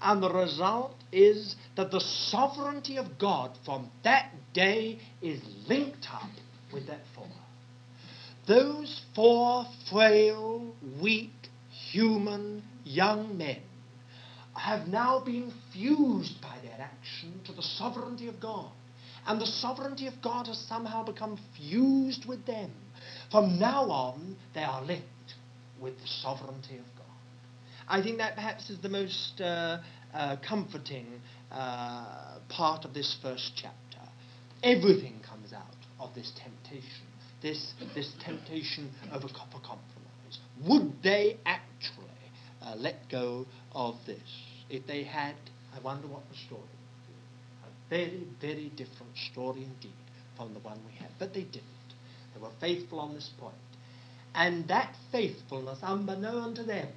And 0.02 0.22
the 0.22 0.30
result 0.30 0.94
is 1.10 1.56
that 1.76 1.90
the 1.90 2.00
sovereignty 2.00 2.98
of 2.98 3.18
God 3.18 3.52
from 3.64 3.90
that 4.04 4.30
day 4.52 5.00
is 5.22 5.40
linked 5.66 6.06
up 6.12 6.28
with 6.72 6.86
that 6.88 7.00
four. 7.14 7.26
Those 8.46 9.00
four 9.14 9.64
frail, 9.90 10.74
weak, 11.02 11.32
human 11.70 12.62
young 12.84 13.38
men 13.38 13.62
have 14.54 14.86
now 14.86 15.20
been 15.24 15.52
fused 15.72 16.38
by 16.42 16.54
their 16.62 16.78
action 16.78 17.40
to 17.46 17.52
the 17.52 17.62
sovereignty 17.62 18.28
of 18.28 18.38
God. 18.40 18.70
And 19.26 19.40
the 19.40 19.46
sovereignty 19.46 20.06
of 20.06 20.20
God 20.20 20.48
has 20.48 20.58
somehow 20.58 21.02
become 21.02 21.38
fused 21.56 22.26
with 22.26 22.44
them. 22.44 22.70
From 23.30 23.58
now 23.58 23.84
on, 23.84 24.36
they 24.54 24.62
are 24.62 24.82
linked 24.82 25.08
with 25.80 25.98
the 26.00 26.06
sovereignty 26.06 26.76
of 26.76 26.86
God. 26.96 27.06
I 27.88 28.02
think 28.02 28.18
that 28.18 28.34
perhaps 28.34 28.70
is 28.70 28.80
the 28.80 28.88
most 28.88 29.40
uh, 29.40 29.78
uh, 30.12 30.36
comforting 30.46 31.06
uh, 31.52 32.38
part 32.48 32.84
of 32.84 32.94
this 32.94 33.16
first 33.22 33.52
chapter. 33.56 34.08
Everything 34.62 35.20
comes 35.28 35.52
out 35.52 35.64
of 36.00 36.14
this 36.14 36.32
temptation 36.42 37.06
this, 37.44 37.74
this 37.94 38.10
temptation 38.24 38.90
of 39.12 39.22
a 39.22 39.28
copper 39.28 39.60
compromise? 39.60 40.38
Would 40.66 41.02
they 41.02 41.36
actually 41.44 42.08
uh, 42.62 42.74
let 42.76 42.94
go 43.10 43.46
of 43.72 43.96
this? 44.06 44.18
If 44.70 44.86
they 44.86 45.04
had, 45.04 45.34
I 45.76 45.80
wonder 45.80 46.08
what 46.08 46.22
the 46.30 46.36
story 46.46 46.62
would 46.62 47.06
be. 47.06 47.14
A 47.66 47.90
very, 47.90 48.26
very 48.40 48.70
different 48.70 49.14
story 49.30 49.64
indeed 49.64 49.92
from 50.36 50.54
the 50.54 50.60
one 50.60 50.80
we 50.86 50.94
had. 50.96 51.10
But 51.18 51.34
they 51.34 51.42
didn't. 51.42 51.62
They 52.34 52.40
were 52.40 52.50
faithful 52.60 52.98
on 52.98 53.12
this 53.12 53.30
point. 53.38 53.54
And 54.34 54.68
that 54.68 54.94
faithfulness, 55.12 55.78
unbeknown 55.82 56.54
to 56.56 56.64
them, 56.64 56.88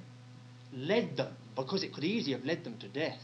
led 0.72 1.16
them, 1.16 1.34
because 1.54 1.82
it 1.82 1.94
could 1.94 2.04
easily 2.04 2.32
have 2.32 2.44
led 2.44 2.64
them 2.64 2.78
to 2.78 2.88
death, 2.88 3.22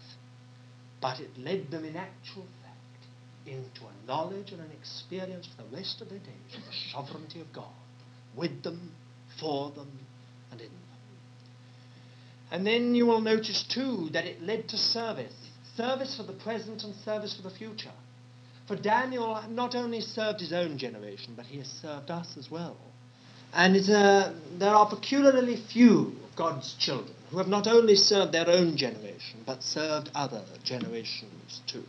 but 1.01 1.21
it 1.21 1.37
led 1.37 1.71
them 1.71 1.85
in 1.85 1.97
actual 1.97 2.47
fact 2.63 3.07
into 3.47 3.83
a 3.83 4.07
knowledge 4.07 4.53
and 4.53 4.61
an 4.61 4.71
experience 4.71 5.47
for 5.47 5.63
the 5.63 5.77
rest 5.77 6.01
of 6.01 6.09
their 6.09 6.19
days 6.19 6.57
of 6.57 6.63
the 6.65 6.73
sovereignty 6.93 7.41
of 7.41 7.53
God, 7.53 7.75
with 8.37 8.63
them, 8.63 8.93
for 9.41 9.71
them, 9.73 9.91
and 10.51 10.61
in 10.61 10.69
them. 10.69 10.77
And 12.51 12.67
then 12.67 12.95
you 12.95 13.07
will 13.07 13.21
notice 13.21 13.65
too 13.65 14.11
that 14.13 14.25
it 14.25 14.41
led 14.41 14.69
to 14.69 14.79
service 14.79 15.35
service 15.77 16.17
for 16.17 16.23
the 16.23 16.33
present 16.33 16.85
and 16.85 16.95
service 17.05 17.35
for 17.35 17.43
the 17.43 17.55
future. 17.55 17.93
For 18.67 18.77
Daniel 18.77 19.43
not 19.51 19.75
only 19.75 20.01
served 20.01 20.41
his 20.41 20.53
own 20.53 20.79
generation, 20.79 21.35
but 21.37 21.47
he 21.47 21.59
has 21.59 21.69
served 21.69 22.11
us 22.11 22.37
as 22.39 22.51
well. 22.51 22.77
And 23.55 23.89
uh, 23.89 24.33
there 24.59 24.75
are 24.75 24.87
peculiarly 24.87 25.57
few 25.57 26.17
of 26.25 26.37
God's 26.37 26.75
children 26.75 27.15
who 27.31 27.39
have 27.39 27.47
not 27.49 27.69
only 27.69 27.95
served 27.95 28.33
their 28.33 28.49
own 28.49 28.77
generation, 28.77 29.43
but 29.47 29.63
served 29.63 30.11
other 30.15 30.43
generations 30.65 31.61
too. 31.67 31.85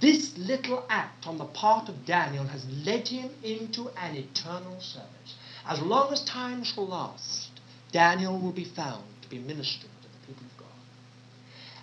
This 0.00 0.36
little 0.36 0.84
act 0.90 1.26
on 1.26 1.38
the 1.38 1.46
part 1.46 1.88
of 1.88 2.04
Daniel 2.04 2.44
has 2.44 2.66
led 2.84 3.08
him 3.08 3.30
into 3.42 3.88
an 3.96 4.16
eternal 4.16 4.78
service. 4.80 5.34
As 5.66 5.80
long 5.80 6.12
as 6.12 6.22
time 6.24 6.64
shall 6.64 6.86
last, 6.86 7.50
Daniel 7.90 8.38
will 8.38 8.52
be 8.52 8.64
found 8.64 9.04
to 9.22 9.28
be 9.28 9.38
ministering 9.38 9.92
to 10.02 10.08
the 10.08 10.26
people 10.26 10.46
of 10.46 10.58
God. 10.58 10.66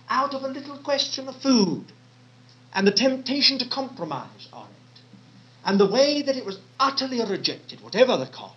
Out 0.08 0.34
of 0.34 0.44
a 0.44 0.48
little 0.48 0.78
question 0.78 1.26
of 1.26 1.36
food 1.42 1.86
and 2.72 2.86
the 2.86 2.92
temptation 2.92 3.58
to 3.58 3.68
compromise 3.68 4.48
on 4.52 4.68
it, 4.68 5.00
and 5.64 5.80
the 5.80 5.86
way 5.86 6.22
that 6.22 6.36
it 6.36 6.44
was 6.44 6.60
utterly 6.78 7.24
rejected, 7.24 7.80
whatever 7.80 8.16
the 8.16 8.26
cost, 8.26 8.55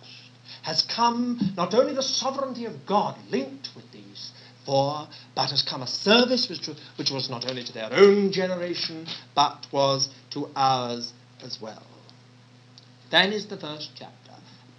has 0.62 0.82
come 0.82 1.38
not 1.56 1.74
only 1.74 1.94
the 1.94 2.02
sovereignty 2.02 2.64
of 2.64 2.86
God 2.86 3.16
linked 3.30 3.70
with 3.74 3.90
these 3.92 4.32
four, 4.66 5.08
but 5.34 5.50
has 5.50 5.62
come 5.62 5.82
a 5.82 5.86
service 5.86 6.48
which, 6.48 6.68
which 6.96 7.10
was 7.10 7.30
not 7.30 7.48
only 7.48 7.64
to 7.64 7.72
their 7.72 7.92
own 7.92 8.32
generation, 8.32 9.06
but 9.34 9.66
was 9.72 10.08
to 10.30 10.50
ours 10.54 11.12
as 11.42 11.60
well. 11.60 11.82
Then 13.10 13.32
is 13.32 13.46
the 13.46 13.56
first 13.56 13.90
chapter 13.94 14.20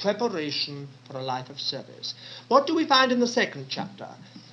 preparation 0.02 0.88
for 1.08 1.18
a 1.18 1.24
life 1.24 1.50
of 1.50 1.60
service. 1.60 2.14
What 2.48 2.68
do 2.68 2.76
we 2.76 2.86
find 2.86 3.12
in 3.12 3.20
the 3.20 3.28
second 3.28 3.68
chapter? 3.70 4.08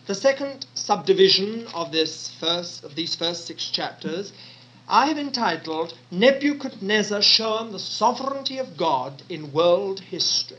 The 0.06 0.14
second 0.14 0.66
subdivision 0.74 1.66
of 1.74 1.90
this 1.90 2.30
first 2.38 2.84
of 2.84 2.94
these 2.94 3.14
first 3.16 3.46
six 3.46 3.68
chapters 3.70 4.32
I 4.90 5.06
have 5.06 5.18
entitled 5.18 5.92
Nebuchadnezzar 6.10 7.20
shown 7.20 7.72
the 7.72 7.78
sovereignty 7.78 8.56
of 8.56 8.78
God 8.78 9.22
in 9.28 9.52
world 9.52 10.00
history. 10.00 10.56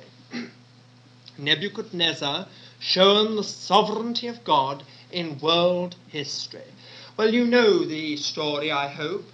Nebuchadnezzar 1.40 2.48
shown 2.80 3.36
the 3.36 3.44
sovereignty 3.44 4.28
of 4.28 4.44
God 4.44 4.84
in 5.12 5.40
world 5.40 5.96
history. 6.08 6.64
Well, 7.18 7.34
you 7.34 7.46
know 7.46 7.86
the 7.86 8.18
story, 8.18 8.72
I 8.72 8.88
hope. 8.88 9.26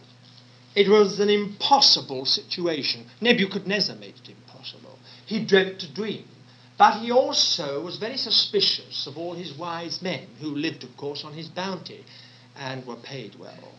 It 0.76 0.89
was 0.89 1.20
an 1.20 1.30
impossible 1.30 2.26
situation. 2.26 3.06
Nebuchadnezzar 3.22 3.95
made 3.95 4.16
it 4.24 4.30
impossible. 4.30 4.97
He 5.26 5.45
dreamt 5.45 5.84
a 5.84 5.88
dream. 5.88 6.26
But 6.78 6.99
he 6.99 7.12
also 7.12 7.82
was 7.82 7.97
very 7.97 8.18
suspicious 8.18 9.08
of 9.08 9.18
all 9.18 9.34
his 9.34 9.53
wise 9.53 10.01
men, 10.01 10.28
who 10.41 10.56
lived, 10.56 10.84
of 10.84 10.97
course, 10.97 11.24
on 11.24 11.34
his 11.34 11.47
bounty 11.47 12.03
and 12.58 12.86
were 12.86 12.97
paid 12.97 13.36
well. 13.36 13.72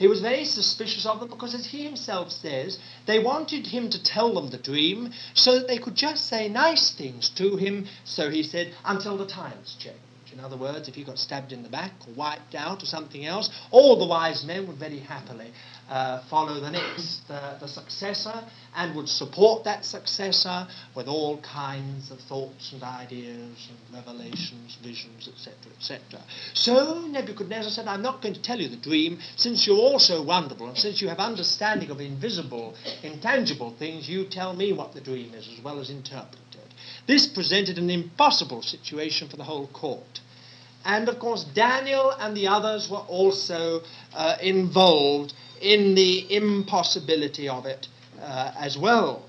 He 0.00 0.06
was 0.08 0.22
very 0.22 0.46
suspicious 0.46 1.04
of 1.04 1.20
them 1.20 1.28
because, 1.28 1.54
as 1.54 1.66
he 1.66 1.84
himself 1.84 2.32
says, 2.32 2.78
they 3.04 3.18
wanted 3.18 3.66
him 3.66 3.90
to 3.90 4.02
tell 4.02 4.32
them 4.32 4.48
the 4.48 4.56
dream 4.56 5.12
so 5.34 5.58
that 5.58 5.68
they 5.68 5.76
could 5.76 5.94
just 5.94 6.26
say 6.26 6.48
nice 6.48 6.90
things 6.90 7.28
to 7.36 7.56
him, 7.56 7.86
so 8.02 8.30
he 8.30 8.42
said, 8.42 8.72
until 8.82 9.18
the 9.18 9.26
times 9.26 9.76
change. 9.78 9.98
In 10.32 10.40
other 10.40 10.56
words, 10.56 10.88
if 10.88 10.94
he 10.94 11.04
got 11.04 11.18
stabbed 11.18 11.52
in 11.52 11.62
the 11.62 11.68
back 11.68 11.92
or 12.06 12.14
wiped 12.14 12.54
out 12.54 12.82
or 12.82 12.86
something 12.86 13.24
else, 13.26 13.50
all 13.70 13.98
the 13.98 14.06
wise 14.06 14.44
men 14.44 14.66
would 14.66 14.76
very 14.76 14.98
happily 14.98 15.52
uh, 15.88 16.22
follow 16.30 16.60
the 16.60 16.70
next, 16.70 17.22
uh, 17.28 17.58
the 17.58 17.66
successor, 17.66 18.44
and 18.76 18.94
would 18.94 19.08
support 19.08 19.64
that 19.64 19.84
successor 19.84 20.68
with 20.94 21.08
all 21.08 21.40
kinds 21.40 22.10
of 22.10 22.20
thoughts 22.20 22.72
and 22.72 22.82
ideas 22.82 23.68
and 23.68 23.94
revelations, 23.94 24.78
visions, 24.82 25.28
etc., 25.28 25.54
etc. 25.76 26.20
So 26.54 27.06
Nebuchadnezzar 27.08 27.70
said, 27.72 27.88
I'm 27.88 28.02
not 28.02 28.22
going 28.22 28.34
to 28.34 28.42
tell 28.42 28.60
you 28.60 28.68
the 28.68 28.76
dream, 28.76 29.18
since 29.36 29.66
you're 29.66 29.76
all 29.76 29.98
so 29.98 30.22
wonderful, 30.22 30.68
and 30.68 30.78
since 30.78 31.02
you 31.02 31.08
have 31.08 31.18
understanding 31.18 31.90
of 31.90 32.00
invisible, 32.00 32.74
intangible 33.02 33.74
things, 33.78 34.08
you 34.08 34.26
tell 34.26 34.54
me 34.54 34.72
what 34.72 34.94
the 34.94 35.00
dream 35.00 35.34
is 35.34 35.48
as 35.48 35.64
well 35.64 35.80
as 35.80 35.90
interpret. 35.90 36.38
This 37.06 37.26
presented 37.26 37.78
an 37.78 37.90
impossible 37.90 38.62
situation 38.62 39.28
for 39.28 39.36
the 39.36 39.44
whole 39.44 39.66
court. 39.68 40.20
And 40.84 41.08
of 41.08 41.18
course, 41.18 41.44
Daniel 41.44 42.10
and 42.10 42.36
the 42.36 42.48
others 42.48 42.88
were 42.88 42.98
also 42.98 43.82
uh, 44.14 44.36
involved 44.40 45.34
in 45.60 45.94
the 45.94 46.34
impossibility 46.34 47.48
of 47.48 47.66
it 47.66 47.86
uh, 48.20 48.52
as 48.56 48.78
well. 48.78 49.28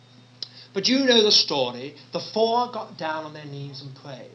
but 0.74 0.88
you 0.88 1.00
know 1.00 1.22
the 1.22 1.32
story. 1.32 1.96
The 2.12 2.20
four 2.20 2.70
got 2.70 2.96
down 2.98 3.24
on 3.24 3.32
their 3.32 3.44
knees 3.44 3.82
and 3.82 3.94
prayed. 3.96 4.30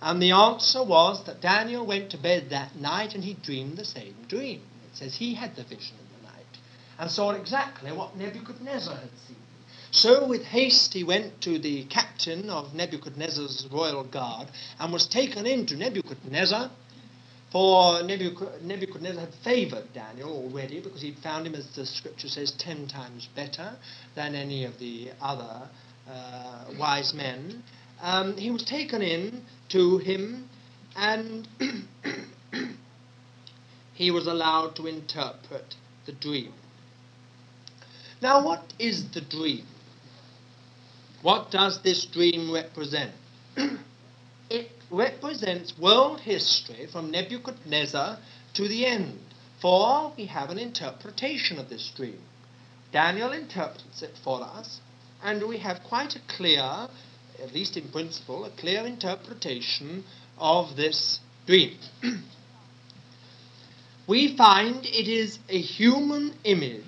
And 0.00 0.22
the 0.22 0.32
answer 0.32 0.82
was 0.82 1.24
that 1.24 1.40
Daniel 1.40 1.86
went 1.86 2.10
to 2.10 2.18
bed 2.18 2.50
that 2.50 2.76
night 2.76 3.14
and 3.14 3.24
he 3.24 3.34
dreamed 3.34 3.76
the 3.76 3.84
same 3.84 4.14
dream. 4.28 4.62
It 4.92 4.96
says 4.96 5.16
he 5.16 5.34
had 5.34 5.56
the 5.56 5.64
vision 5.64 5.96
in 5.98 6.22
the 6.22 6.28
night 6.28 6.58
and 6.98 7.10
saw 7.10 7.30
exactly 7.30 7.92
what 7.92 8.16
Nebuchadnezzar 8.16 8.94
had 8.94 9.10
seen. 9.26 9.36
So 9.96 10.26
with 10.28 10.44
haste 10.44 10.92
he 10.92 11.04
went 11.04 11.40
to 11.40 11.58
the 11.58 11.84
captain 11.84 12.50
of 12.50 12.74
Nebuchadnezzar's 12.74 13.66
royal 13.72 14.04
guard 14.04 14.48
and 14.78 14.92
was 14.92 15.06
taken 15.06 15.46
in 15.46 15.64
to 15.66 15.74
Nebuchadnezzar 15.74 16.70
for 17.50 18.02
Nebuchadnezzar 18.02 19.20
had 19.20 19.34
favored 19.42 19.94
Daniel 19.94 20.30
already 20.30 20.80
because 20.80 21.00
he'd 21.00 21.18
found 21.20 21.46
him, 21.46 21.54
as 21.54 21.66
the 21.74 21.86
scripture 21.86 22.28
says, 22.28 22.50
ten 22.50 22.86
times 22.88 23.30
better 23.34 23.74
than 24.14 24.34
any 24.34 24.66
of 24.66 24.78
the 24.78 25.12
other 25.22 25.66
uh, 26.06 26.64
wise 26.78 27.14
men. 27.14 27.62
Um, 28.02 28.36
he 28.36 28.50
was 28.50 28.64
taken 28.64 29.00
in 29.00 29.44
to 29.70 29.96
him 29.96 30.50
and 30.94 31.48
he 33.94 34.10
was 34.10 34.26
allowed 34.26 34.76
to 34.76 34.86
interpret 34.86 35.74
the 36.04 36.12
dream. 36.12 36.52
Now, 38.20 38.44
what 38.44 38.74
is 38.78 39.08
the 39.12 39.22
dream? 39.22 39.64
What 41.22 41.50
does 41.50 41.82
this 41.82 42.04
dream 42.04 42.52
represent? 42.52 43.12
it 44.50 44.70
represents 44.90 45.76
world 45.78 46.20
history 46.20 46.86
from 46.86 47.10
Nebuchadnezzar 47.10 48.18
to 48.54 48.68
the 48.68 48.86
end, 48.86 49.18
for 49.60 50.12
we 50.16 50.26
have 50.26 50.50
an 50.50 50.58
interpretation 50.58 51.58
of 51.58 51.68
this 51.68 51.90
dream. 51.96 52.20
Daniel 52.92 53.32
interprets 53.32 54.02
it 54.02 54.16
for 54.22 54.42
us, 54.42 54.80
and 55.22 55.46
we 55.48 55.58
have 55.58 55.82
quite 55.82 56.14
a 56.14 56.20
clear, 56.28 56.88
at 57.42 57.52
least 57.52 57.76
in 57.76 57.88
principle, 57.88 58.44
a 58.44 58.50
clear 58.50 58.86
interpretation 58.86 60.04
of 60.38 60.76
this 60.76 61.20
dream. 61.46 61.76
we 64.06 64.36
find 64.36 64.84
it 64.84 65.08
is 65.08 65.38
a 65.48 65.60
human 65.60 66.34
image 66.44 66.84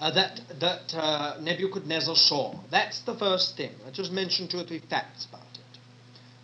uh, 0.00 0.10
that, 0.12 0.40
that 0.60 0.94
uh, 0.94 1.36
Nebuchadnezzar 1.40 2.16
saw. 2.16 2.54
That's 2.70 3.00
the 3.00 3.16
first 3.16 3.56
thing. 3.56 3.72
I 3.86 3.90
just 3.90 4.12
mentioned 4.12 4.50
two 4.50 4.60
or 4.60 4.64
three 4.64 4.82
facts 4.90 5.26
about 5.26 5.42
it. 5.54 5.78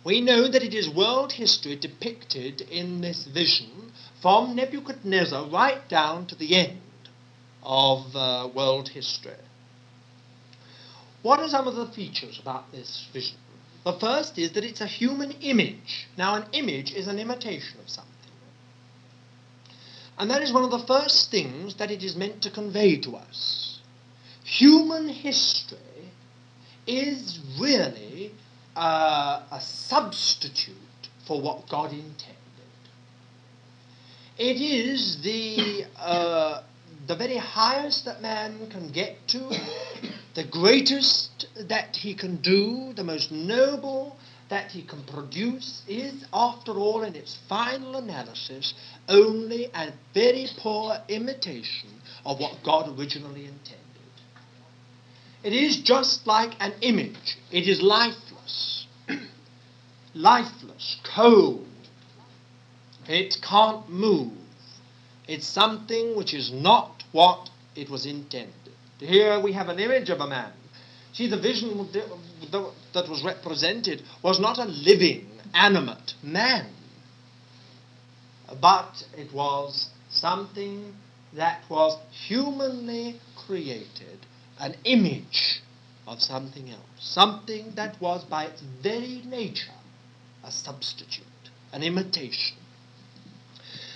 We 0.03 0.21
know 0.21 0.47
that 0.47 0.61
it 0.61 0.73
is 0.73 0.89
world 0.89 1.33
history 1.33 1.75
depicted 1.75 2.61
in 2.61 3.01
this 3.01 3.25
vision 3.25 3.91
from 4.21 4.55
Nebuchadnezzar 4.55 5.49
right 5.49 5.87
down 5.89 6.27
to 6.27 6.35
the 6.35 6.55
end 6.55 6.81
of 7.63 8.15
uh, 8.15 8.49
world 8.53 8.89
history. 8.89 9.33
What 11.21 11.39
are 11.39 11.47
some 11.47 11.67
of 11.67 11.75
the 11.75 11.87
features 11.87 12.39
about 12.39 12.71
this 12.71 13.07
vision? 13.11 13.37
The 13.83 13.93
first 13.93 14.37
is 14.37 14.51
that 14.53 14.63
it's 14.63 14.81
a 14.81 14.87
human 14.87 15.31
image. 15.41 16.07
Now, 16.17 16.35
an 16.35 16.45
image 16.53 16.91
is 16.93 17.07
an 17.07 17.19
imitation 17.19 17.79
of 17.79 17.89
something. 17.89 18.14
And 20.17 20.29
that 20.29 20.41
is 20.41 20.53
one 20.53 20.63
of 20.63 20.71
the 20.71 20.79
first 20.79 21.29
things 21.29 21.75
that 21.75 21.91
it 21.91 22.03
is 22.03 22.15
meant 22.15 22.41
to 22.43 22.49
convey 22.49 22.97
to 22.97 23.15
us. 23.17 23.79
Human 24.43 25.09
history 25.09 25.79
is 26.87 27.39
really 27.59 28.31
uh, 28.75 29.41
a 29.51 29.59
substitute 29.59 30.75
for 31.27 31.41
what 31.41 31.67
God 31.67 31.91
intended. 31.91 32.35
It 34.37 34.61
is 34.61 35.21
the, 35.21 35.85
uh, 35.97 36.61
the 37.07 37.15
very 37.15 37.37
highest 37.37 38.05
that 38.05 38.21
man 38.21 38.69
can 38.69 38.91
get 38.91 39.27
to, 39.29 39.49
the 40.35 40.43
greatest 40.43 41.47
that 41.57 41.95
he 41.95 42.13
can 42.13 42.37
do, 42.37 42.93
the 42.93 43.03
most 43.03 43.31
noble 43.31 44.17
that 44.49 44.71
he 44.71 44.83
can 44.83 45.03
produce 45.03 45.81
is, 45.87 46.25
after 46.31 46.71
all, 46.73 47.03
in 47.03 47.15
its 47.15 47.37
final 47.49 47.95
analysis, 47.95 48.73
only 49.09 49.65
a 49.73 49.91
very 50.13 50.47
poor 50.57 50.97
imitation 51.09 51.89
of 52.25 52.39
what 52.39 52.63
God 52.63 52.97
originally 52.97 53.45
intended. 53.45 53.79
It 55.43 55.53
is 55.53 55.77
just 55.77 56.25
like 56.27 56.53
an 56.59 56.73
image, 56.81 57.37
it 57.51 57.67
is 57.67 57.81
lifeless, 57.81 58.87
lifeless, 60.13 60.97
cold. 61.15 61.67
It 63.07 63.37
can't 63.47 63.87
move. 63.87 64.33
It's 65.27 65.45
something 65.45 66.15
which 66.15 66.33
is 66.33 66.51
not 66.51 67.03
what 67.11 67.49
it 67.75 67.89
was 67.89 68.05
intended. 68.07 68.53
Here 68.99 69.39
we 69.39 69.53
have 69.53 69.69
an 69.69 69.79
image 69.79 70.09
of 70.09 70.19
a 70.19 70.27
man 70.27 70.51
See, 71.15 71.27
the 71.27 71.37
vision 71.37 71.77
that 72.51 73.09
was 73.09 73.23
represented 73.23 74.03
was 74.21 74.37
not 74.37 74.57
a 74.57 74.65
living, 74.65 75.29
animate 75.53 76.13
man, 76.21 76.67
but 78.59 79.01
it 79.17 79.33
was 79.33 79.91
something 80.09 80.93
that 81.31 81.61
was 81.69 81.97
humanly 82.11 83.21
created, 83.47 84.25
an 84.59 84.75
image 84.83 85.61
of 86.05 86.21
something 86.21 86.69
else, 86.69 86.81
something 86.99 87.71
that 87.75 87.99
was 88.01 88.25
by 88.25 88.47
its 88.47 88.61
very 88.83 89.21
nature 89.25 89.71
a 90.43 90.51
substitute, 90.51 91.23
an 91.71 91.81
imitation. 91.81 92.57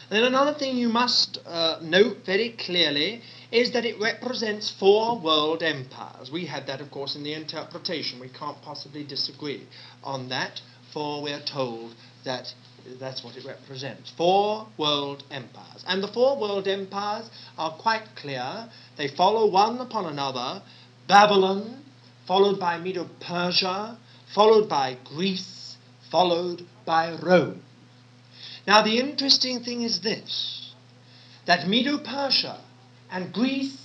Then 0.10 0.24
another 0.24 0.58
thing 0.58 0.78
you 0.78 0.90
must 0.90 1.38
uh, 1.46 1.80
note 1.82 2.26
very 2.26 2.52
clearly 2.52 3.22
is 3.52 3.72
that 3.74 3.86
it 3.86 4.00
represents 4.00 4.70
four 4.80 5.20
world 5.20 5.64
empires. 5.64 6.30
We 6.32 6.45
had 6.45 6.68
that, 6.68 6.82
of 6.82 6.91
course, 6.91 7.16
in 7.16 7.24
the 7.24 7.34
interpretation. 7.34 8.20
We 8.20 8.30
can't 8.30 8.62
possibly 8.62 9.04
disagree 9.04 9.68
on 10.04 10.30
that, 10.30 10.62
for 10.93 11.24
we're 11.24 11.41
told 11.41 11.95
that 12.26 12.54
that's 13.00 13.24
what 13.24 13.36
it 13.36 13.45
represents. 13.45 14.12
Four 14.16 14.68
world 14.78 15.24
empires. 15.32 15.84
And 15.88 16.04
the 16.04 16.08
four 16.08 16.39
world 16.39 16.68
empires 16.68 17.30
are 17.58 17.76
quite 17.78 18.04
clear. 18.16 18.70
They 18.97 19.08
follow 19.08 19.50
one 19.52 19.80
upon 19.80 20.06
another 20.06 20.62
Babylon, 21.08 21.84
followed 22.28 22.60
by 22.60 22.78
Medo 22.78 23.10
Persia, 23.20 23.97
followed 24.34 24.70
by 24.70 24.97
Greece, 25.04 25.76
followed 26.12 26.66
by 26.86 27.18
Rome. 27.22 27.64
Now, 28.68 28.84
the 28.84 29.00
interesting 29.00 29.64
thing 29.64 29.82
is 29.82 30.02
this 30.02 30.74
that 31.47 31.68
Medo 31.68 31.97
Persia 31.97 32.62
and 33.12 33.34
Greece 33.34 33.78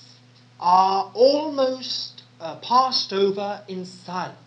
are 0.61 1.11
almost 1.15 2.23
uh, 2.41 2.57
passed 2.57 3.13
over 3.13 3.63
in 3.69 3.85
silence. 3.85 4.39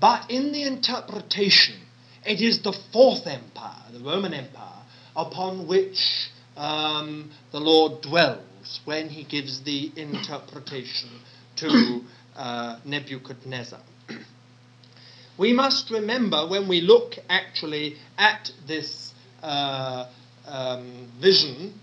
But 0.00 0.30
in 0.30 0.52
the 0.52 0.62
interpretation, 0.62 1.76
it 2.24 2.40
is 2.40 2.62
the 2.62 2.72
fourth 2.92 3.26
empire, 3.26 3.82
the 3.92 4.00
Roman 4.00 4.34
Empire, 4.34 4.82
upon 5.14 5.66
which 5.66 6.30
um, 6.56 7.30
the 7.52 7.60
Lord 7.60 8.02
dwells 8.02 8.80
when 8.84 9.08
he 9.08 9.24
gives 9.24 9.62
the 9.62 9.90
interpretation 9.96 11.08
to 11.56 12.02
uh, 12.36 12.78
Nebuchadnezzar. 12.84 13.80
we 15.38 15.52
must 15.52 15.90
remember 15.90 16.46
when 16.46 16.68
we 16.68 16.80
look 16.80 17.14
actually 17.28 17.96
at 18.18 18.50
this 18.66 19.14
uh, 19.42 20.06
um, 20.46 21.08
vision 21.20 21.80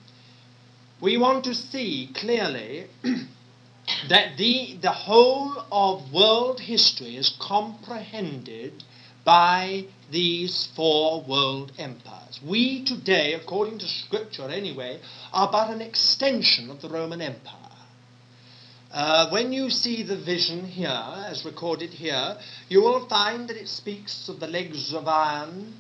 we 1.04 1.18
want 1.18 1.44
to 1.44 1.54
see 1.54 2.10
clearly 2.16 2.86
that 4.10 4.38
the, 4.38 4.78
the 4.82 4.92
whole 4.92 5.54
of 5.70 6.14
world 6.14 6.62
history 6.62 7.18
is 7.18 7.36
comprehended 7.42 8.82
by 9.26 9.84
these 10.10 10.70
four 10.78 11.22
world 11.24 11.74
empires. 11.78 12.40
We 12.46 12.86
today, 12.86 13.34
according 13.34 13.80
to 13.80 13.88
Scripture 13.88 14.48
anyway, 14.50 15.02
are 15.34 15.52
but 15.52 15.72
an 15.72 15.82
extension 15.82 16.70
of 16.70 16.82
the 16.82 16.88
Roman 16.88 17.22
Empire. 17.22 17.60
Uh, 18.90 19.30
when 19.30 19.52
you 19.52 19.70
see 19.70 20.04
the 20.04 20.18
vision 20.18 20.64
here, 20.64 21.04
as 21.28 21.44
recorded 21.44 21.90
here, 21.90 22.38
you 22.70 22.82
will 22.82 23.10
find 23.10 23.50
that 23.50 23.58
it 23.58 23.68
speaks 23.68 24.30
of 24.30 24.40
the 24.40 24.48
legs 24.48 24.94
of 24.94 25.08
iron 25.08 25.74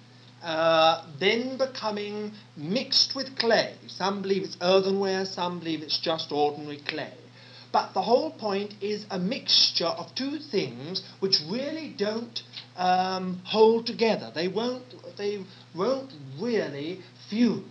uh, 0.44 1.06
then 1.20 1.58
becoming 1.58 2.32
mixed 2.58 3.16
with 3.16 3.36
clay. 3.38 3.76
Some 3.88 4.22
believe 4.22 4.44
it's 4.44 4.58
earthenware, 4.62 5.26
some 5.26 5.60
believe 5.60 5.82
it's 5.82 5.98
just 5.98 6.32
ordinary 6.32 6.78
clay. 6.78 7.14
But 7.72 7.94
the 7.96 8.04
whole 8.04 8.30
point 8.30 8.76
is 8.82 9.06
a 9.10 9.18
mixture 9.18 9.88
of 9.88 10.14
two 10.14 10.38
things 10.38 11.02
which 11.22 11.40
really 11.50 11.96
don't 11.98 12.44
um, 12.78 13.42
hold 13.46 13.88
together. 13.88 14.32
They 14.34 14.48
won't, 14.48 14.84
they 15.18 15.44
won't 15.76 16.12
really 16.40 17.02
fuse. 17.30 17.64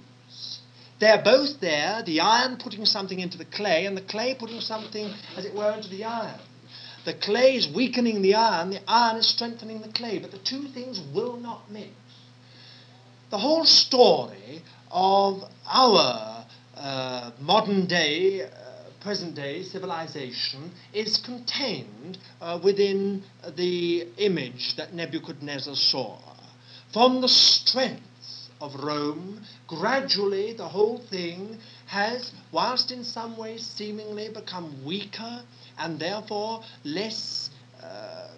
They're 0.99 1.23
both 1.23 1.61
there, 1.61 2.03
the 2.05 2.21
iron 2.21 2.57
putting 2.57 2.85
something 2.85 3.19
into 3.19 3.39
the 3.39 3.45
clay, 3.45 3.87
and 3.87 3.97
the 3.97 4.03
clay 4.03 4.35
putting 4.39 4.61
something, 4.61 5.13
as 5.37 5.45
it 5.45 5.55
were, 5.55 5.73
into 5.73 5.89
the 5.89 6.05
iron. 6.05 6.39
The 7.05 7.15
clay 7.15 7.57
is 7.57 7.69
weakening 7.69 8.23
the 8.23 8.35
iron, 8.35 8.71
the 8.71 8.81
iron 8.87 9.17
is 9.17 9.27
strengthening 9.27 9.83
the 9.83 9.89
clay, 9.89 10.21
but 10.21 10.31
the 10.31 10.39
two 10.39 10.69
things 10.69 11.01
will 11.13 11.37
not 11.37 11.71
mix. 11.71 11.91
The 13.33 13.39
whole 13.39 13.65
story 13.65 14.61
of 14.91 15.43
our 15.67 16.45
uh, 16.77 17.31
modern 17.41 17.87
day, 17.87 18.43
uh, 18.43 18.49
present 19.01 19.35
day 19.35 19.63
civilization 19.63 20.71
is 20.93 21.17
contained 21.17 22.19
uh, 22.43 22.61
within 22.63 23.23
the 23.57 24.07
image 24.19 24.77
that 24.77 24.93
Nebuchadnezzar 24.93 25.77
saw. 25.77 26.19
From 26.93 27.23
the 27.23 27.29
strength 27.31 28.03
of 28.61 28.75
Rome, 28.75 29.41
gradually 29.67 30.53
the 30.53 30.69
whole 30.69 30.99
thing 30.99 31.57
has, 31.87 32.33
whilst 32.53 32.93
in 32.93 33.03
some 33.03 33.39
ways 33.39 33.65
seemingly 33.65 34.29
become 34.29 34.85
weaker 34.85 35.43
and 35.79 35.99
therefore 35.99 36.63
less, 36.85 37.49
uh, 37.83 38.29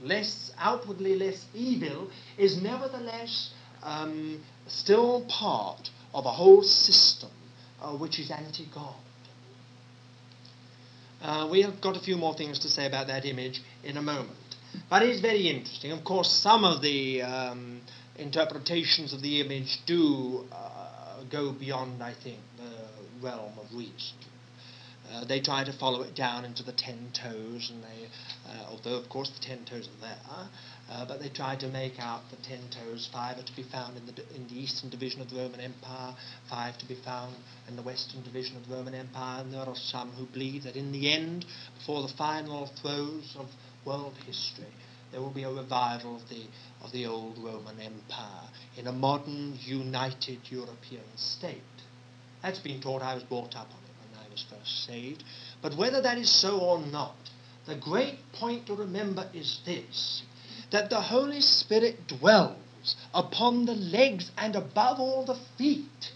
less 0.00 0.52
outwardly 0.58 1.16
less 1.16 1.44
evil, 1.54 2.08
is 2.38 2.62
nevertheless 2.62 3.50
um, 3.84 4.42
still 4.66 5.24
part 5.28 5.90
of 6.12 6.26
a 6.26 6.32
whole 6.32 6.62
system 6.62 7.30
uh, 7.80 7.96
which 7.96 8.18
is 8.18 8.30
anti-God. 8.30 8.94
Uh, 11.22 11.48
we 11.50 11.62
have 11.62 11.80
got 11.80 11.96
a 11.96 12.00
few 12.00 12.16
more 12.16 12.34
things 12.34 12.58
to 12.60 12.68
say 12.68 12.86
about 12.86 13.06
that 13.06 13.24
image 13.24 13.62
in 13.82 13.96
a 13.96 14.02
moment. 14.02 14.36
But 14.90 15.02
it 15.02 15.10
is 15.10 15.20
very 15.20 15.48
interesting. 15.48 15.92
Of 15.92 16.04
course, 16.04 16.30
some 16.30 16.64
of 16.64 16.82
the 16.82 17.22
um, 17.22 17.80
interpretations 18.16 19.12
of 19.12 19.22
the 19.22 19.40
image 19.40 19.78
do 19.86 20.44
uh, 20.52 21.22
go 21.30 21.52
beyond, 21.52 22.02
I 22.02 22.12
think, 22.12 22.38
the 22.56 23.24
realm 23.24 23.52
of 23.58 23.72
reason. 23.72 24.18
Uh, 25.12 25.24
they 25.24 25.40
try 25.40 25.64
to 25.64 25.72
follow 25.72 26.02
it 26.02 26.14
down 26.14 26.44
into 26.44 26.62
the 26.62 26.72
ten 26.72 27.10
toes, 27.12 27.70
and 27.70 27.82
they, 27.82 28.08
uh, 28.50 28.70
although 28.70 28.96
of 28.96 29.08
course 29.08 29.30
the 29.30 29.44
ten 29.44 29.64
toes 29.64 29.86
are 29.86 30.00
there, 30.00 30.48
uh, 30.90 31.04
but 31.06 31.20
they 31.20 31.28
try 31.28 31.56
to 31.56 31.68
make 31.68 31.98
out 31.98 32.22
the 32.30 32.36
ten 32.36 32.60
toes. 32.70 33.08
Five 33.12 33.38
are 33.38 33.42
to 33.42 33.56
be 33.56 33.62
found 33.62 33.96
in 33.96 34.06
the 34.06 34.36
in 34.36 34.46
the 34.48 34.60
eastern 34.60 34.90
division 34.90 35.20
of 35.20 35.30
the 35.30 35.36
Roman 35.36 35.60
Empire, 35.60 36.14
five 36.48 36.78
to 36.78 36.86
be 36.86 36.96
found 37.04 37.34
in 37.68 37.76
the 37.76 37.82
western 37.82 38.22
division 38.22 38.56
of 38.56 38.68
the 38.68 38.74
Roman 38.74 38.94
Empire, 38.94 39.42
and 39.42 39.52
there 39.52 39.60
are 39.60 39.76
some 39.76 40.10
who 40.12 40.26
believe 40.26 40.64
that 40.64 40.76
in 40.76 40.92
the 40.92 41.12
end, 41.12 41.46
before 41.78 42.02
the 42.02 42.12
final 42.14 42.66
throes 42.80 43.34
of 43.38 43.46
world 43.84 44.14
history, 44.26 44.72
there 45.14 45.22
will 45.22 45.30
be 45.30 45.44
a 45.44 45.50
revival 45.50 46.16
of 46.16 46.28
the, 46.28 46.42
of 46.82 46.90
the 46.90 47.06
old 47.06 47.38
Roman 47.38 47.78
Empire 47.78 48.48
in 48.76 48.88
a 48.88 48.92
modern, 48.92 49.56
united 49.62 50.40
European 50.50 51.04
state. 51.16 51.62
That's 52.42 52.58
been 52.58 52.80
taught. 52.80 53.00
I 53.00 53.14
was 53.14 53.22
brought 53.22 53.54
up 53.54 53.68
on 53.70 53.78
it 53.84 53.94
when 54.00 54.20
I 54.20 54.28
was 54.28 54.44
first 54.50 54.86
saved. 54.86 55.22
But 55.62 55.76
whether 55.76 56.02
that 56.02 56.18
is 56.18 56.28
so 56.30 56.58
or 56.58 56.80
not, 56.80 57.14
the 57.66 57.76
great 57.76 58.18
point 58.32 58.66
to 58.66 58.74
remember 58.74 59.30
is 59.32 59.60
this 59.64 60.22
that 60.70 60.90
the 60.90 61.00
Holy 61.00 61.40
Spirit 61.40 62.06
dwells 62.06 62.96
upon 63.14 63.66
the 63.66 63.74
legs 63.74 64.30
and 64.36 64.56
above 64.56 65.00
all 65.00 65.24
the 65.24 65.38
feet 65.56 66.12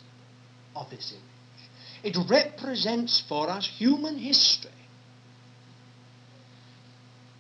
of 0.77 0.91
this 0.91 1.13
image. 1.13 2.15
It 2.17 2.31
represents 2.31 3.21
for 3.21 3.49
us 3.49 3.67
human 3.67 4.19
history 4.19 4.71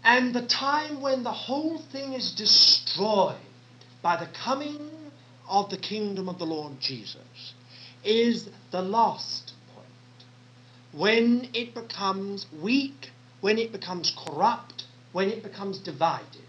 and 0.09 0.35
the 0.35 0.47
time 0.47 1.03
when 1.03 1.23
the 1.23 1.33
whole 1.33 1.79
thing 1.93 2.15
is 2.15 2.33
destroyed 2.33 3.37
by 4.01 4.17
the 4.17 4.27
coming 4.27 4.79
of 5.47 5.69
the 5.69 5.77
kingdom 5.77 6.31
of 6.31 6.39
the 6.39 6.47
Lord 6.47 6.81
Jesus 6.81 7.53
is 8.03 8.49
the 8.71 8.81
last 8.81 9.53
point. 9.75 9.87
When 10.93 11.51
it 11.53 11.75
becomes 11.75 12.47
weak, 12.63 13.11
when 13.43 13.59
it 13.59 13.71
becomes 13.71 14.11
corrupt, 14.17 14.85
when 15.13 15.29
it 15.29 15.43
becomes 15.43 15.79
divided. 15.79 16.47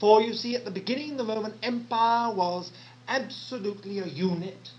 For 0.00 0.22
you 0.22 0.32
see, 0.32 0.56
at 0.56 0.64
the 0.64 0.70
beginning, 0.70 1.16
the 1.16 1.24
Roman 1.24 1.54
Empire 1.62 2.34
was 2.34 2.72
absolutely 3.06 3.98
a 3.98 4.06
unit 4.06 4.70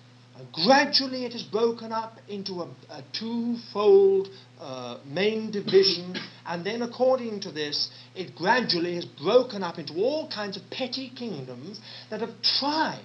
gradually 0.52 1.26
it 1.26 1.34
is 1.34 1.44
broken 1.44 1.92
up 1.92 2.18
into 2.28 2.62
a, 2.62 2.68
a 2.90 3.04
twofold 3.14 4.30
uh, 4.60 4.98
main 5.06 5.52
division, 5.52 6.16
and 6.46 6.66
then 6.66 6.82
according 6.82 7.42
to 7.42 7.52
this, 7.52 7.90
it 8.16 8.36
gradually 8.36 8.98
is 8.98 9.06
broken 9.06 9.64
up 9.64 9.78
into 9.78 9.94
all 9.96 10.30
kinds 10.30 10.58
of 10.58 10.64
petty 10.70 11.12
kingdoms 11.16 11.80
that 12.10 12.22
have 12.22 12.42
tried 12.42 13.00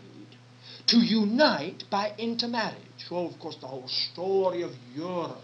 to 0.87 0.99
unite 0.99 1.85
by 1.91 2.13
intermarriage. 2.19 2.77
Well, 3.11 3.27
of 3.27 3.39
course, 3.41 3.57
the 3.61 3.67
whole 3.67 3.89
story 3.89 4.63
of 4.63 4.71
Europe 4.95 5.39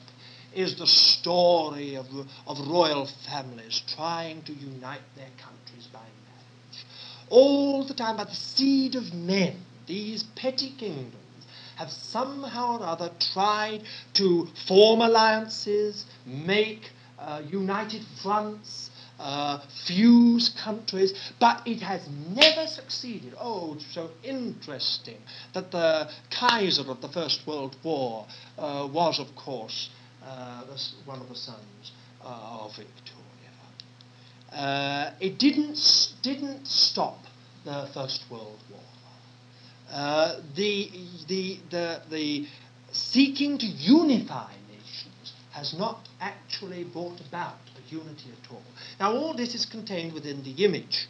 is 0.55 0.79
the 0.79 0.87
story 0.87 1.97
of, 1.97 2.07
of 2.47 2.59
royal 2.69 3.09
families 3.29 3.83
trying 3.97 4.43
to 4.43 4.53
unite 4.53 5.01
their 5.17 5.31
countries 5.43 5.89
by 5.93 6.01
marriage. 6.01 6.22
All 7.33 7.83
the 7.83 7.95
time, 7.95 8.19
by 8.19 8.25
the 8.25 8.35
seed 8.35 8.95
of 8.95 9.15
men, 9.15 9.57
these 9.87 10.23
petty 10.37 10.69
kingdoms 10.77 11.15
have 11.77 11.91
somehow 11.91 12.79
or 12.79 12.85
other 12.85 13.11
tried 13.33 13.85
to 14.13 14.49
form 14.69 15.01
alliances, 15.01 16.05
make 16.27 16.91
uh, 17.19 17.41
united 17.49 18.03
fronts, 18.23 18.91
uh, 19.19 19.61
fuse 19.87 20.51
countries, 20.63 21.15
but 21.41 21.63
it 21.67 21.81
has 21.81 22.07
never 22.37 22.67
succeeded. 22.67 23.33
Oh, 23.41 23.77
it's 23.77 23.95
so 23.95 24.11
interesting 24.23 25.17
that 25.55 25.71
the 25.71 26.11
Kaiser 26.31 26.91
of 26.91 27.01
the 27.01 27.09
First 27.09 27.47
World 27.47 27.77
War 27.83 28.27
uh, 28.59 28.87
was, 28.93 29.19
of 29.19 29.35
course, 29.37 29.89
uh, 30.23 30.65
one 31.07 31.21
of 31.21 31.31
the 31.31 31.35
sons 31.35 31.93
uh, 32.23 32.59
of 32.61 32.77
Victoria. 32.77 33.12
Uh, 34.53 35.13
it 35.21 35.39
didn't, 35.39 35.79
didn't 36.23 36.67
stop 36.67 37.19
the 37.65 37.89
First 37.95 38.25
World 38.31 38.59
War. 38.71 38.81
Uh, 39.91 40.41
the, 40.55 40.91
the, 41.29 41.59
the, 41.71 42.03
the 42.11 42.47
seeking 42.93 43.59
to 43.59 43.67
unify 43.67 44.53
nations 44.71 45.33
has 45.53 45.75
not 45.79 46.07
actually 46.21 46.85
brought 46.85 47.21
about 47.29 47.57
a 47.77 47.95
unity 47.95 48.31
at 48.31 48.51
all. 48.51 48.63
Now, 49.01 49.13
all 49.13 49.35
this 49.35 49.55
is 49.55 49.65
contained 49.65 50.13
within 50.13 50.43
the 50.45 50.65
image. 50.65 51.09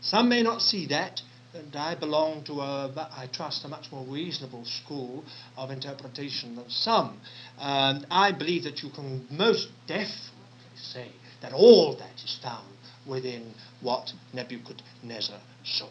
Some 0.00 0.28
may 0.28 0.42
not 0.42 0.62
see 0.62 0.86
that, 0.86 1.20
and 1.54 1.74
I 1.76 1.94
belong 1.94 2.44
to 2.44 2.60
a, 2.60 3.08
I 3.16 3.28
trust, 3.32 3.64
a 3.64 3.68
much 3.68 3.90
more 3.92 4.04
reasonable 4.04 4.64
school 4.64 5.24
of 5.56 5.70
interpretation 5.70 6.56
than 6.56 6.68
some. 6.70 7.20
And 7.60 8.06
I 8.10 8.32
believe 8.32 8.64
that 8.64 8.82
you 8.82 8.90
can 8.90 9.26
most 9.30 9.68
definitely 9.86 10.30
say 10.74 11.08
that 11.42 11.52
all 11.52 11.94
that 11.96 12.22
is 12.24 12.38
found 12.42 12.66
within 13.06 13.54
what 13.80 14.12
Nebuchadnezzar 14.32 15.40
saw. 15.64 15.88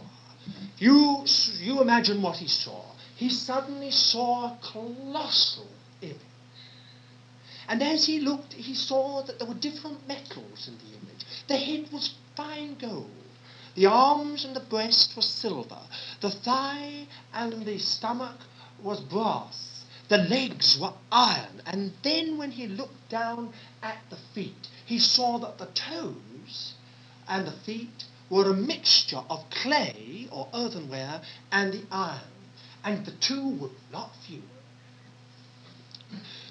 You, 0.78 1.26
you 1.60 1.82
imagine 1.82 2.22
what 2.22 2.38
he 2.38 2.48
saw. 2.48 2.84
He 3.16 3.30
suddenly 3.30 3.92
saw 3.92 4.48
a 4.48 4.58
colossal 4.64 5.68
image. 6.02 6.18
And 7.68 7.84
as 7.84 8.06
he 8.06 8.20
looked, 8.20 8.54
he 8.54 8.74
saw 8.74 9.22
that 9.24 9.40
there 9.40 9.48
were 9.48 9.54
different 9.54 10.08
metals 10.08 10.68
in 10.68 10.78
the 10.78 10.98
image. 10.98 11.26
The 11.48 11.58
head 11.58 11.92
was 11.92 12.16
fine 12.36 12.76
gold. 12.76 13.12
The 13.76 13.86
arms 13.86 14.44
and 14.44 14.56
the 14.56 14.60
breast 14.62 15.16
were 15.16 15.22
silver. 15.22 15.80
The 16.20 16.32
thigh 16.32 17.08
and 17.34 17.66
the 17.66 17.78
stomach 17.78 18.38
was 18.82 19.00
brass. 19.00 19.86
The 20.10 20.18
legs 20.18 20.78
were 20.78 20.94
iron. 21.12 21.62
And 21.66 21.94
then 22.04 22.38
when 22.38 22.52
he 22.52 22.68
looked 22.68 23.10
down 23.10 23.54
at 23.82 23.98
the 24.10 24.18
feet, 24.34 24.68
he 24.92 25.00
saw 25.00 25.38
that 25.38 25.58
the 25.58 25.68
toes 25.68 26.74
and 27.26 27.48
the 27.48 27.52
feet 27.52 28.04
were 28.30 28.52
a 28.52 28.54
mixture 28.54 29.24
of 29.30 29.50
clay 29.50 30.28
or 30.30 30.50
earthenware 30.54 31.22
and 31.50 31.72
the 31.72 31.84
iron, 31.90 32.20
and 32.84 33.06
the 33.06 33.12
two 33.12 33.48
would 33.48 33.72
not 33.94 34.12
fuse. 34.28 34.42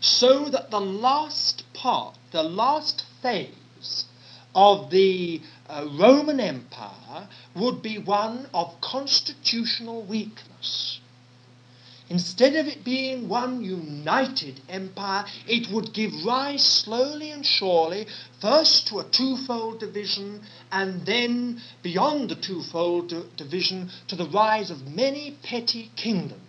So 0.00 0.48
that 0.48 0.70
the 0.70 0.80
last 0.80 1.64
part, 1.74 2.16
the 2.30 2.42
last 2.42 3.04
phase 3.20 4.06
of 4.54 4.90
the 4.90 5.42
uh, 5.68 5.86
Roman 5.98 6.40
Empire 6.40 7.28
would 7.54 7.82
be 7.82 7.98
one 7.98 8.48
of 8.54 8.80
constitutional 8.80 10.00
weakness. 10.02 11.00
Instead 12.10 12.56
of 12.56 12.66
it 12.66 12.82
being 12.82 13.28
one 13.28 13.62
united 13.62 14.60
empire, 14.68 15.24
it 15.46 15.70
would 15.70 15.92
give 15.94 16.24
rise 16.24 16.64
slowly 16.64 17.30
and 17.30 17.46
surely 17.46 18.04
first 18.40 18.88
to 18.88 18.98
a 18.98 19.04
twofold 19.04 19.78
division, 19.78 20.42
and 20.72 21.06
then 21.06 21.62
beyond 21.82 22.28
the 22.28 22.34
twofold 22.34 23.14
division 23.36 23.88
to 24.08 24.16
the 24.16 24.26
rise 24.26 24.72
of 24.72 24.88
many 24.88 25.38
petty 25.44 25.92
kingdoms, 25.94 26.42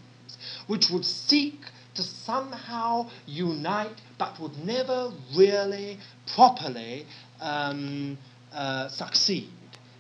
which 0.66 0.90
would 0.90 1.06
seek 1.06 1.62
to 1.94 2.02
somehow 2.02 3.08
unite 3.28 4.02
but 4.18 4.40
would 4.40 4.58
never 4.66 5.12
really 5.36 6.00
properly 6.34 7.06
um, 7.40 8.18
uh, 8.52 8.88
succeed 8.88 9.50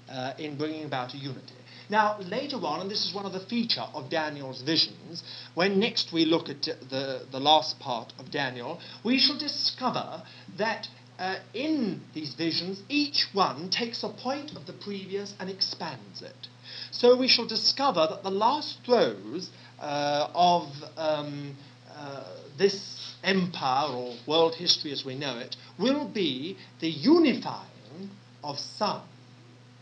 uh, 0.09 0.33
in 0.39 0.57
bringing 0.57 0.85
about 0.85 1.13
a 1.13 1.17
unity. 1.17 1.60
Now, 1.91 2.17
later 2.21 2.55
on, 2.55 2.79
and 2.79 2.89
this 2.89 3.05
is 3.05 3.13
one 3.13 3.25
of 3.25 3.33
the 3.33 3.41
feature 3.41 3.85
of 3.93 4.09
Daniel's 4.09 4.61
visions, 4.61 5.23
when 5.55 5.77
next 5.77 6.13
we 6.13 6.23
look 6.23 6.47
at 6.47 6.61
the, 6.61 7.25
the 7.29 7.39
last 7.39 7.81
part 7.81 8.13
of 8.17 8.31
Daniel, 8.31 8.79
we 9.03 9.19
shall 9.19 9.37
discover 9.37 10.23
that 10.57 10.87
uh, 11.19 11.35
in 11.53 11.99
these 12.13 12.33
visions, 12.33 12.81
each 12.87 13.27
one 13.33 13.69
takes 13.69 14.03
a 14.03 14.09
point 14.09 14.55
of 14.55 14.65
the 14.67 14.71
previous 14.71 15.33
and 15.37 15.49
expands 15.49 16.21
it. 16.21 16.47
So 16.91 17.17
we 17.17 17.27
shall 17.27 17.45
discover 17.45 18.07
that 18.09 18.23
the 18.23 18.31
last 18.31 18.79
throes 18.85 19.49
uh, 19.77 20.29
of 20.33 20.69
um, 20.95 21.57
uh, 21.93 22.23
this 22.57 23.15
empire 23.21 23.93
or 23.93 24.15
world 24.25 24.55
history 24.55 24.93
as 24.93 25.03
we 25.03 25.15
know 25.15 25.37
it 25.39 25.57
will 25.77 26.07
be 26.07 26.57
the 26.79 26.89
unifying 26.89 28.09
of 28.45 28.57
some 28.57 29.01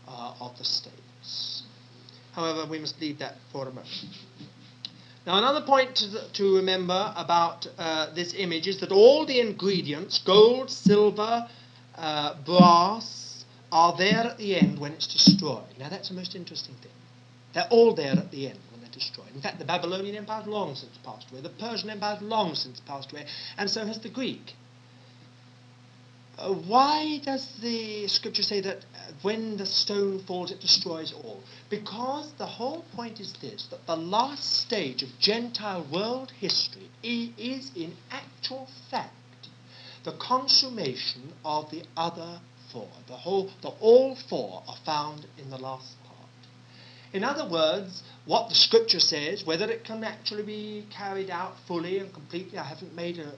uh, 0.08 0.34
of 0.40 0.58
the 0.58 0.64
states. 0.64 0.99
However, 2.32 2.66
we 2.66 2.78
must 2.78 3.00
leave 3.00 3.18
that 3.18 3.36
for 3.52 3.62
a 3.68 3.70
moment. 3.70 3.88
Now, 5.26 5.38
another 5.38 5.64
point 5.66 5.96
to, 5.96 6.32
to 6.32 6.56
remember 6.56 7.12
about 7.16 7.66
uh, 7.78 8.14
this 8.14 8.34
image 8.36 8.66
is 8.66 8.80
that 8.80 8.90
all 8.90 9.26
the 9.26 9.40
ingredients, 9.40 10.18
gold, 10.18 10.70
silver, 10.70 11.48
uh, 11.96 12.34
brass, 12.44 13.44
are 13.70 13.96
there 13.96 14.18
at 14.18 14.38
the 14.38 14.56
end 14.56 14.78
when 14.78 14.92
it's 14.92 15.06
destroyed. 15.06 15.64
Now, 15.78 15.88
that's 15.88 16.10
a 16.10 16.14
most 16.14 16.34
interesting 16.34 16.74
thing. 16.76 16.92
They're 17.52 17.68
all 17.70 17.94
there 17.94 18.12
at 18.12 18.30
the 18.30 18.48
end 18.48 18.58
when 18.70 18.80
they're 18.80 18.90
destroyed. 18.90 19.28
In 19.34 19.40
fact, 19.40 19.58
the 19.58 19.64
Babylonian 19.64 20.16
Empire 20.16 20.40
has 20.40 20.48
long 20.48 20.74
since 20.74 20.96
passed 21.04 21.30
away, 21.30 21.42
the 21.42 21.50
Persian 21.50 21.90
Empire 21.90 22.14
has 22.14 22.22
long 22.22 22.54
since 22.54 22.80
passed 22.80 23.12
away, 23.12 23.26
and 23.58 23.68
so 23.68 23.84
has 23.84 23.98
the 24.00 24.08
Greek. 24.08 24.54
Uh, 26.38 26.52
why 26.52 27.18
does 27.18 27.46
the 27.60 28.08
scripture 28.08 28.42
say 28.42 28.60
that 28.62 28.84
when 29.22 29.56
the 29.56 29.66
stone 29.66 30.20
falls, 30.20 30.50
it 30.50 30.60
destroys 30.60 31.12
all? 31.12 31.42
Because 31.68 32.32
the 32.38 32.46
whole 32.46 32.84
point 32.94 33.20
is 33.20 33.32
this 33.34 33.66
that 33.70 33.86
the 33.86 33.96
last 33.96 34.44
stage 34.44 35.02
of 35.02 35.18
Gentile 35.18 35.86
world 35.92 36.32
history 36.32 36.90
is, 37.02 37.70
in 37.74 37.96
actual 38.10 38.68
fact, 38.90 39.48
the 40.04 40.12
consummation 40.12 41.32
of 41.44 41.70
the 41.70 41.82
other 41.96 42.40
four. 42.72 42.88
The 43.06 43.16
whole, 43.16 43.50
the 43.62 43.68
all 43.80 44.14
four 44.14 44.62
are 44.66 44.78
found 44.84 45.26
in 45.38 45.50
the 45.50 45.58
last 45.58 45.96
part. 46.04 46.16
In 47.12 47.24
other 47.24 47.48
words, 47.48 48.02
what 48.24 48.48
the 48.48 48.54
scripture 48.54 49.00
says, 49.00 49.44
whether 49.44 49.70
it 49.70 49.84
can 49.84 50.04
actually 50.04 50.44
be 50.44 50.86
carried 50.90 51.30
out 51.30 51.54
fully 51.66 51.98
and 51.98 52.12
completely, 52.12 52.58
I 52.58 52.64
haven't 52.64 52.94
made 52.94 53.18
a, 53.18 53.32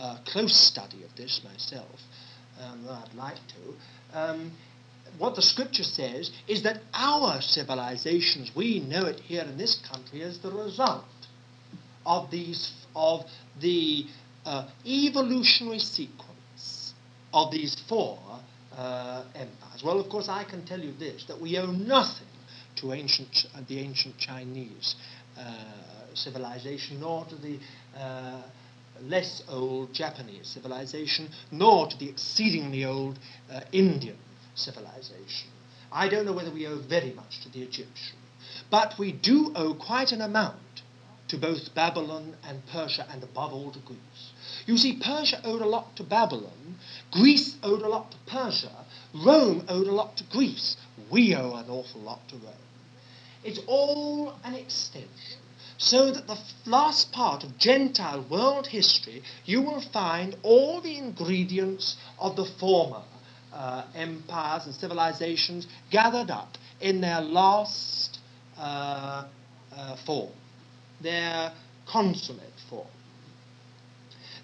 a, 0.00 0.02
a 0.02 0.20
close 0.24 0.56
study 0.56 1.02
of 1.04 1.14
this 1.16 1.42
myself 1.44 2.00
um, 2.60 2.86
I'd 2.88 3.14
like 3.14 3.38
to. 3.48 4.18
Um, 4.18 4.52
what 5.18 5.34
the 5.34 5.42
scripture 5.42 5.84
says 5.84 6.30
is 6.48 6.62
that 6.62 6.80
our 6.94 7.40
civilizations, 7.40 8.50
we 8.54 8.80
know 8.80 9.06
it 9.06 9.20
here 9.20 9.42
in 9.42 9.56
this 9.56 9.76
country, 9.76 10.22
is 10.22 10.38
the 10.38 10.50
result 10.50 11.04
of 12.04 12.30
these 12.30 12.72
of 12.94 13.24
the 13.60 14.06
uh, 14.44 14.68
evolutionary 14.84 15.78
sequence 15.78 16.94
of 17.32 17.50
these 17.50 17.74
four 17.88 18.18
uh, 18.76 19.24
empires. 19.34 19.82
Well, 19.84 20.00
of 20.00 20.08
course, 20.08 20.28
I 20.28 20.44
can 20.44 20.64
tell 20.64 20.80
you 20.80 20.92
this: 20.92 21.24
that 21.24 21.40
we 21.40 21.58
owe 21.58 21.66
nothing 21.70 22.26
to 22.76 22.92
ancient 22.92 23.46
uh, 23.54 23.60
the 23.68 23.78
ancient 23.78 24.18
Chinese 24.18 24.96
uh, 25.38 25.54
civilization, 26.14 27.00
nor 27.00 27.24
to 27.26 27.36
the 27.36 27.58
uh, 27.96 28.42
less 29.02 29.42
old 29.48 29.92
Japanese 29.92 30.48
civilization, 30.48 31.28
nor 31.50 31.86
to 31.88 31.98
the 31.98 32.08
exceedingly 32.08 32.84
old 32.84 33.18
uh, 33.50 33.60
Indian 33.72 34.16
civilization. 34.54 35.50
I 35.90 36.08
don't 36.08 36.24
know 36.24 36.32
whether 36.32 36.50
we 36.50 36.66
owe 36.66 36.78
very 36.78 37.12
much 37.12 37.40
to 37.42 37.48
the 37.50 37.62
Egyptian, 37.62 38.16
but 38.70 38.98
we 38.98 39.12
do 39.12 39.52
owe 39.54 39.74
quite 39.74 40.12
an 40.12 40.20
amount 40.20 40.82
to 41.28 41.38
both 41.38 41.74
Babylon 41.74 42.36
and 42.46 42.66
Persia, 42.66 43.06
and 43.10 43.22
above 43.22 43.54
all 43.54 43.70
to 43.70 43.78
Greece. 43.80 44.32
You 44.66 44.76
see, 44.76 44.98
Persia 44.98 45.40
owed 45.44 45.62
a 45.62 45.66
lot 45.66 45.96
to 45.96 46.02
Babylon, 46.02 46.76
Greece 47.10 47.56
owed 47.62 47.82
a 47.82 47.88
lot 47.88 48.10
to 48.10 48.18
Persia, 48.26 48.84
Rome 49.14 49.64
owed 49.68 49.86
a 49.86 49.92
lot 49.92 50.16
to 50.18 50.24
Greece. 50.24 50.76
We 51.10 51.34
owe 51.34 51.54
an 51.54 51.70
awful 51.70 52.02
lot 52.02 52.28
to 52.28 52.36
Rome. 52.36 52.54
It's 53.44 53.60
all 53.66 54.34
an 54.44 54.54
extension 54.54 55.40
so 55.78 56.12
that 56.12 56.26
the 56.26 56.38
last 56.66 57.12
part 57.12 57.42
of 57.42 57.58
Gentile 57.58 58.24
world 58.30 58.66
history, 58.66 59.22
you 59.44 59.62
will 59.62 59.80
find 59.80 60.36
all 60.42 60.80
the 60.80 60.96
ingredients 60.96 61.96
of 62.18 62.36
the 62.36 62.44
former 62.44 63.02
uh, 63.52 63.84
empires 63.94 64.66
and 64.66 64.74
civilizations 64.74 65.66
gathered 65.90 66.30
up 66.30 66.56
in 66.80 67.00
their 67.00 67.20
last 67.20 68.18
uh, 68.58 69.24
uh, 69.74 69.96
form, 70.04 70.32
their 71.00 71.52
consummate 71.86 72.60
form. 72.68 72.86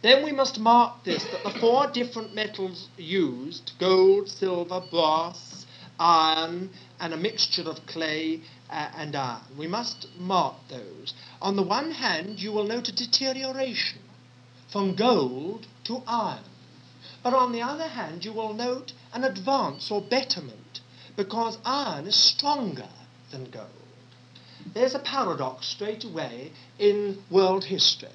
Then 0.01 0.25
we 0.25 0.33
must 0.33 0.61
mark 0.61 1.05
this 1.05 1.25
that 1.25 1.43
the 1.43 1.59
four 1.59 1.89
different 1.89 2.35
metals 2.35 2.89
used 2.97 3.73
gold, 3.81 4.29
silver, 4.29 4.81
brass, 4.91 5.67
iron, 5.99 6.71
and 7.01 7.13
a 7.13 7.17
mixture 7.17 7.69
of 7.69 7.85
clay 7.87 8.41
uh, 8.71 8.91
and 8.97 9.17
iron. 9.17 9.43
We 9.57 9.67
must 9.67 10.07
mark 10.19 10.55
those. 10.69 11.15
On 11.43 11.57
the 11.57 11.63
one 11.63 11.91
hand, 11.91 12.39
you 12.39 12.53
will 12.53 12.65
note 12.65 12.89
a 12.89 12.93
deterioration 12.95 13.99
from 14.71 14.95
gold 14.95 15.67
to 15.85 16.03
iron. 16.07 16.45
But 17.25 17.35
on 17.35 17.53
the 17.53 17.63
other 17.63 17.89
hand, 17.89 18.25
you 18.25 18.33
will 18.33 18.55
note 18.55 18.93
an 19.13 19.25
advance 19.25 19.91
or 19.91 20.01
betterment 20.01 20.81
because 21.17 21.59
iron 21.65 22.07
is 22.07 22.17
stronger 22.17 22.89
than 23.31 23.51
gold. 23.51 23.69
There's 24.75 24.95
a 24.95 25.01
paradox 25.01 25.67
straight 25.67 26.05
away 26.05 26.53
in 26.79 27.23
world 27.31 27.65
history 27.65 28.09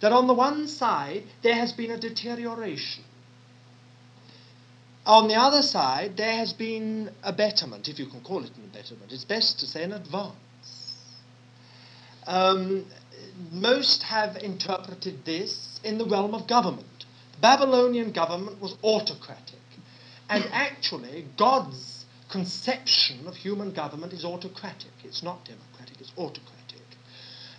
that 0.00 0.12
on 0.12 0.26
the 0.26 0.34
one 0.34 0.66
side 0.68 1.24
there 1.42 1.54
has 1.54 1.72
been 1.72 1.90
a 1.90 1.98
deterioration 1.98 3.04
on 5.06 5.28
the 5.28 5.34
other 5.34 5.62
side, 5.62 6.16
there 6.16 6.36
has 6.36 6.52
been 6.52 7.10
a 7.22 7.32
betterment, 7.32 7.88
if 7.88 7.98
you 7.98 8.06
can 8.06 8.22
call 8.22 8.42
it 8.42 8.50
an 8.56 8.70
betterment. 8.72 9.12
It's 9.12 9.24
best 9.24 9.60
to 9.60 9.66
say 9.66 9.82
an 9.82 9.92
advance. 9.92 10.34
Um, 12.26 12.86
most 13.52 14.02
have 14.04 14.36
interpreted 14.36 15.24
this 15.26 15.78
in 15.84 15.98
the 15.98 16.06
realm 16.06 16.34
of 16.34 16.46
government. 16.46 17.04
The 17.34 17.40
Babylonian 17.40 18.12
government 18.12 18.62
was 18.62 18.76
autocratic. 18.82 19.58
And 20.28 20.44
actually, 20.52 21.26
God's 21.36 22.04
conception 22.30 23.26
of 23.26 23.36
human 23.36 23.72
government 23.72 24.12
is 24.12 24.24
autocratic. 24.24 24.90
It's 25.04 25.22
not 25.22 25.44
democratic, 25.44 26.00
it's 26.00 26.12
autocratic. 26.16 26.82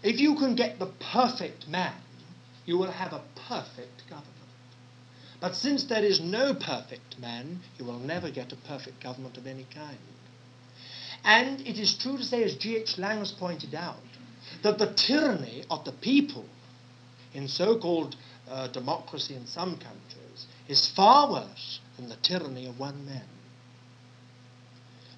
If 0.03 0.19
you 0.19 0.35
can 0.35 0.55
get 0.55 0.79
the 0.79 0.87
perfect 0.87 1.67
man, 1.67 1.95
you 2.65 2.77
will 2.77 2.91
have 2.91 3.13
a 3.13 3.21
perfect 3.47 4.09
government. 4.09 4.31
But 5.39 5.55
since 5.55 5.83
there 5.85 6.03
is 6.03 6.19
no 6.19 6.53
perfect 6.53 7.19
man, 7.19 7.59
you 7.77 7.85
will 7.85 7.99
never 7.99 8.31
get 8.31 8.51
a 8.51 8.55
perfect 8.55 9.01
government 9.01 9.37
of 9.37 9.45
any 9.45 9.65
kind. 9.73 9.97
And 11.23 11.61
it 11.61 11.79
is 11.79 11.97
true 11.97 12.17
to 12.17 12.23
say, 12.23 12.43
as 12.43 12.55
G.H. 12.55 12.97
Lang 12.97 13.19
has 13.19 13.31
pointed 13.31 13.73
out, 13.75 13.97
that 14.61 14.77
the 14.77 14.93
tyranny 14.93 15.63
of 15.69 15.83
the 15.85 15.91
people 15.91 16.45
in 17.33 17.47
so-called 17.47 18.15
uh, 18.49 18.67
democracy 18.67 19.35
in 19.35 19.45
some 19.47 19.77
countries 19.77 20.47
is 20.67 20.87
far 20.87 21.31
worse 21.31 21.79
than 21.97 22.09
the 22.09 22.15
tyranny 22.17 22.65
of 22.67 22.79
one 22.79 23.05
man. 23.05 23.25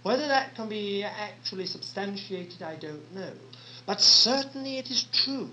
Whether 0.03 0.28
that 0.28 0.55
can 0.55 0.69
be 0.69 1.03
actually 1.03 1.65
substantiated, 1.65 2.61
I 2.61 2.75
don't 2.75 3.13
know. 3.13 3.34
But 3.86 4.01
certainly 4.01 4.78
it 4.78 4.89
is 4.89 5.03
true 5.11 5.49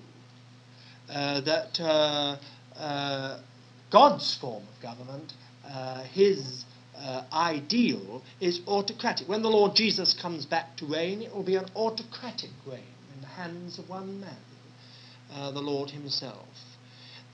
uh, 1.08 1.40
that 1.40 1.80
uh, 1.80 2.36
uh 2.78 3.40
God's 3.90 4.34
form 4.34 4.64
of 4.64 4.82
government, 4.82 5.32
uh, 5.68 6.02
his 6.02 6.64
uh, 6.98 7.22
ideal, 7.32 8.22
is 8.40 8.60
autocratic. 8.66 9.28
When 9.28 9.42
the 9.42 9.50
Lord 9.50 9.76
Jesus 9.76 10.14
comes 10.14 10.46
back 10.46 10.76
to 10.78 10.86
reign, 10.86 11.22
it 11.22 11.32
will 11.32 11.44
be 11.44 11.56
an 11.56 11.66
autocratic 11.76 12.50
reign 12.66 12.94
in 13.14 13.20
the 13.20 13.26
hands 13.28 13.78
of 13.78 13.88
one 13.88 14.20
man, 14.20 14.36
uh, 15.32 15.52
the 15.52 15.60
Lord 15.60 15.90
himself. 15.90 16.48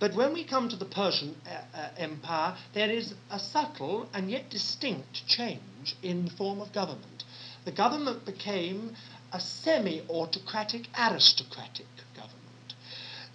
But 0.00 0.14
when 0.14 0.32
we 0.32 0.44
come 0.44 0.70
to 0.70 0.76
the 0.76 0.86
Persian 0.86 1.36
uh, 1.46 1.76
uh, 1.76 1.88
Empire, 1.98 2.56
there 2.72 2.90
is 2.90 3.14
a 3.30 3.38
subtle 3.38 4.08
and 4.14 4.30
yet 4.30 4.48
distinct 4.48 5.26
change 5.28 5.94
in 6.02 6.24
the 6.24 6.30
form 6.30 6.60
of 6.60 6.72
government. 6.72 7.24
The 7.66 7.72
government 7.72 8.24
became 8.24 8.96
a 9.32 9.38
semi 9.40 10.00
autocratic, 10.08 10.88
aristocratic 10.98 11.86
government. 12.16 12.74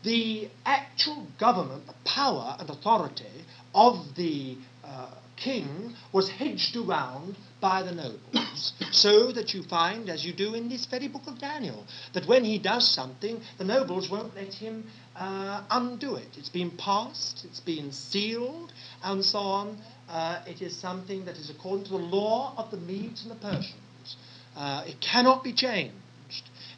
the 0.03 0.49
actual 0.65 1.27
government, 1.39 1.87
the 1.87 1.93
power 2.03 2.55
and 2.59 2.69
authority 2.69 3.45
of 3.73 4.15
the 4.15 4.57
uh, 4.83 5.11
king 5.35 5.95
was 6.11 6.29
hedged 6.29 6.75
around 6.75 7.35
by 7.65 7.81
the 7.81 7.91
nobles. 7.91 8.73
so 8.91 9.31
that 9.31 9.55
you 9.55 9.63
find, 9.63 10.07
as 10.07 10.23
you 10.23 10.31
do 10.31 10.53
in 10.53 10.69
this 10.69 10.85
very 10.85 11.07
book 11.07 11.23
of 11.25 11.39
Daniel, 11.39 11.83
that 12.13 12.27
when 12.27 12.43
he 12.43 12.59
does 12.59 12.87
something, 12.87 13.41
the 13.57 13.63
nobles 13.63 14.07
won't 14.07 14.35
let 14.35 14.53
him 14.53 14.85
uh, 15.15 15.63
undo 15.71 16.13
it. 16.13 16.27
It's 16.37 16.49
been 16.49 16.69
passed, 16.77 17.43
it's 17.43 17.61
been 17.61 17.91
sealed, 17.91 18.71
and 19.03 19.25
so 19.25 19.39
on. 19.39 19.79
Uh, 20.07 20.43
it 20.45 20.61
is 20.61 20.77
something 20.77 21.25
that 21.25 21.37
is 21.37 21.49
according 21.49 21.85
to 21.85 21.93
the 21.93 22.05
law 22.19 22.53
of 22.55 22.69
the 22.69 22.77
Medes 22.77 23.23
and 23.23 23.31
the 23.31 23.41
Persians. 23.47 24.15
Uh, 24.55 24.83
it 24.85 25.01
cannot 25.01 25.43
be 25.43 25.51
changed. 25.51 25.95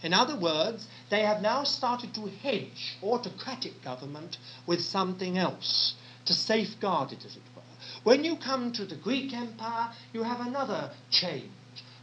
In 0.04 0.14
other 0.14 0.40
words, 0.40 0.88
they 1.10 1.24
have 1.24 1.42
now 1.42 1.66
started 1.66 2.14
to 2.14 2.28
hedge 2.28 2.96
autocratic 3.04 3.84
government 3.84 4.38
with 4.66 4.80
something 4.80 5.38
else 5.38 5.96
to 6.24 6.34
safeguard 6.34 7.12
it, 7.12 7.26
as 7.26 7.36
it. 7.36 7.42
When 8.08 8.24
you 8.24 8.38
come 8.38 8.72
to 8.72 8.86
the 8.86 8.96
Greek 8.96 9.34
Empire, 9.34 9.92
you 10.14 10.24
have 10.24 10.40
another 10.40 10.92
change. 11.12 11.52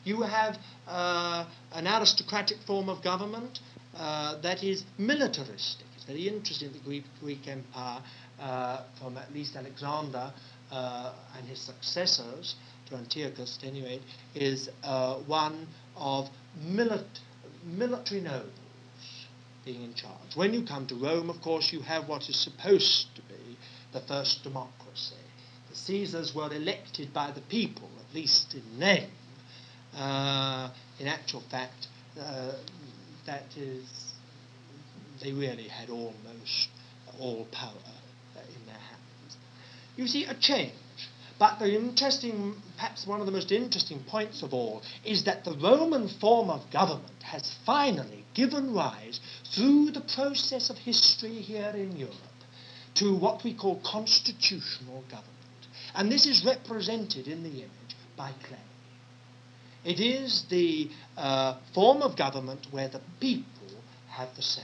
You 0.05 0.21
have 0.21 0.59
uh, 0.87 1.47
an 1.73 1.87
aristocratic 1.87 2.59
form 2.67 2.91
of 2.91 3.03
government 3.03 3.61
uh, 3.97 4.39
that 4.43 4.63
is 4.63 4.85
militaristic. 4.99 5.87
It's 5.97 6.05
very 6.05 6.29
interesting, 6.29 6.73
the 6.75 6.79
Greek, 6.81 7.05
Greek 7.23 7.49
Empire, 7.49 8.03
uh, 8.39 8.83
from 9.01 9.17
at 9.17 9.33
least 9.33 9.57
Alexander 9.57 10.31
uh, 10.71 11.15
and 11.39 11.49
his 11.49 11.61
successors, 11.61 12.57
to 12.91 12.97
Antiochus 12.97 13.59
at 13.63 13.67
any 13.67 13.83
rate, 13.83 14.03
is 14.35 14.69
uh, 14.83 15.15
one 15.21 15.67
of 15.97 16.29
milit- 16.67 17.21
military 17.65 18.21
nobles 18.21 18.51
being 19.65 19.83
in 19.83 19.95
charge. 19.95 20.37
When 20.37 20.53
you 20.53 20.67
come 20.67 20.87
to 20.89 20.97
Rome, 20.97 21.31
of 21.31 21.41
course, 21.41 21.73
you 21.73 21.81
have 21.81 22.11
what 22.11 22.29
is 22.29 22.37
supposed 22.37 23.07
to 23.17 23.23
be 23.23 23.57
the 23.95 24.01
first 24.01 24.43
democracy. 24.45 25.24
The 25.75 25.81
Caesars 25.81 26.33
were 26.33 26.53
elected 26.53 27.13
by 27.13 27.33
the 27.33 27.41
people, 27.41 27.91
at 27.99 28.15
least 28.15 28.55
in 28.55 28.79
name. 28.79 29.11
Uh, 29.93 30.71
in 31.01 31.09
actual 31.09 31.41
fact, 31.51 31.89
uh, 32.17 32.53
that 33.27 33.57
is, 33.57 34.13
they 35.21 35.33
really 35.33 35.67
had 35.67 35.91
almost 35.91 36.69
all 37.19 37.49
power 37.51 37.73
uh, 38.37 38.41
in 38.41 38.67
their 38.67 38.77
hands. 38.77 39.37
You 39.97 40.07
see, 40.07 40.25
a 40.27 40.35
change. 40.35 40.73
But 41.41 41.59
the 41.59 41.75
interesting, 41.75 42.55
perhaps 42.77 43.05
one 43.05 43.19
of 43.19 43.27
the 43.27 43.33
most 43.33 43.51
interesting 43.51 44.05
points 44.05 44.45
of 44.45 44.55
all, 44.55 44.83
is 45.05 45.25
that 45.25 45.45
the 45.45 45.57
Roman 45.57 46.07
form 46.07 46.51
of 46.51 46.71
government 46.71 47.25
has 47.25 47.53
finally 47.67 48.25
given 48.35 48.75
rise, 48.75 49.19
through 49.53 49.91
the 49.91 50.01
process 50.01 50.71
of 50.71 50.79
history 50.79 51.35
here 51.35 51.73
in 51.75 51.97
Europe, 51.97 52.15
to 52.95 53.13
what 53.17 53.43
we 53.43 53.55
call 53.55 53.81
constitutional 53.85 55.03
government. 55.11 55.34
And 55.95 56.11
this 56.11 56.27
is 56.27 56.45
represented 56.45 57.29
in 57.29 57.43
the 57.43 57.51
image 57.51 57.97
by 58.17 58.33
clay. 58.43 58.59
It 59.85 60.01
is 60.01 60.45
the 60.49 60.91
uh, 61.17 61.59
form 61.75 62.03
of 62.03 62.17
government 62.17 62.67
where 62.71 62.89
the 62.89 63.01
people 63.21 63.69
have 64.09 64.35
the 64.35 64.43
say. 64.43 64.63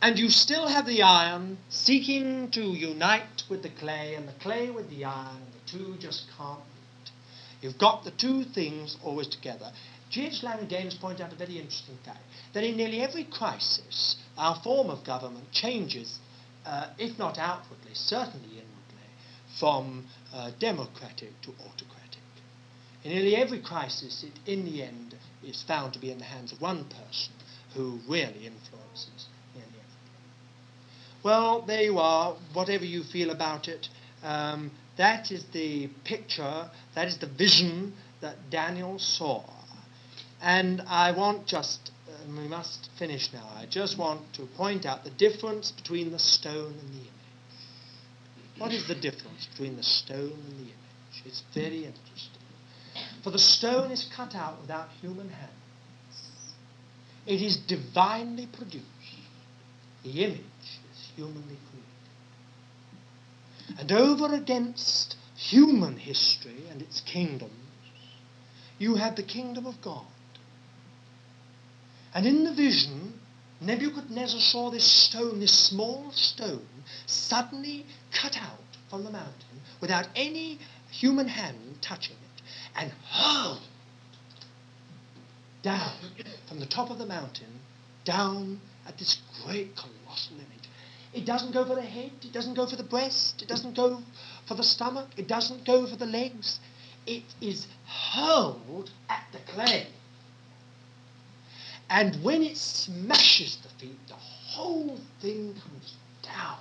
And 0.00 0.18
you 0.18 0.30
still 0.30 0.68
have 0.68 0.86
the 0.86 1.02
iron 1.02 1.58
seeking 1.68 2.50
to 2.52 2.62
unite 2.62 3.42
with 3.50 3.62
the 3.62 3.68
clay, 3.68 4.14
and 4.14 4.28
the 4.28 4.32
clay 4.34 4.70
with 4.70 4.88
the 4.90 5.04
iron, 5.04 5.36
and 5.36 5.52
the 5.52 5.70
two 5.70 5.96
just 5.98 6.26
can't 6.36 6.60
meet. 6.60 7.10
You've 7.60 7.78
got 7.78 8.04
the 8.04 8.12
two 8.12 8.44
things 8.44 8.96
always 9.02 9.26
together. 9.26 9.72
G.H. 10.10 10.42
Lang 10.42 10.60
again 10.60 10.84
has 10.84 10.94
pointed 10.94 11.22
out 11.22 11.32
a 11.32 11.36
very 11.36 11.58
interesting 11.58 11.98
fact 12.04 12.20
that 12.54 12.64
in 12.64 12.76
nearly 12.76 13.02
every 13.02 13.24
crisis, 13.24 14.16
our 14.38 14.60
form 14.62 14.88
of 14.88 15.04
government 15.04 15.50
changes, 15.52 16.18
uh, 16.64 16.86
if 16.96 17.18
not 17.18 17.36
outwardly, 17.36 17.92
certainly 17.92 18.57
from 19.58 20.06
uh, 20.32 20.50
democratic 20.58 21.40
to 21.42 21.50
autocratic. 21.60 21.98
In 23.04 23.12
nearly 23.12 23.36
every 23.36 23.60
crisis, 23.60 24.24
it 24.24 24.38
in 24.50 24.64
the 24.64 24.82
end 24.82 25.16
is 25.44 25.62
found 25.62 25.92
to 25.94 25.98
be 25.98 26.10
in 26.10 26.18
the 26.18 26.24
hands 26.24 26.52
of 26.52 26.60
one 26.60 26.84
person 26.84 27.32
who 27.74 27.98
really 28.08 28.46
influences 28.46 29.26
nearly 29.54 29.68
everything. 29.68 30.32
well, 31.22 31.62
there 31.62 31.82
you 31.82 31.98
are, 31.98 32.36
whatever 32.52 32.84
you 32.84 33.02
feel 33.02 33.30
about 33.30 33.68
it. 33.68 33.88
Um, 34.22 34.70
that 34.96 35.30
is 35.30 35.44
the 35.52 35.88
picture, 36.04 36.70
that 36.94 37.06
is 37.06 37.18
the 37.18 37.26
vision 37.26 37.94
that 38.20 38.50
Daniel 38.50 38.98
saw. 38.98 39.44
And 40.40 40.82
I 40.82 41.12
want 41.12 41.46
just, 41.46 41.92
uh, 42.08 42.12
we 42.28 42.48
must 42.48 42.90
finish 42.98 43.32
now, 43.32 43.48
I 43.56 43.66
just 43.66 43.96
want 43.96 44.32
to 44.34 44.46
point 44.56 44.86
out 44.86 45.04
the 45.04 45.10
difference 45.10 45.70
between 45.70 46.10
the 46.10 46.18
stone 46.18 46.74
and 46.80 46.88
the 46.90 46.98
image. 46.98 47.17
What 48.58 48.72
is 48.72 48.86
the 48.88 48.94
difference 48.94 49.46
between 49.46 49.76
the 49.76 49.82
stone 49.82 50.32
and 50.32 50.58
the 50.58 50.62
image? 50.62 51.22
It's 51.24 51.42
very 51.54 51.84
interesting. 51.84 52.42
For 53.22 53.30
the 53.30 53.38
stone 53.38 53.90
is 53.90 54.08
cut 54.14 54.34
out 54.34 54.60
without 54.60 54.88
human 55.00 55.28
hands. 55.28 55.52
It 57.26 57.40
is 57.40 57.56
divinely 57.56 58.46
produced. 58.46 58.84
The 60.02 60.24
image 60.24 60.40
is 60.40 61.08
humanly 61.14 61.56
created. 61.70 61.84
And 63.78 63.92
over 63.92 64.34
against 64.34 65.16
human 65.36 65.96
history 65.96 66.64
and 66.70 66.82
its 66.82 67.00
kingdoms, 67.02 67.52
you 68.78 68.96
have 68.96 69.16
the 69.16 69.22
kingdom 69.22 69.66
of 69.66 69.80
God. 69.82 70.06
And 72.14 72.26
in 72.26 72.44
the 72.44 72.54
vision, 72.54 73.20
Nebuchadnezzar 73.60 74.40
saw 74.40 74.70
this 74.70 74.84
stone, 74.84 75.40
this 75.40 75.52
small 75.52 76.10
stone, 76.12 76.66
suddenly 77.06 77.86
cut 78.12 78.36
out 78.36 78.58
from 78.88 79.04
the 79.04 79.10
mountain 79.10 79.60
without 79.80 80.08
any 80.14 80.58
human 80.90 81.28
hand 81.28 81.78
touching 81.80 82.16
it 82.16 82.42
and 82.76 82.92
hurled 83.10 83.60
down 85.62 85.92
from 86.46 86.60
the 86.60 86.66
top 86.66 86.90
of 86.90 86.98
the 86.98 87.06
mountain 87.06 87.60
down 88.04 88.60
at 88.86 88.96
this 88.98 89.18
great 89.44 89.76
colossal 89.76 90.36
image. 90.36 90.68
It 91.12 91.24
doesn't 91.24 91.52
go 91.52 91.64
for 91.64 91.74
the 91.74 91.82
head, 91.82 92.12
it 92.22 92.32
doesn't 92.32 92.54
go 92.54 92.66
for 92.66 92.76
the 92.76 92.82
breast, 92.82 93.42
it 93.42 93.48
doesn't 93.48 93.74
go 93.74 94.02
for 94.46 94.54
the 94.54 94.62
stomach, 94.62 95.08
it 95.16 95.26
doesn't 95.26 95.64
go 95.64 95.86
for 95.86 95.96
the 95.96 96.06
legs. 96.06 96.60
It 97.06 97.24
is 97.40 97.66
hurled 97.86 98.90
at 99.08 99.24
the 99.32 99.38
clay. 99.52 99.86
And 101.90 102.22
when 102.22 102.42
it 102.42 102.58
smashes 102.58 103.56
the 103.56 103.68
feet, 103.80 103.98
the 104.08 104.14
whole 104.14 104.98
thing 105.20 105.54
comes 105.54 105.94
down 106.22 106.58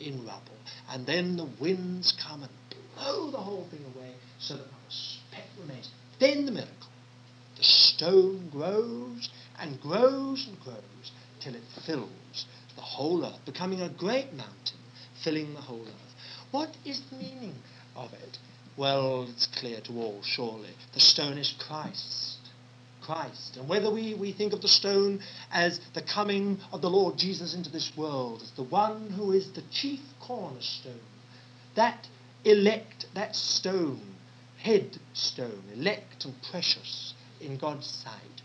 in 0.00 0.24
rubble. 0.24 0.58
And 0.90 1.06
then 1.06 1.36
the 1.36 1.48
winds 1.60 2.12
come 2.12 2.42
and 2.42 2.52
blow 2.94 3.30
the 3.30 3.38
whole 3.38 3.66
thing 3.70 3.84
away 3.94 4.14
so 4.38 4.54
that 4.54 4.70
not 4.70 4.80
a 4.88 4.92
speck 4.92 5.46
remains. 5.60 5.90
Then 6.18 6.46
the 6.46 6.52
miracle. 6.52 6.74
The 7.56 7.64
stone 7.64 8.48
grows 8.50 9.30
and 9.58 9.80
grows 9.80 10.46
and 10.46 10.60
grows 10.60 11.12
till 11.40 11.54
it 11.54 11.62
fills 11.84 12.46
the 12.76 12.82
whole 12.82 13.24
earth, 13.24 13.44
becoming 13.44 13.80
a 13.80 13.88
great 13.88 14.32
mountain, 14.32 14.78
filling 15.24 15.54
the 15.54 15.60
whole 15.60 15.82
earth. 15.82 16.14
What 16.52 16.76
is 16.84 17.02
the 17.10 17.16
meaning 17.16 17.54
of 17.96 18.12
it? 18.12 18.38
Well, 18.76 19.26
it's 19.28 19.46
clear 19.46 19.80
to 19.82 19.92
all, 19.94 20.22
surely. 20.22 20.70
The 20.94 21.00
stone 21.00 21.36
is 21.36 21.52
Christ. 21.58 22.37
Christ. 23.08 23.56
And 23.56 23.66
whether 23.70 23.90
we, 23.90 24.12
we 24.12 24.32
think 24.32 24.52
of 24.52 24.60
the 24.60 24.68
stone 24.68 25.20
as 25.50 25.80
the 25.94 26.02
coming 26.02 26.58
of 26.72 26.82
the 26.82 26.90
Lord 26.90 27.16
Jesus 27.16 27.54
into 27.54 27.70
this 27.70 27.90
world, 27.96 28.42
as 28.42 28.50
the 28.50 28.62
one 28.62 29.08
who 29.08 29.32
is 29.32 29.50
the 29.52 29.62
chief 29.70 30.00
cornerstone, 30.20 31.00
that 31.74 32.06
elect, 32.44 33.06
that 33.14 33.34
stone, 33.34 34.02
headstone, 34.58 35.62
elect 35.74 36.26
and 36.26 36.34
precious 36.50 37.14
in 37.40 37.56
God's 37.56 37.86
sight, 37.86 38.42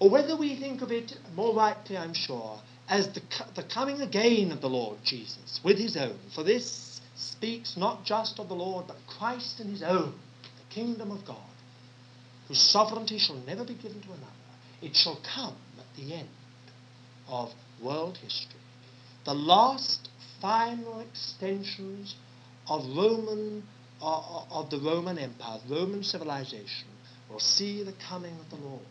or 0.00 0.10
whether 0.10 0.36
we 0.36 0.54
think 0.56 0.82
of 0.82 0.92
it 0.92 1.16
more 1.34 1.54
rightly, 1.54 1.96
I'm 1.96 2.12
sure, 2.12 2.60
as 2.90 3.08
the, 3.14 3.22
the 3.54 3.62
coming 3.62 4.02
again 4.02 4.52
of 4.52 4.60
the 4.60 4.68
Lord 4.68 4.98
Jesus 5.02 5.60
with 5.64 5.78
his 5.78 5.96
own. 5.96 6.18
For 6.34 6.44
this 6.44 7.00
speaks 7.14 7.74
not 7.74 8.04
just 8.04 8.38
of 8.38 8.48
the 8.48 8.54
Lord, 8.54 8.86
but 8.86 8.98
Christ 9.06 9.60
and 9.60 9.70
his 9.70 9.82
own, 9.82 10.12
the 10.42 10.74
kingdom 10.74 11.10
of 11.10 11.24
God, 11.24 11.38
whose 12.48 12.60
sovereignty 12.60 13.18
shall 13.18 13.36
never 13.46 13.64
be 13.64 13.74
given 13.74 14.00
to 14.00 14.08
another. 14.08 14.32
It 14.82 14.94
shall 14.96 15.18
come 15.34 15.56
at 15.78 15.96
the 15.96 16.14
end 16.14 16.28
of 17.28 17.52
world 17.82 18.18
history. 18.18 18.60
The 19.24 19.34
last 19.34 20.08
final 20.40 21.00
extensions 21.00 22.14
of 22.68 22.84
Roman 22.96 23.62
uh, 24.00 24.44
of 24.50 24.70
the 24.70 24.78
Roman 24.78 25.18
Empire, 25.18 25.58
Roman 25.68 26.02
civilization, 26.02 26.88
will 27.30 27.40
see 27.40 27.82
the 27.82 27.94
coming 28.08 28.34
of 28.38 28.50
the 28.50 28.64
Lord. 28.64 28.84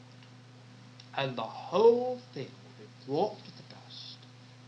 And 1.16 1.38
the 1.38 1.44
whole 1.44 2.20
thing 2.34 2.48
will 2.48 2.86
be 2.86 3.06
brought 3.06 3.38
to 3.38 3.52
the 3.52 3.64
dust 3.70 4.18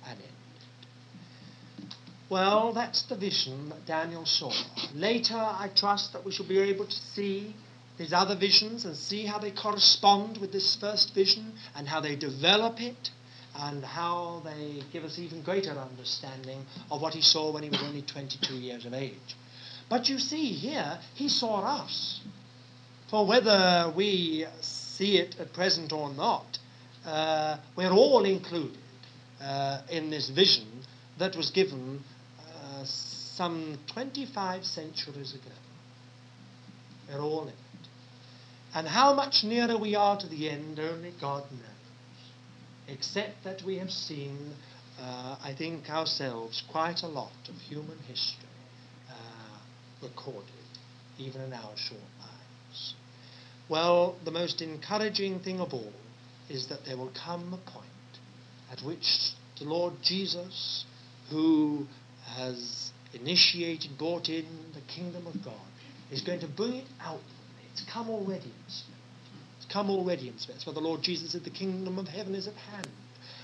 and 0.06 0.20
ended. 0.20 1.96
Well, 2.30 2.74
that's 2.74 3.02
the 3.04 3.16
vision 3.16 3.70
that 3.70 3.86
Daniel 3.86 4.26
saw. 4.26 4.52
Later, 4.94 5.36
I 5.36 5.70
trust 5.76 6.14
that 6.14 6.24
we 6.24 6.32
shall 6.32 6.48
be 6.48 6.60
able 6.60 6.86
to 6.86 6.96
see 7.16 7.56
his 7.98 8.14
other 8.14 8.36
visions 8.36 8.86
and 8.86 8.96
see 8.96 9.26
how 9.26 9.40
they 9.40 9.52
correspond 9.52 10.38
with 10.38 10.52
this 10.52 10.76
first 10.76 11.14
vision 11.14 11.54
and 11.76 11.88
how 11.88 12.00
they 12.00 12.16
develop 12.16 12.82
it 12.82 13.10
and 13.60 13.84
how 13.84 14.42
they 14.46 14.84
give 14.94 15.04
us 15.04 15.18
even 15.18 15.42
greater 15.42 15.72
understanding 15.72 16.64
of 16.92 17.02
what 17.02 17.14
he 17.14 17.22
saw 17.22 17.52
when 17.52 17.64
he 17.64 17.70
was 17.70 17.82
only 17.82 18.04
22 18.04 18.54
years 18.54 18.86
of 18.86 18.94
age. 18.94 19.36
But 19.90 20.10
you 20.10 20.20
see 20.20 20.52
here, 20.52 21.00
he 21.16 21.28
saw 21.28 21.62
us. 21.62 22.22
For 23.10 23.26
whether 23.26 23.92
we 23.96 24.46
see 24.62 25.18
it 25.18 25.40
at 25.40 25.54
present 25.54 25.92
or 25.94 26.14
not, 26.14 26.60
uh, 27.06 27.58
we're 27.76 27.92
all 27.92 28.26
included 28.26 28.78
uh, 29.42 29.82
in 29.90 30.10
this 30.10 30.30
vision 30.30 30.68
that 31.18 31.36
was 31.36 31.52
given 31.52 32.04
uh, 32.40 32.84
some 32.84 33.80
25 33.88 34.66
centuries 34.66 35.34
ago. 35.34 35.56
We're 37.10 37.22
all 37.22 37.44
in 37.44 37.50
it. 37.50 37.56
And 38.74 38.88
how 38.88 39.14
much 39.14 39.44
nearer 39.44 39.78
we 39.78 39.96
are 39.96 40.18
to 40.18 40.28
the 40.28 40.50
end, 40.50 40.80
only 40.80 41.14
God 41.20 41.44
knows. 41.52 41.62
Except 42.88 43.44
that 43.44 43.64
we 43.64 43.78
have 43.78 43.92
seen, 43.92 44.54
uh, 45.00 45.38
I 45.44 45.54
think, 45.54 45.90
ourselves 45.90 46.64
quite 46.70 47.04
a 47.04 47.08
lot 47.08 47.32
of 47.50 47.56
human 47.56 47.98
history 48.08 48.48
uh, 49.10 49.58
recorded, 50.02 50.44
even 51.18 51.42
in 51.42 51.54
our 51.54 51.76
short 51.76 52.02
lives. 52.20 52.94
Well, 53.70 54.16
the 54.24 54.32
most 54.32 54.62
encouraging 54.62 55.40
thing 55.40 55.60
of 55.60 55.74
all 55.74 55.94
is 56.50 56.68
that 56.68 56.86
there 56.86 56.98
will 56.98 57.12
come 57.14 57.54
a 57.54 57.70
point 57.70 57.86
at 58.72 58.82
which 58.82 59.34
the 59.60 59.66
Lord 59.66 59.94
Jesus, 60.02 60.86
who 61.30 61.88
has 62.36 62.92
initiated, 63.14 63.98
brought 63.98 64.30
in 64.30 64.46
the 64.74 64.82
kingdom 64.94 65.28
of 65.28 65.44
God, 65.44 65.54
is 66.12 66.22
going 66.22 66.40
to 66.42 66.48
bring 66.48 66.76
it 66.76 66.88
out 67.02 67.20
it's 67.78 67.92
come 67.92 68.10
already. 68.10 68.52
It's 68.66 68.86
come 69.70 69.90
already. 69.92 70.30
That's 70.30 70.66
why 70.66 70.74
the 70.74 70.80
Lord 70.80 71.04
Jesus 71.04 71.32
said 71.34 71.44
the 71.44 71.52
kingdom 71.52 72.00
of 72.00 72.08
heaven 72.08 72.34
is 72.34 72.48
at 72.48 72.56
hand 72.56 72.88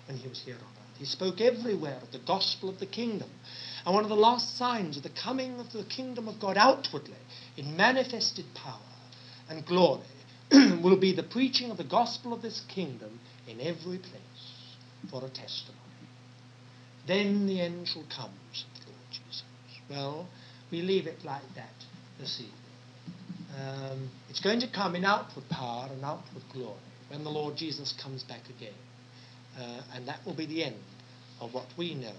when 0.08 0.18
he 0.18 0.28
was 0.28 0.42
here 0.42 0.56
on 0.56 0.62
earth. 0.62 0.98
He 0.98 1.06
spoke 1.06 1.40
everywhere 1.40 2.00
of 2.02 2.12
the 2.12 2.20
gospel 2.20 2.70
of 2.70 2.80
the 2.80 2.86
kingdom. 2.88 3.30
And 3.86 3.94
one 3.94 4.04
of 4.04 4.10
the 4.10 4.16
last 4.16 4.58
signs 4.58 4.98
of 4.98 5.04
the 5.04 5.10
coming 5.10 5.60
of 5.60 5.72
the 5.72 5.84
kingdom 5.84 6.28
of 6.28 6.40
God 6.40 6.58
outwardly 6.58 7.14
in 7.58 7.78
manifested 7.78 8.46
power 8.56 8.80
and 9.50 9.66
glory 9.66 10.02
will 10.52 10.98
be 10.98 11.14
the 11.14 11.24
preaching 11.24 11.70
of 11.70 11.78
the 11.78 11.84
gospel 11.84 12.34
of 12.34 12.42
this 12.42 12.62
kingdom 12.62 13.20
in 13.48 13.62
every 13.62 13.98
place 13.98 14.66
for 15.12 15.24
a 15.24 15.30
testimony. 15.30 15.78
Then 17.06 17.46
the 17.46 17.62
end 17.62 17.88
shall 17.88 18.06
come, 18.16 18.32
said 18.54 18.68
the 18.86 18.92
Lord 18.92 19.12
Jesus. 19.12 19.44
Well, 19.90 20.28
we 20.72 20.82
leave 20.82 21.06
it 21.06 21.24
like 21.24 21.54
that 21.56 21.74
this 22.20 22.40
evening. 22.40 22.63
Um, 23.60 24.10
it's 24.30 24.40
going 24.40 24.62
to 24.62 24.68
come 24.68 24.96
in 24.96 25.06
outward 25.06 25.48
power 25.50 25.88
and 25.92 26.04
outward 26.04 26.44
glory 26.52 26.80
when 27.10 27.24
the 27.24 27.30
Lord 27.30 27.56
Jesus 27.56 27.94
comes 28.02 28.24
back 28.24 28.42
again. 28.50 28.74
Uh, 29.58 29.82
and 29.94 30.08
that 30.08 30.20
will 30.26 30.34
be 30.36 30.48
the 30.48 30.64
end 30.64 30.82
of 31.40 31.54
what 31.54 31.68
we 31.78 31.94
know 31.94 32.16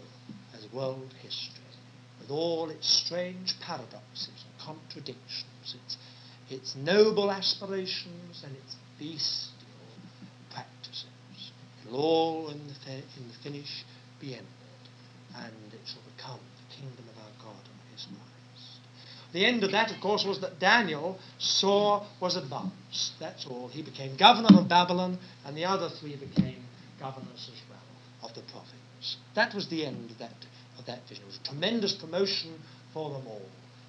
as 0.55 0.73
world 0.73 1.13
history, 1.21 1.65
with 2.21 2.31
all 2.31 2.71
its 2.71 2.89
strange 2.89 3.55
paradoxes 3.61 4.29
and 4.29 4.67
contradictions, 4.67 5.77
its, 5.85 5.97
its 6.49 6.77
noble 6.77 7.31
aspirations 7.31 8.45
and 8.45 8.55
its 8.57 8.77
bestial 8.99 9.55
practices. 10.53 11.07
It'll 11.85 12.01
all, 12.01 12.49
in 12.51 12.59
the, 12.59 12.93
in 12.95 13.29
the 13.29 13.35
finish, 13.43 13.85
be 14.21 14.35
ended, 14.35 14.47
and 15.37 15.73
it 15.73 15.81
shall 15.85 16.03
become 16.17 16.39
the 16.39 16.77
kingdom 16.77 17.05
of 17.11 17.19
our 17.19 17.33
God 17.43 17.65
and 17.65 17.93
his 17.93 18.07
Christ. 18.07 18.34
The 19.35 19.45
end 19.45 19.65
of 19.65 19.73
that, 19.73 19.91
of 19.91 20.01
course, 20.01 20.25
was 20.25 20.41
that 20.43 20.61
Daniel 20.61 21.19
saw 21.39 22.07
was 22.21 22.37
advanced. 22.37 23.15
That's 23.19 23.45
all. 23.47 23.67
He 23.67 23.83
became 23.83 24.17
governor 24.17 24.57
of 24.57 24.69
Babylon, 24.69 25.19
and 25.45 25.57
the 25.57 25.65
other 25.65 25.89
three 25.89 26.15
became 26.15 26.63
governors 27.01 27.51
as 27.53 27.61
well 27.69 27.83
of 28.23 28.33
the 28.37 28.43
province. 28.53 29.17
That 29.35 29.53
was 29.53 29.67
the 29.67 29.85
end 29.85 30.13
of 30.13 30.19
that, 30.19 30.37
of 30.79 30.87
that 30.87 31.01
vision. 31.09 31.25
It 31.25 31.27
was 31.27 31.41
a 31.43 31.49
tremendous 31.49 31.95
promotion 31.95 32.55
for 32.93 33.11
them 33.11 33.27
all. 33.27 33.43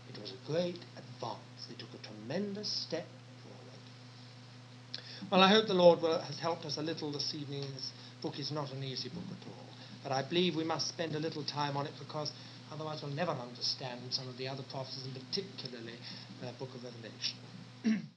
It 0.10 0.20
was 0.20 0.32
a 0.32 0.52
great 0.52 0.80
advance. 0.98 1.68
They 1.70 1.76
took 1.76 1.94
a 1.94 2.04
tremendous 2.04 2.68
step 2.68 3.06
forward. 3.44 5.30
Well, 5.32 5.42
I 5.42 5.50
hope 5.50 5.68
the 5.68 5.76
Lord 5.76 6.02
will, 6.02 6.20
has 6.22 6.40
helped 6.40 6.66
us 6.66 6.78
a 6.78 6.82
little 6.82 7.12
this 7.12 7.36
evening. 7.36 7.62
This 7.76 7.92
book 8.20 8.40
is 8.40 8.52
not 8.52 8.74
an 8.74 8.84
easy 8.84 9.10
book 9.10 9.26
at 9.30 9.48
all. 9.48 9.66
But 10.02 10.12
I 10.12 10.24
believe 10.24 10.56
we 10.56 10.64
must 10.64 10.88
spend 10.88 11.16
a 11.16 11.20
little 11.20 11.44
time 11.44 11.78
on 11.78 11.86
it 11.86 11.94
because 12.00 12.32
Otherwise, 12.72 13.04
we'll 13.04 13.12
never 13.12 13.32
understand 13.32 14.14
some 14.14 14.28
of 14.28 14.38
the 14.38 14.48
other 14.48 14.64
prophecies, 14.64 15.06
and 15.06 15.14
particularly 15.14 16.00
the 16.42 16.52
book 16.54 16.74
of 16.76 16.84
Revelation. 16.84 17.40